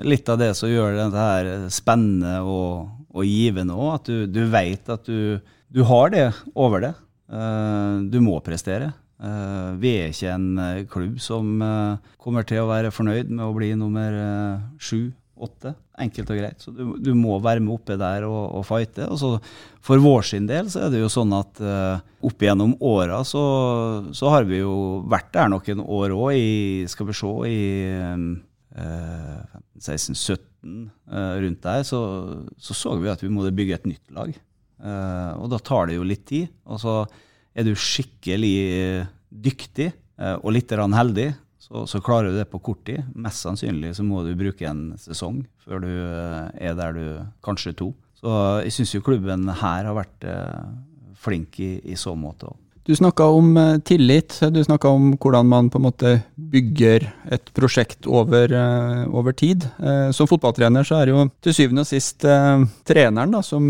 litt 0.06 0.28
av 0.30 0.38
det 0.38 0.52
som 0.54 0.70
gjør 0.70 0.93
dette 1.00 1.24
her 1.24 1.48
spennende 1.74 2.36
og, 2.46 2.91
og 3.17 3.25
givende 3.27 3.75
òg. 3.75 3.89
At 3.97 4.08
du, 4.12 4.23
du 4.30 4.41
vet 4.53 4.93
at 4.93 5.10
du, 5.10 5.39
du 5.73 5.84
har 5.89 6.13
det 6.13 6.27
over 6.56 6.86
det. 6.86 6.93
Eh, 7.27 7.99
Du 8.13 8.19
må 8.23 8.38
prestere. 8.45 8.93
Eh, 9.19 9.69
Vi 9.82 9.93
er 9.99 10.13
ikke 10.13 10.34
en 10.36 10.49
eh, 10.63 10.84
klubb 10.89 11.17
som 11.23 11.58
kommer 12.21 12.45
til 12.47 12.62
å 12.63 12.69
være 12.69 12.93
fornøyd 12.93 13.32
med 13.34 13.45
å 13.47 13.56
bli 13.58 13.73
nummer 13.75 14.15
sju, 14.80 15.10
åtte. 15.38 15.75
Enkelt 16.01 16.30
og 16.34 16.38
greit. 16.39 16.62
Så 16.62 16.71
du, 16.73 16.84
du 17.01 17.12
må 17.17 17.36
være 17.41 17.62
med 17.62 17.73
oppe 17.75 17.97
der 17.97 18.23
og, 18.27 18.53
og 18.60 18.63
fighte. 18.69 19.06
Og 19.10 19.17
så 19.21 19.32
for 19.86 20.01
vår 20.01 20.25
sin 20.30 20.47
del 20.49 20.69
så 20.69 20.86
er 20.86 20.93
det 20.93 21.01
jo 21.01 21.10
sånn 21.10 21.34
at 21.38 21.62
opp 22.27 22.41
gjennom 22.45 22.75
åra 22.86 23.23
så, 23.25 23.43
så 24.17 24.30
har 24.34 24.45
vi 24.49 24.60
jo 24.63 25.03
vært 25.10 25.32
der 25.34 25.49
noen 25.53 25.82
år 25.86 26.13
òg, 26.17 26.32
i 26.38 26.86
Skal 26.89 27.10
vi 27.10 27.15
se, 27.17 27.32
i 27.49 27.58
16-17 28.78 30.38
uh, 31.10 31.36
rundt 31.42 31.63
der, 31.63 31.86
så, 31.88 32.00
så 32.62 32.76
så 32.78 32.94
vi 33.02 33.10
at 33.10 33.24
vi 33.24 33.32
måtte 33.34 33.56
bygge 33.56 33.78
et 33.78 33.90
nytt 33.90 34.13
lag. 34.13 34.36
Eh, 34.78 35.32
og 35.42 35.50
da 35.50 35.60
tar 35.63 35.90
det 35.90 35.98
jo 35.98 36.06
litt 36.06 36.26
tid. 36.30 36.52
Og 36.70 36.82
så 36.82 37.02
er 37.58 37.68
du 37.68 37.74
skikkelig 37.74 38.56
eh, 38.78 39.12
dyktig 39.30 39.90
eh, 39.90 40.36
og 40.38 40.54
litt 40.54 40.72
heldig, 40.72 41.32
så, 41.68 41.84
så 41.90 42.02
klarer 42.04 42.32
du 42.32 42.40
det 42.40 42.50
på 42.52 42.62
kort 42.63 42.84
tid. 42.88 43.06
Mest 43.16 43.44
sannsynlig 43.44 43.96
så 43.98 44.06
må 44.06 44.24
du 44.24 44.36
bruke 44.38 44.68
en 44.70 44.92
sesong 45.02 45.44
før 45.66 45.84
du 45.84 45.92
eh, 45.92 46.70
er 46.70 46.78
der 46.78 46.94
du 46.94 47.08
kanskje 47.46 47.76
to. 47.78 47.94
Så 48.18 48.30
jeg 48.66 48.74
syns 48.74 48.96
jo 48.96 49.06
klubben 49.06 49.50
her 49.50 49.90
har 49.90 49.98
vært 49.98 50.26
eh, 50.26 50.70
flink 51.18 51.60
i, 51.62 51.78
i 51.86 51.98
så 52.00 52.16
måte 52.18 52.50
òg. 52.50 52.63
Du 52.88 52.95
snakka 52.95 53.26
om 53.36 53.58
eh, 53.58 53.78
tillit, 53.84 54.39
du 54.52 54.62
snakka 54.63 54.88
om 54.88 55.10
hvordan 55.19 55.47
man 55.52 55.67
på 55.67 55.76
en 55.76 55.84
måte 55.84 56.12
bygger 56.39 57.04
et 57.36 57.50
prosjekt 57.52 58.08
over, 58.08 58.47
eh, 58.56 59.02
over 59.12 59.36
tid. 59.36 59.65
Eh, 59.84 60.12
Som 60.15 60.30
fotballtrener 60.32 60.88
så 60.88 61.02
er 61.02 61.10
det 61.10 61.12
jo 61.12 61.26
til 61.43 61.58
syvende 61.58 61.84
og 61.84 61.89
sist 61.89 62.23
treneren 62.88 63.36
da, 63.36 63.41
som, 63.43 63.67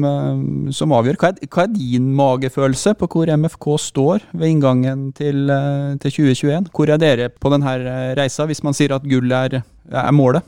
som 0.70 0.94
avgjør. 0.94 1.18
Hva 1.18 1.32
er, 1.34 1.50
hva 1.50 1.66
er 1.66 1.74
din 1.74 2.12
magefølelse 2.14 2.94
på 3.00 3.10
hvor 3.10 3.34
MFK 3.34 3.68
står 3.88 4.30
ved 4.38 4.54
inngangen 4.54 5.10
til, 5.18 5.50
til 5.98 6.16
2021? 6.20 6.70
Hvor 6.70 6.94
er 6.94 7.02
dere 7.02 7.32
på 7.34 7.56
denne 7.56 7.74
reisa, 8.22 8.46
hvis 8.46 8.62
man 8.62 8.78
sier 8.78 8.94
at 8.94 9.10
gull 9.10 9.34
er, 9.34 9.64
er 9.90 10.14
målet? 10.14 10.46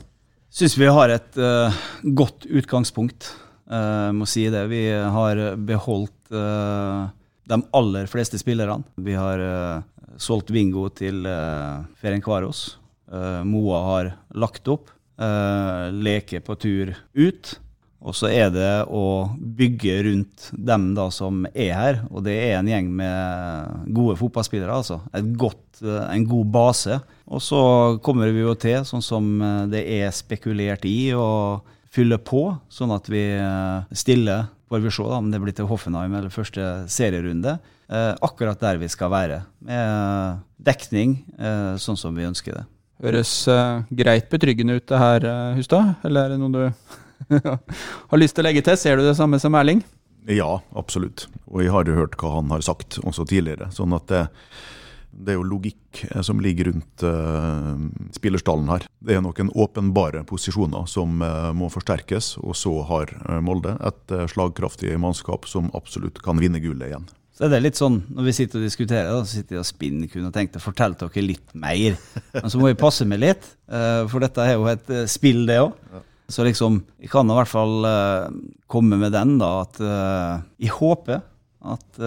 Syns 0.50 0.78
vi 0.78 0.86
har 0.90 1.10
et 1.10 1.42
uh, 1.42 1.74
godt 2.14 2.46
utgangspunkt. 2.46 3.32
Uh, 3.70 4.10
må 4.14 4.30
si 4.30 4.46
det. 4.50 4.64
Vi 4.70 4.86
har 4.90 5.42
beholdt 5.58 6.34
eh, 6.34 7.10
de 7.50 7.60
aller 7.76 8.10
fleste 8.10 8.38
spillerne. 8.40 8.86
Vi 8.96 9.16
har 9.18 9.42
uh, 9.42 10.14
solgt 10.20 10.52
Vingo 10.54 10.86
til 10.94 11.26
uh, 11.26 11.82
Ferencvaros. 12.00 12.78
Uh, 13.10 13.42
Moa 13.46 13.82
har 13.88 14.12
lagt 14.38 14.70
opp. 14.70 14.92
Uh, 15.20 15.90
Leke 15.92 16.40
på 16.44 16.56
tur 16.62 16.94
ut. 17.18 17.58
Og 18.00 18.16
så 18.16 18.30
er 18.32 18.48
det 18.52 18.68
å 18.88 19.28
bygge 19.36 19.98
rundt 20.06 20.46
dem 20.56 20.92
da 20.96 21.10
som 21.12 21.42
er 21.52 21.74
her, 21.76 21.98
og 22.08 22.24
det 22.24 22.36
er 22.46 22.54
en 22.56 22.70
gjeng 22.70 22.88
med 22.96 23.90
gode 23.92 24.16
fotballspillere. 24.16 24.72
altså. 24.72 25.02
Godt, 25.36 25.82
eh, 25.84 26.06
en 26.14 26.24
god 26.24 26.46
base. 26.54 27.00
Og 27.28 27.42
så 27.44 27.60
kommer 28.02 28.32
vi 28.32 28.40
jo 28.40 28.54
til, 28.56 28.80
sånn 28.88 29.04
som 29.04 29.28
eh, 29.42 29.66
det 29.74 29.84
er 30.00 30.16
spekulert 30.16 30.88
i, 30.88 31.12
å 31.12 31.60
fylle 31.92 32.16
på, 32.16 32.56
sånn 32.72 32.94
at 32.96 33.10
vi 33.12 33.20
eh, 33.36 33.92
stiller 33.92 34.48
Får 34.70 34.78
vi 34.84 34.90
se 34.94 35.02
da, 35.02 35.16
om 35.18 35.30
det 35.32 35.40
blir 35.42 35.54
til 35.56 35.66
Hoffenheim 35.66 36.12
eller 36.14 36.30
første 36.30 36.64
serierunde. 36.86 37.56
Eh, 37.90 38.12
akkurat 38.22 38.60
der 38.62 38.78
vi 38.78 38.86
skal 38.88 39.10
være. 39.10 39.40
Med 39.66 40.44
dekning 40.62 41.16
eh, 41.34 41.72
sånn 41.82 41.98
som 41.98 42.14
vi 42.14 42.28
ønsker 42.28 42.54
det. 42.54 42.62
Høres 43.02 43.32
eh, 43.50 43.80
greit 43.98 44.28
betryggende 44.30 44.76
ut 44.78 44.86
det 44.86 45.00
her, 45.02 45.26
eh, 45.26 45.56
Hustad? 45.58 45.96
Eller 46.06 46.28
er 46.28 46.36
det 46.36 46.38
noe 46.38 46.54
du 46.54 47.40
har 48.12 48.22
lyst 48.22 48.38
til 48.38 48.44
å 48.44 48.46
legge 48.46 48.62
til? 48.62 48.78
Ser 48.78 49.00
du 49.00 49.08
det 49.08 49.16
samme 49.18 49.42
som 49.42 49.58
Erling? 49.58 49.82
Ja, 50.30 50.60
absolutt. 50.78 51.26
Og 51.50 51.64
jeg 51.64 51.74
har 51.74 51.90
jo 51.90 51.98
hørt 51.98 52.14
hva 52.20 52.36
han 52.36 52.54
har 52.54 52.62
sagt 52.62 53.00
også 53.02 53.26
tidligere. 53.26 53.72
Sånn 53.74 53.96
at 53.98 54.14
det, 55.10 55.32
er 55.32 55.38
jo 55.38 55.46
logikk 55.46 56.02
eh, 56.08 56.22
som 56.26 56.40
ligger 56.42 56.70
rundt 56.70 57.04
uh, 57.04 57.76
spillerstallen 58.14 58.70
her. 58.72 58.86
Det 59.02 59.16
er 59.16 59.24
noen 59.24 59.52
åpenbare 59.52 60.22
posisjoner 60.28 60.86
som 60.90 61.22
uh, 61.24 61.50
må 61.56 61.70
forsterkes, 61.72 62.36
og 62.40 62.56
så 62.58 62.74
har 62.88 63.14
Molde 63.44 63.76
et 63.86 64.14
slagkraftig 64.32 64.94
mannskap 65.00 65.48
som 65.50 65.70
absolutt 65.76 66.20
kan 66.24 66.40
vinne 66.40 66.62
gullet 66.62 66.90
igjen. 66.90 67.08
Så 67.34 67.46
er 67.46 67.54
det 67.54 67.62
litt 67.64 67.78
sånn, 67.78 68.02
Når 68.12 68.26
vi 68.26 68.34
sitter 68.36 68.60
og 68.60 68.66
diskuterer, 68.66 69.08
da, 69.08 69.22
så 69.24 69.38
sitter 69.38 69.56
jeg 69.56 69.62
og 69.62 69.68
spinner 69.68 70.10
kun 70.12 70.28
og 70.28 70.34
tenker 70.34 70.60
fortell 70.60 70.96
dere 71.00 71.24
litt 71.24 71.54
mer. 71.56 71.96
Men 72.36 72.52
så 72.52 72.60
må 72.60 72.68
vi 72.68 72.76
passe 72.80 73.06
med 73.08 73.22
litt, 73.22 73.46
for 73.64 74.20
dette 74.20 74.44
er 74.44 74.58
jo 74.58 74.66
et 74.68 74.92
spill, 75.08 75.46
det 75.48 75.56
òg. 75.62 75.72
Så 76.30 76.44
liksom, 76.46 76.82
jeg 77.00 77.08
kan 77.10 77.32
i 77.32 77.38
hvert 77.38 77.50
fall 77.50 77.88
komme 78.70 79.00
med 79.00 79.16
den, 79.16 79.38
da, 79.40 79.64
at 79.64 79.80
jeg 80.60 80.74
håper 80.76 81.24
at 81.72 82.02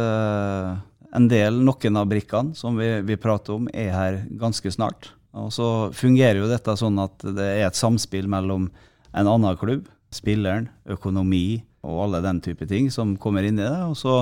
en 1.13 1.27
del, 1.29 1.59
noen 1.61 1.99
av 1.99 2.07
brikkene 2.09 2.57
som 2.57 2.77
vi, 2.79 2.89
vi 3.05 3.19
prater 3.21 3.57
om, 3.57 3.67
er 3.73 3.91
her 3.93 4.21
ganske 4.39 4.71
snart. 4.73 5.11
Og 5.33 5.49
så 5.53 5.67
fungerer 5.93 6.41
jo 6.41 6.49
dette 6.49 6.75
sånn 6.77 6.97
at 7.01 7.25
det 7.25 7.45
er 7.45 7.67
et 7.67 7.77
samspill 7.77 8.29
mellom 8.29 8.69
en 9.13 9.29
annen 9.29 9.57
klubb, 9.61 9.87
spilleren, 10.13 10.69
økonomi 10.89 11.63
og 11.85 12.03
alle 12.05 12.21
den 12.25 12.41
type 12.45 12.65
ting 12.69 12.89
som 12.93 13.15
kommer 13.21 13.45
inn 13.45 13.59
i 13.59 13.65
det. 13.65 13.79
Og 13.89 13.97
så 13.97 14.17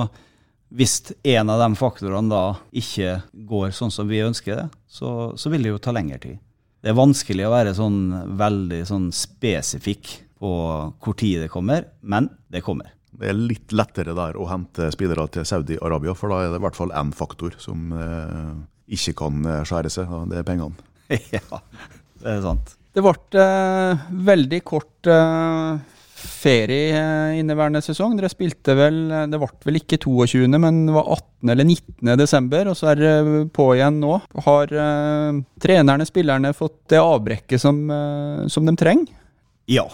hvis 0.72 1.12
en 1.28 1.52
av 1.52 1.60
de 1.60 1.68
faktorene 1.76 2.32
da 2.32 2.44
ikke 2.72 3.18
går 3.48 3.74
sånn 3.76 3.92
som 3.92 4.08
vi 4.08 4.22
ønsker 4.24 4.56
det, 4.56 4.68
så, 4.88 5.32
så 5.36 5.52
vil 5.52 5.66
det 5.66 5.74
jo 5.74 5.82
ta 5.82 5.92
lengre 5.92 6.20
tid. 6.22 6.40
Det 6.82 6.90
er 6.90 6.98
vanskelig 6.98 7.44
å 7.46 7.52
være 7.52 7.74
sånn 7.76 8.00
veldig 8.40 8.80
sånn 8.88 9.10
spesifikk 9.14 10.16
på 10.42 10.52
hvor 10.98 11.18
tid 11.18 11.44
det 11.44 11.52
kommer, 11.52 11.86
men 12.00 12.30
det 12.50 12.64
kommer. 12.66 12.90
Det 13.22 13.30
er 13.30 13.38
litt 13.38 13.72
lettere 13.78 14.16
der 14.18 14.34
å 14.34 14.48
hente 14.50 14.88
spillere 14.90 15.28
til 15.30 15.46
Saudi-Arabia, 15.46 16.14
for 16.18 16.32
da 16.32 16.40
er 16.42 16.50
det 16.50 16.58
i 16.58 16.64
hvert 16.64 16.78
fall 16.78 16.90
én 16.98 17.12
faktor 17.14 17.54
som 17.62 17.92
eh, 17.94 18.48
ikke 18.98 19.14
kan 19.20 19.44
eh, 19.46 19.60
skjære 19.68 19.92
seg, 19.94 20.10
og 20.10 20.32
det 20.32 20.40
er 20.40 20.48
pengene. 20.48 20.74
ja, 21.36 21.60
det 22.18 22.32
er 22.34 22.42
sant. 22.42 22.74
Det 22.92 23.04
ble 23.04 23.14
eh, 23.40 24.02
veldig 24.26 24.60
kort 24.66 25.08
eh, 25.08 25.78
ferie 26.22 26.90
eh, 26.98 27.38
inneværende 27.38 27.82
sesong. 27.84 28.18
Dere 28.18 28.30
spilte 28.32 28.74
vel 28.78 28.98
eh, 29.06 29.24
Det 29.30 29.40
ble 29.40 29.50
vel 29.68 29.80
ikke 29.80 30.00
22., 30.02 30.44
men 30.50 30.82
det 30.88 30.96
var 30.98 31.14
18. 31.14 31.54
eller 31.54 31.68
19. 31.68 32.12
desember, 32.20 32.72
og 32.72 32.78
så 32.78 32.92
er 32.92 33.00
det 33.00 33.14
på 33.54 33.70
igjen 33.76 34.02
nå. 34.02 34.18
Har 34.48 34.74
eh, 34.74 35.40
trenerne, 35.62 36.10
spillerne, 36.10 36.54
fått 36.58 36.80
det 36.92 37.00
avbrekket 37.00 37.62
som, 37.62 37.84
eh, 37.86 38.46
som 38.52 38.66
de 38.66 38.76
trenger? 38.82 39.14
Ja, 39.70 39.86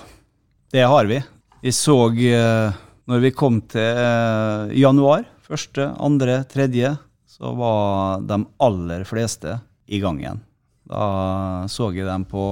det 0.72 0.88
har 0.88 1.12
vi. 1.12 1.20
Vi 1.60 1.74
så 1.74 2.00
eh, 2.24 2.84
når 3.08 3.24
vi 3.24 3.32
kom 3.32 3.62
til 3.72 3.80
eh, 4.02 4.76
januar, 4.82 5.24
første, 5.48 5.86
andre, 6.04 6.42
tredje, 6.50 6.92
så 7.24 7.54
var 7.56 8.20
de 8.28 8.42
aller 8.64 9.04
fleste 9.08 9.56
i 9.88 10.00
gang 10.02 10.20
igjen. 10.20 10.44
Da 10.88 11.66
så 11.72 11.90
jeg 11.94 12.08
dem 12.08 12.26
på, 12.28 12.44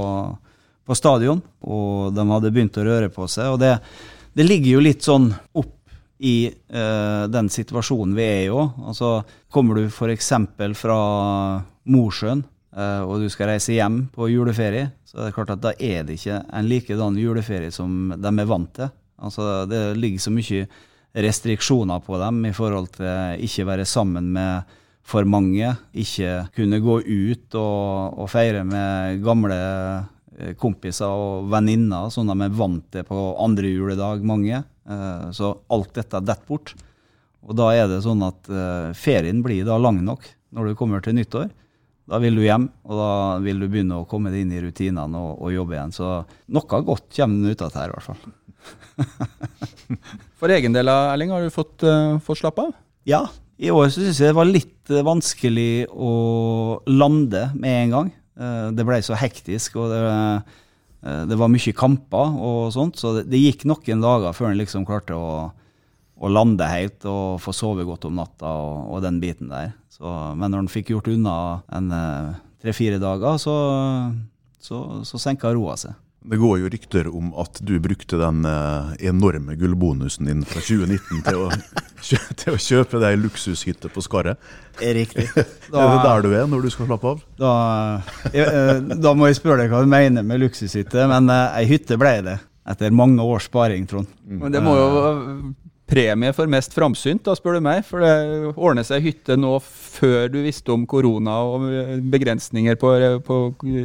på 0.87 0.97
stadion, 0.97 1.43
og 1.61 2.17
de 2.17 2.27
hadde 2.31 2.53
begynt 2.55 2.81
å 2.81 2.87
røre 2.87 3.13
på 3.13 3.29
seg. 3.29 3.53
Og 3.53 3.61
det, 3.61 3.75
det 4.37 4.49
ligger 4.49 4.77
jo 4.77 4.85
litt 4.85 5.05
sånn 5.05 5.31
opp 5.61 5.75
i 6.25 6.49
eh, 6.49 7.25
den 7.29 7.53
situasjonen 7.53 8.17
vi 8.17 8.25
er 8.25 8.43
i 8.47 8.53
òg. 8.53 8.79
Altså, 8.89 9.17
kommer 9.53 9.77
du 9.77 9.91
f.eks. 9.91 10.33
fra 10.81 11.01
Mosjøen 11.93 12.45
eh, 12.73 13.03
og 13.05 13.25
du 13.25 13.29
skal 13.33 13.53
reise 13.53 13.77
hjem 13.77 14.07
på 14.15 14.31
juleferie, 14.33 14.89
så 15.05 15.21
er 15.21 15.29
det 15.29 15.37
klart 15.37 15.53
at 15.53 15.65
da 15.65 15.75
er 15.77 16.07
det 16.07 16.17
ikke 16.17 16.41
en 16.49 16.71
likedan 16.71 17.19
juleferie 17.21 17.75
som 17.75 18.15
de 18.17 18.33
er 18.33 18.49
vant 18.49 18.73
til. 18.81 18.95
Altså, 19.27 19.67
det 19.71 19.83
ligger 19.99 20.23
så 20.23 20.33
mye 20.35 20.67
restriksjoner 21.17 22.03
på 22.05 22.19
dem 22.21 22.43
i 22.49 22.53
forhold 22.57 22.91
til 22.99 23.45
ikke 23.47 23.67
være 23.69 23.87
sammen 23.89 24.33
med 24.35 24.75
for 25.07 25.27
mange, 25.29 25.71
ikke 25.95 26.49
kunne 26.57 26.81
gå 26.83 26.97
ut 27.07 27.55
og, 27.55 28.17
og 28.19 28.31
feire 28.33 28.65
med 28.67 29.21
gamle 29.23 29.59
eh, 30.35 30.55
kompiser 30.59 31.07
og 31.07 31.47
venninner, 31.53 32.09
sånn 32.11 32.33
de 32.33 32.35
er 32.49 32.57
vant 32.59 32.89
til 32.91 33.07
på 33.07 33.21
andre 33.43 33.71
juledag, 33.71 34.25
mange. 34.27 34.65
Eh, 34.67 35.29
Så 35.31 35.53
alt 35.71 35.95
dette 35.95 36.21
detter 36.27 36.49
bort. 36.51 36.75
Og 37.47 37.55
da 37.55 37.71
er 37.79 37.87
det 37.87 38.01
sånn 38.03 38.25
at 38.27 38.51
eh, 38.51 38.91
ferien 38.99 39.45
blir 39.47 39.63
da 39.69 39.79
lang 39.79 40.03
nok 40.03 40.27
når 40.57 40.73
du 40.73 40.79
kommer 40.79 41.05
til 41.05 41.15
nyttår. 41.21 41.53
Da 42.07 42.19
vil 42.23 42.39
du 42.39 42.43
hjem, 42.43 42.69
og 42.87 42.99
da 42.99 43.13
vil 43.43 43.63
du 43.63 43.67
begynne 43.71 44.01
å 44.03 44.09
komme 44.11 44.31
deg 44.35 44.43
inn 44.43 44.55
i 44.55 44.63
rutinene 44.63 45.23
og, 45.23 45.39
og 45.43 45.55
jobbe 45.55 45.75
igjen. 45.79 45.95
Så 45.95 46.11
noe 46.55 46.83
godt 46.87 47.09
kommer 47.15 47.51
ut 47.55 47.63
av 47.63 47.71
dette 47.71 47.81
her, 47.83 47.91
i 47.91 47.97
hvert 47.97 48.11
fall. 48.11 48.35
For 50.41 50.53
egen 50.53 50.75
del, 50.77 50.91
Erling, 50.91 51.33
har 51.33 51.45
du 51.45 51.53
fått, 51.53 51.85
uh, 51.87 52.19
fått 52.25 52.43
slappe 52.43 52.69
av? 52.69 52.77
Ja, 53.09 53.25
i 53.57 53.73
år 53.73 53.89
så 53.89 54.03
syns 54.03 54.21
jeg 54.21 54.33
det 54.33 54.37
var 54.37 54.49
litt 54.49 54.93
eh, 54.93 55.05
vanskelig 55.07 55.87
å 55.89 56.13
lande 56.91 57.47
med 57.57 57.77
en 57.85 57.95
gang. 57.95 58.11
Uh, 58.37 58.69
det 58.77 58.85
ble 58.85 58.99
så 59.05 59.17
hektisk, 59.17 59.79
og 59.81 59.95
det, 59.95 60.01
uh, 60.05 61.23
det 61.31 61.39
var 61.41 61.53
mye 61.53 61.77
kamper 61.77 62.37
og 62.37 62.75
sånt, 62.75 63.01
så 63.01 63.15
det, 63.17 63.29
det 63.33 63.41
gikk 63.41 63.65
noen 63.71 64.05
dager 64.05 64.37
før 64.37 64.51
en 64.51 64.61
liksom 64.61 64.85
klarte 64.89 65.17
å, 65.17 65.47
å, 66.21 66.33
lande 66.33 66.69
helt 66.69 67.07
og 67.09 67.41
få 67.41 67.55
sove 67.57 67.87
godt 67.89 68.09
om 68.11 68.19
natta 68.21 68.51
og, 68.61 68.91
og 68.93 69.05
den 69.07 69.23
biten 69.23 69.53
der. 69.53 69.73
Så, 69.89 70.05
men 70.37 70.53
når 70.53 70.67
en 70.67 70.73
fikk 70.73 70.93
gjort 70.93 71.09
unna 71.09 71.37
en 71.73 71.89
tre-fire 72.61 73.01
dager, 73.01 73.39
så, 73.41 73.55
så, 74.61 74.83
så 75.09 75.23
senka 75.23 75.55
roa 75.57 75.79
seg. 75.81 75.97
Det 76.27 76.41
går 76.43 76.59
jo 76.59 76.71
rykter 76.73 77.11
om 77.13 77.33
at 77.39 77.61
du 77.63 77.77
brukte 77.83 78.19
den 78.19 78.43
enorme 78.99 79.55
gullbonusen 79.59 80.27
din 80.27 80.47
fra 80.49 80.63
2019 80.65 81.23
til 81.29 81.45
å 81.45 81.51
til 82.41 82.55
å 82.55 82.61
kjøpe 82.61 83.01
deg 83.03 83.19
luksushytte 83.21 83.91
på 83.93 84.05
Skarret. 84.05 84.41
Riktig. 84.81 85.29
Da, 85.73 85.81
er 85.83 85.93
det 85.93 86.03
der 86.05 86.25
du 86.25 86.33
er 86.37 86.51
når 86.51 86.67
du 86.67 86.73
skal 86.73 86.91
slappe 86.91 87.15
av? 87.15 87.23
Da, 87.41 87.53
jeg, 88.33 88.47
eh, 88.47 88.97
da 89.03 89.15
må 89.17 89.31
jeg 89.31 89.41
spørre 89.41 89.65
deg 89.65 89.73
hva 89.73 89.83
du 89.85 89.91
mener 89.91 90.27
med 90.27 90.43
luksushytte, 90.45 91.07
men 91.11 91.31
eh, 91.33 91.61
ei 91.63 91.71
hytte 91.71 91.99
ble 92.01 92.19
det. 92.27 92.41
Etter 92.67 92.95
mange 92.95 93.23
års 93.23 93.47
sparing, 93.47 93.87
Trond. 93.87 94.11
Men 94.27 94.51
det 94.55 94.63
må 94.65 94.75
jo 94.75 94.89
premie 95.87 96.33
for 96.35 96.51
mest 96.51 96.73
framsynt, 96.75 97.23
da 97.29 97.37
spør 97.39 97.61
du 97.61 97.63
meg. 97.63 97.85
For 97.87 98.03
det 98.03 98.55
ordner 98.57 98.87
seg 98.87 99.05
hytte 99.07 99.37
nå 99.39 99.53
før 99.63 100.27
du 100.35 100.41
visste 100.43 100.75
om 100.75 100.83
korona 100.91 101.39
og 101.47 101.69
begrensninger 102.11 102.79
på 102.81 102.91
å 102.91 103.41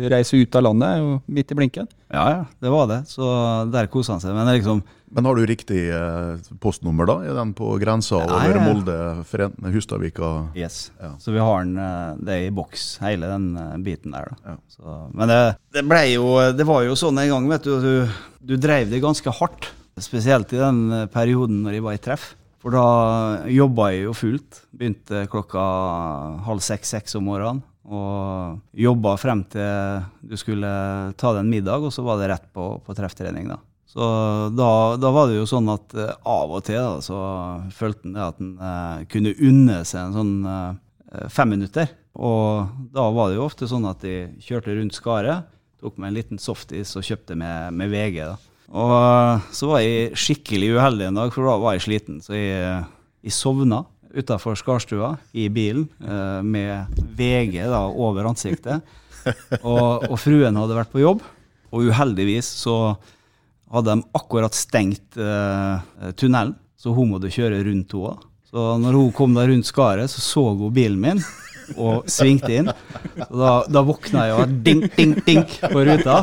reise 0.09 0.41
ut 0.41 0.57
av 0.57 0.65
landet, 0.65 1.21
midt 1.29 1.53
i 1.53 1.59
blinken. 1.61 1.91
Ja, 2.11 2.23
ja, 2.27 2.41
det 2.59 2.71
var 2.73 2.89
det. 2.89 3.03
Så 3.07 3.23
der 3.71 3.87
koser 3.91 4.17
han 4.17 4.23
seg. 4.23 4.33
Men, 4.35 4.49
liksom 4.51 4.81
Men 5.15 5.27
har 5.27 5.37
du 5.37 5.45
riktig 5.47 5.85
eh, 5.95 6.41
postnummer, 6.59 7.07
da? 7.07 7.15
Er 7.23 7.37
den 7.37 7.53
på 7.55 7.69
grensa 7.79 8.19
over 8.25 8.57
ja. 8.57 8.63
Molde, 8.65 8.97
Hustadvika? 9.71 10.31
Yes. 10.55 10.89
Ja. 10.99 11.13
Så 11.23 11.31
vi 11.31 11.39
har 11.39 11.63
den, 11.63 11.79
det 12.19 12.31
det 12.31 12.47
i 12.47 12.51
boks, 12.55 12.97
hele 13.03 13.29
den 13.31 13.51
eh, 13.59 13.77
biten 13.83 14.15
der. 14.15 14.31
da. 14.43 14.57
Så, 14.71 14.97
men 15.13 15.31
det, 15.31 15.39
det, 15.75 15.85
ble 15.87 16.03
jo 16.13 16.27
Det 16.55 16.67
var 16.67 16.83
jo 16.87 16.97
sånn 16.99 17.19
en 17.21 17.31
gang, 17.31 17.49
vet 17.51 17.67
du. 17.67 17.73
Du, 17.79 18.21
du 18.51 18.57
dreiv 18.59 18.91
det 18.91 19.03
ganske 19.03 19.35
hardt. 19.39 19.71
Spesielt 20.01 20.53
i 20.55 20.61
den 20.61 20.85
eh, 20.95 21.09
perioden 21.11 21.63
når 21.65 21.77
jeg 21.77 21.87
var 21.87 21.97
i 21.97 22.03
treff. 22.09 22.29
For 22.61 22.75
da 22.75 22.85
jobba 23.49 23.89
jeg 23.91 24.05
jo 24.05 24.13
fullt. 24.13 24.63
Begynte 24.77 25.25
klokka 25.31 25.61
halv 26.45 26.61
seks-seks 26.63 27.17
om 27.17 27.25
morgenen. 27.31 27.63
Og 27.91 28.77
jobba 28.77 29.17
frem 29.19 29.43
til 29.51 30.05
du 30.23 30.37
skulle 30.39 30.71
ta 31.19 31.33
deg 31.33 31.43
en 31.43 31.51
middag, 31.51 31.83
og 31.83 31.93
så 31.93 32.05
var 32.05 32.21
det 32.21 32.31
rett 32.31 32.47
på, 32.55 32.73
på 32.85 32.95
trefftrening. 32.97 33.49
da. 33.51 33.59
Så 33.91 34.05
da, 34.55 34.69
da, 34.95 35.09
var 35.11 35.27
det 35.27 35.41
jo 35.41 35.47
sånn 35.49 35.67
at 35.73 35.91
uh, 35.99 36.13
av 36.23 36.53
og 36.55 36.63
til 36.63 36.79
da, 36.79 37.01
så 37.03 37.17
følte 37.75 38.07
en 38.07 38.21
at 38.23 38.39
en 38.39 38.53
uh, 38.61 39.01
kunne 39.11 39.35
unne 39.35 39.81
seg 39.83 40.05
en 40.05 40.15
sånn 40.15 40.37
uh, 40.47 41.27
fem 41.27 41.51
minutter. 41.51 41.91
Og 42.15 42.71
da 42.95 43.09
var 43.11 43.29
det 43.29 43.39
jo 43.39 43.47
ofte 43.47 43.67
sånn 43.67 43.87
at 43.89 44.03
de 44.03 44.29
kjørte 44.43 44.77
rundt 44.77 44.95
Skaret, 44.95 45.51
tok 45.81 45.97
meg 45.99 46.11
en 46.11 46.17
liten 46.19 46.41
softis 46.41 46.93
og 46.99 47.05
kjøpte 47.05 47.35
med, 47.39 47.75
med 47.75 47.91
VG. 47.91 48.23
da. 48.29 48.37
Og 48.71 48.91
eh, 48.95 49.47
så 49.55 49.69
var 49.71 49.83
jeg 49.83 50.19
skikkelig 50.19 50.75
uheldig 50.77 51.09
en 51.09 51.21
dag, 51.21 51.33
for 51.35 51.47
da 51.47 51.57
var 51.59 51.75
jeg 51.75 51.85
sliten. 51.87 52.21
Så 52.23 52.35
jeg, 52.37 52.53
eh, 52.55 52.85
jeg 53.27 53.35
sovna 53.35 53.83
utafor 54.13 54.57
Skarstua 54.59 55.13
i 55.33 55.47
bilen 55.53 55.87
eh, 56.01 56.41
med 56.43 57.01
VG 57.17 57.61
da, 57.69 57.85
over 57.87 58.31
ansiktet. 58.31 58.81
Og, 59.61 60.07
og, 60.07 60.15
fruen 60.17 60.55
hadde 60.57 60.73
vært 60.73 60.89
på 60.89 61.03
jobb, 61.03 61.19
og 61.69 61.89
uheldigvis 61.91 62.47
så 62.63 62.95
hadde 63.69 63.93
de 63.93 64.07
akkurat 64.17 64.55
stengt 64.57 65.19
uh, 65.21 65.77
tunnelen, 66.17 66.55
så 66.73 66.89
hun 66.95 67.11
måtte 67.13 67.29
kjøre 67.29 67.59
rundt 67.67 67.93
henne. 67.93 68.15
Så 68.49 68.63
når 68.81 68.97
hun 68.97 69.13
kom 69.13 69.37
da 69.37 69.45
rundt 69.45 69.69
skaret, 69.69 70.09
så 70.09 70.25
så 70.25 70.41
hun 70.57 70.73
bilen 70.73 70.97
min 70.99 71.21
og 71.77 72.09
svingte 72.09 72.51
inn. 72.51 72.71
Da, 73.29 73.51
da 73.69 73.83
våkna 73.85 74.25
jeg 74.27 74.39
og 74.41 74.57
dink, 74.65 74.89
dink, 74.97 75.21
dink 75.27 75.53
på 75.71 75.85
ruta. 75.87 76.17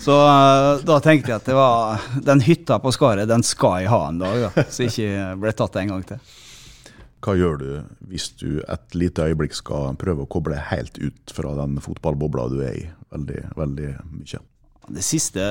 Så 0.00 0.14
uh, 0.16 0.80
da 0.86 0.96
tenkte 1.04 1.28
jeg 1.28 1.42
at 1.42 1.48
det 1.48 1.56
var, 1.56 2.04
den 2.24 2.40
hytta 2.44 2.78
på 2.80 2.92
Skaret, 2.94 3.28
den 3.28 3.44
skal 3.44 3.82
jeg 3.82 3.90
ha 3.92 4.06
en 4.08 4.20
dag. 4.22 4.46
Da, 4.46 4.64
så 4.72 4.86
jeg 4.86 4.94
ikke 4.94 5.26
ble 5.42 5.52
tatt 5.58 5.76
en 5.76 5.92
gang 5.92 6.06
til. 6.08 6.38
Hva 7.20 7.34
gjør 7.36 7.58
du 7.60 7.68
hvis 8.08 8.30
du 8.40 8.62
et 8.64 8.96
lite 8.96 9.26
øyeblikk 9.28 9.52
skal 9.58 9.92
prøve 10.00 10.24
å 10.24 10.30
koble 10.30 10.56
helt 10.70 10.96
ut 11.02 11.34
fra 11.36 11.52
den 11.58 11.76
fotballbobla 11.84 12.46
du 12.48 12.62
er 12.64 12.78
i, 12.78 12.86
veldig, 13.12 13.42
veldig 13.60 13.90
mye? 14.14 14.40
Det 14.90 15.04
siste 15.04 15.44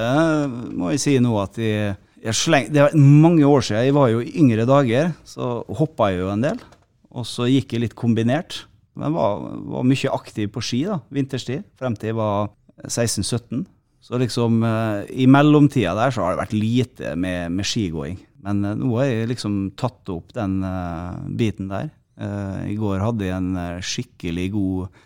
må 0.74 0.90
jeg 0.96 1.04
si 1.04 1.16
nå 1.22 1.36
at 1.40 1.62
jeg, 1.62 1.94
jeg 2.26 2.36
sleng, 2.36 2.72
Det 2.74 2.82
er 2.88 2.98
mange 2.98 3.46
år 3.46 3.62
siden. 3.62 3.86
Jeg 3.86 3.98
var 4.00 4.10
jo 4.10 4.26
i 4.26 4.34
yngre 4.42 4.66
dager, 4.68 5.14
så 5.30 5.60
hoppa 5.78 6.10
jeg 6.10 6.24
jo 6.24 6.34
en 6.34 6.50
del. 6.50 6.60
Og 7.14 7.30
så 7.30 7.46
gikk 7.50 7.78
jeg 7.78 7.86
litt 7.86 7.98
kombinert. 7.98 8.64
Men 8.98 9.14
var, 9.14 9.46
var 9.78 9.86
mye 9.88 10.12
aktiv 10.12 10.50
på 10.52 10.66
ski 10.66 10.88
da, 10.90 10.98
vinterstid, 11.14 11.70
frem 11.78 11.94
til 11.96 12.12
jeg 12.12 12.18
var 12.18 12.50
16-17. 12.90 13.62
Så 14.10 14.18
liksom 14.18 14.64
eh, 14.64 15.04
i 15.22 15.28
mellomtida 15.30 15.94
der 15.94 16.14
så 16.14 16.24
har 16.26 16.34
det 16.34 16.42
vært 16.42 16.58
lite 16.58 17.14
med, 17.14 17.54
med 17.54 17.68
skigåing. 17.70 18.18
Men 18.42 18.64
eh, 18.66 18.78
nå 18.80 18.90
har 18.98 19.06
jeg 19.06 19.30
liksom 19.36 19.60
tatt 19.78 20.10
opp 20.10 20.34
den 20.34 20.64
uh, 20.66 21.14
biten 21.30 21.70
der. 21.70 21.94
I 22.20 22.74
går 22.76 23.00
hadde 23.00 23.24
jeg 23.24 23.32
en 23.32 23.78
skikkelig 23.80 24.50
god, 24.52 24.98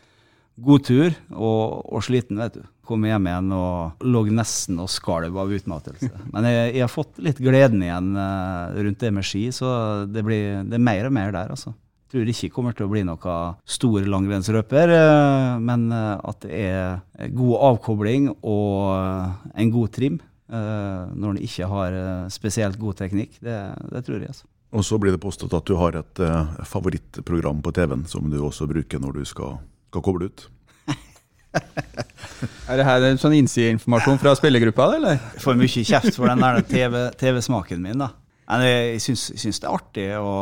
god 0.65 0.85
tur, 0.87 1.11
og, 1.29 1.83
og, 1.83 1.99
sliten, 2.01 2.39
vet 2.41 2.55
du. 2.57 2.63
Kom 2.89 3.05
hjem 3.05 3.27
igjen 3.29 3.51
og 3.53 4.01
lå 4.01 4.23
nesten 4.33 4.81
og 4.81 4.89
skalv 4.89 5.37
av 5.37 5.53
utmattelse. 5.53 6.09
Men 6.33 6.47
jeg, 6.49 6.71
jeg, 6.71 6.81
har 6.81 6.89
fått 6.89 7.21
litt 7.21 7.37
gleden 7.37 7.85
igjen 7.85 8.17
rundt 8.17 9.05
det 9.05 9.13
med 9.13 9.29
ski, 9.29 9.43
så 9.53 9.69
det, 10.09 10.25
blir, 10.25 10.63
det 10.65 10.79
er 10.79 10.87
mer 10.89 11.11
og 11.11 11.13
mer 11.13 11.29
der, 11.37 11.53
altså 11.53 11.75
tror 12.13 12.29
ikke 12.29 12.51
kommer 12.53 12.75
til 12.77 12.85
å 12.85 12.91
bli 12.91 13.01
noe 13.07 13.37
stor 13.65 14.05
langrennsrøper, 14.05 14.93
eh, 14.93 15.55
men 15.65 15.87
eh, 15.93 16.13
at 16.29 16.45
det 16.45 16.61
er 16.61 17.31
god 17.33 17.55
avkobling 17.71 18.29
og 18.35 18.93
eh, 18.93 19.49
en 19.63 19.73
god 19.73 19.97
trim 19.97 20.21
når 20.53 21.31
en 21.31 21.37
ikke 21.41 21.65
har 21.65 21.95
spesielt 22.29 22.75
god 22.77 22.99
teknikk. 22.99 23.39
Det, 23.41 23.55
det 23.89 24.01
tror 24.05 24.19
jeg. 24.19 24.27
altså. 24.29 24.45
Og 24.77 24.83
så 24.85 24.99
blir 25.01 25.15
det 25.15 25.21
påstått 25.23 25.55
at 25.57 25.65
du 25.65 25.73
har 25.79 25.95
et 25.97 26.21
favorittprogram 26.69 27.63
på 27.65 27.73
TV-en 27.73 28.03
som 28.11 28.27
du 28.29 28.35
også 28.37 28.67
bruker 28.69 29.01
når 29.01 29.15
du 29.17 29.23
skal, 29.25 29.55
skal 29.89 30.03
koble 30.05 30.29
ut. 30.29 30.43
er 32.69 32.77
det 32.77 32.85
her 32.85 33.07
en 33.07 33.21
sånn 33.23 33.39
innsideinformasjon 33.39 34.21
fra 34.21 34.35
spillergruppa, 34.37 34.91
eller? 34.99 35.17
Jeg 35.39 35.45
får 35.47 35.57
mye 35.63 35.87
kjeft 35.89 36.19
for 36.19 36.29
den 36.29 36.69
TV-smaken 37.17 37.81
TV 37.81 37.87
min, 37.87 38.05
da. 38.05 38.11
Jeg 38.43 39.01
syns, 39.03 39.29
syns, 39.39 39.59
det 39.63 39.67
er 39.69 39.75
artig 39.77 40.07
å, 40.19 40.33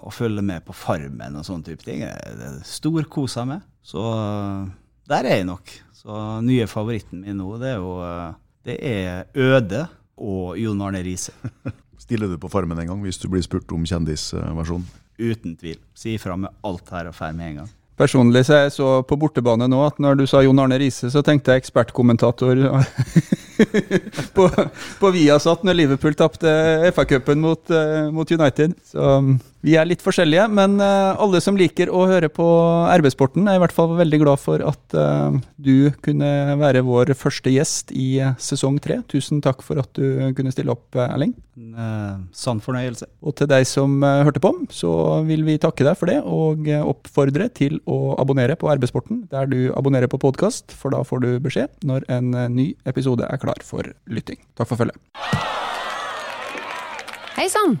å, 0.00 0.12
følge 0.14 0.42
med 0.44 0.64
på 0.64 0.74
Farmen 0.76 1.36
og 1.36 1.44
sånne 1.46 1.66
type 1.66 1.84
ting. 1.84 2.04
Det 2.04 2.46
er 2.46 2.60
storkosa 2.66 3.44
med. 3.48 3.66
Så 3.84 4.02
der 5.10 5.28
er 5.28 5.40
jeg 5.40 5.48
nok. 5.50 5.72
Så 6.00 6.16
nye 6.46 6.68
favoritten 6.70 7.26
min 7.26 7.36
nå, 7.36 7.50
det 7.60 7.74
er 7.74 7.82
jo 7.82 7.92
det 8.64 8.76
er 8.84 9.26
Øde 9.36 9.86
og 10.20 10.56
Jon 10.60 10.80
Arne 10.84 11.02
Riise. 11.04 11.32
Stiller 12.04 12.28
du 12.28 12.38
på 12.40 12.48
Farmen 12.52 12.80
en 12.80 12.88
gang 12.92 13.04
hvis 13.04 13.20
du 13.20 13.28
blir 13.32 13.44
spurt 13.44 13.70
om 13.76 13.84
kjendisversjon? 13.88 14.86
Uten 15.20 15.56
tvil. 15.60 15.80
Si 15.96 16.16
ifra 16.16 16.36
med 16.40 16.52
alt 16.64 16.88
her 16.94 17.10
og 17.10 17.16
fer 17.16 17.36
med 17.36 17.50
en 17.50 17.60
gang. 17.62 17.70
Personlig 18.00 18.46
så 18.48 18.62
jeg 18.62 18.72
så 18.72 18.90
på 19.04 19.18
bortebane 19.20 19.66
nå 19.68 19.82
at 19.84 19.98
når 20.00 20.22
du 20.22 20.24
sa 20.28 20.40
Jon 20.40 20.62
Arne 20.62 20.78
Riise, 20.80 21.10
så 21.12 21.20
tenkte 21.26 21.52
jeg 21.52 21.60
ekspertkommentator 21.60 22.62
på, 24.36 24.46
på 25.02 25.10
Viasat 25.12 25.66
når 25.66 25.76
Liverpool 25.82 26.16
tapte 26.16 26.48
FA-cupen 26.96 27.42
mot, 27.44 27.60
uh, 27.68 28.08
mot, 28.14 28.32
United. 28.32 28.72
Så 28.88 29.18
um, 29.20 29.34
vi 29.60 29.74
er 29.76 29.88
litt 29.88 30.00
forskjellige, 30.00 30.46
men 30.56 30.78
uh, 30.80 31.18
alle 31.20 31.40
som 31.44 31.56
liker 31.58 31.90
å 31.92 32.06
høre 32.08 32.30
på 32.32 32.46
RB-sporten, 33.00 33.44
er 33.44 33.58
i 33.58 33.60
hvert 33.62 33.74
fall 33.76 33.92
veldig 33.98 34.20
glad 34.22 34.40
for 34.40 34.62
at 34.64 34.96
uh, 34.96 35.36
du 35.60 35.90
kunne 36.04 36.56
være 36.60 36.84
vår 36.86 37.12
første 37.18 37.52
gjest 37.52 37.92
i 37.92 38.22
sesong 38.40 38.78
tre. 38.80 39.00
Tusen 39.10 39.42
takk 39.44 39.60
for 39.66 39.82
at 39.82 39.92
du 39.98 40.32
kunne 40.36 40.52
stille 40.54 40.72
opp, 40.72 40.96
Erling. 40.96 41.34
sann 42.32 42.60
fornøyelse. 42.64 43.06
Og 43.20 43.36
til 43.36 43.50
deg 43.50 43.66
som 43.68 44.00
hørte 44.00 44.40
på, 44.40 44.54
så 44.72 44.92
vil 45.28 45.44
vi 45.44 45.58
takke 45.60 45.84
deg 45.84 45.98
for 46.00 46.08
det, 46.08 46.20
og 46.24 46.70
oppfordre 46.80 47.50
til 47.52 47.78
å 47.84 48.16
abonnere 48.20 48.56
på 48.56 48.70
RB-sporten 48.72 49.26
der 49.32 49.50
du 49.50 49.58
abonnerer 49.76 50.08
på 50.08 50.20
podkast, 50.22 50.72
for 50.72 50.96
da 50.96 51.04
får 51.04 51.24
du 51.26 51.30
beskjed 51.44 51.84
når 51.84 52.08
en 52.08 52.32
ny 52.56 52.70
episode 52.88 53.28
er 53.28 53.42
klar 53.42 53.60
for 53.66 53.92
lytting. 54.08 54.40
Takk 54.56 54.72
for 54.72 54.80
følget. 54.80 54.96
Hei 57.36 57.48
sann! 57.52 57.80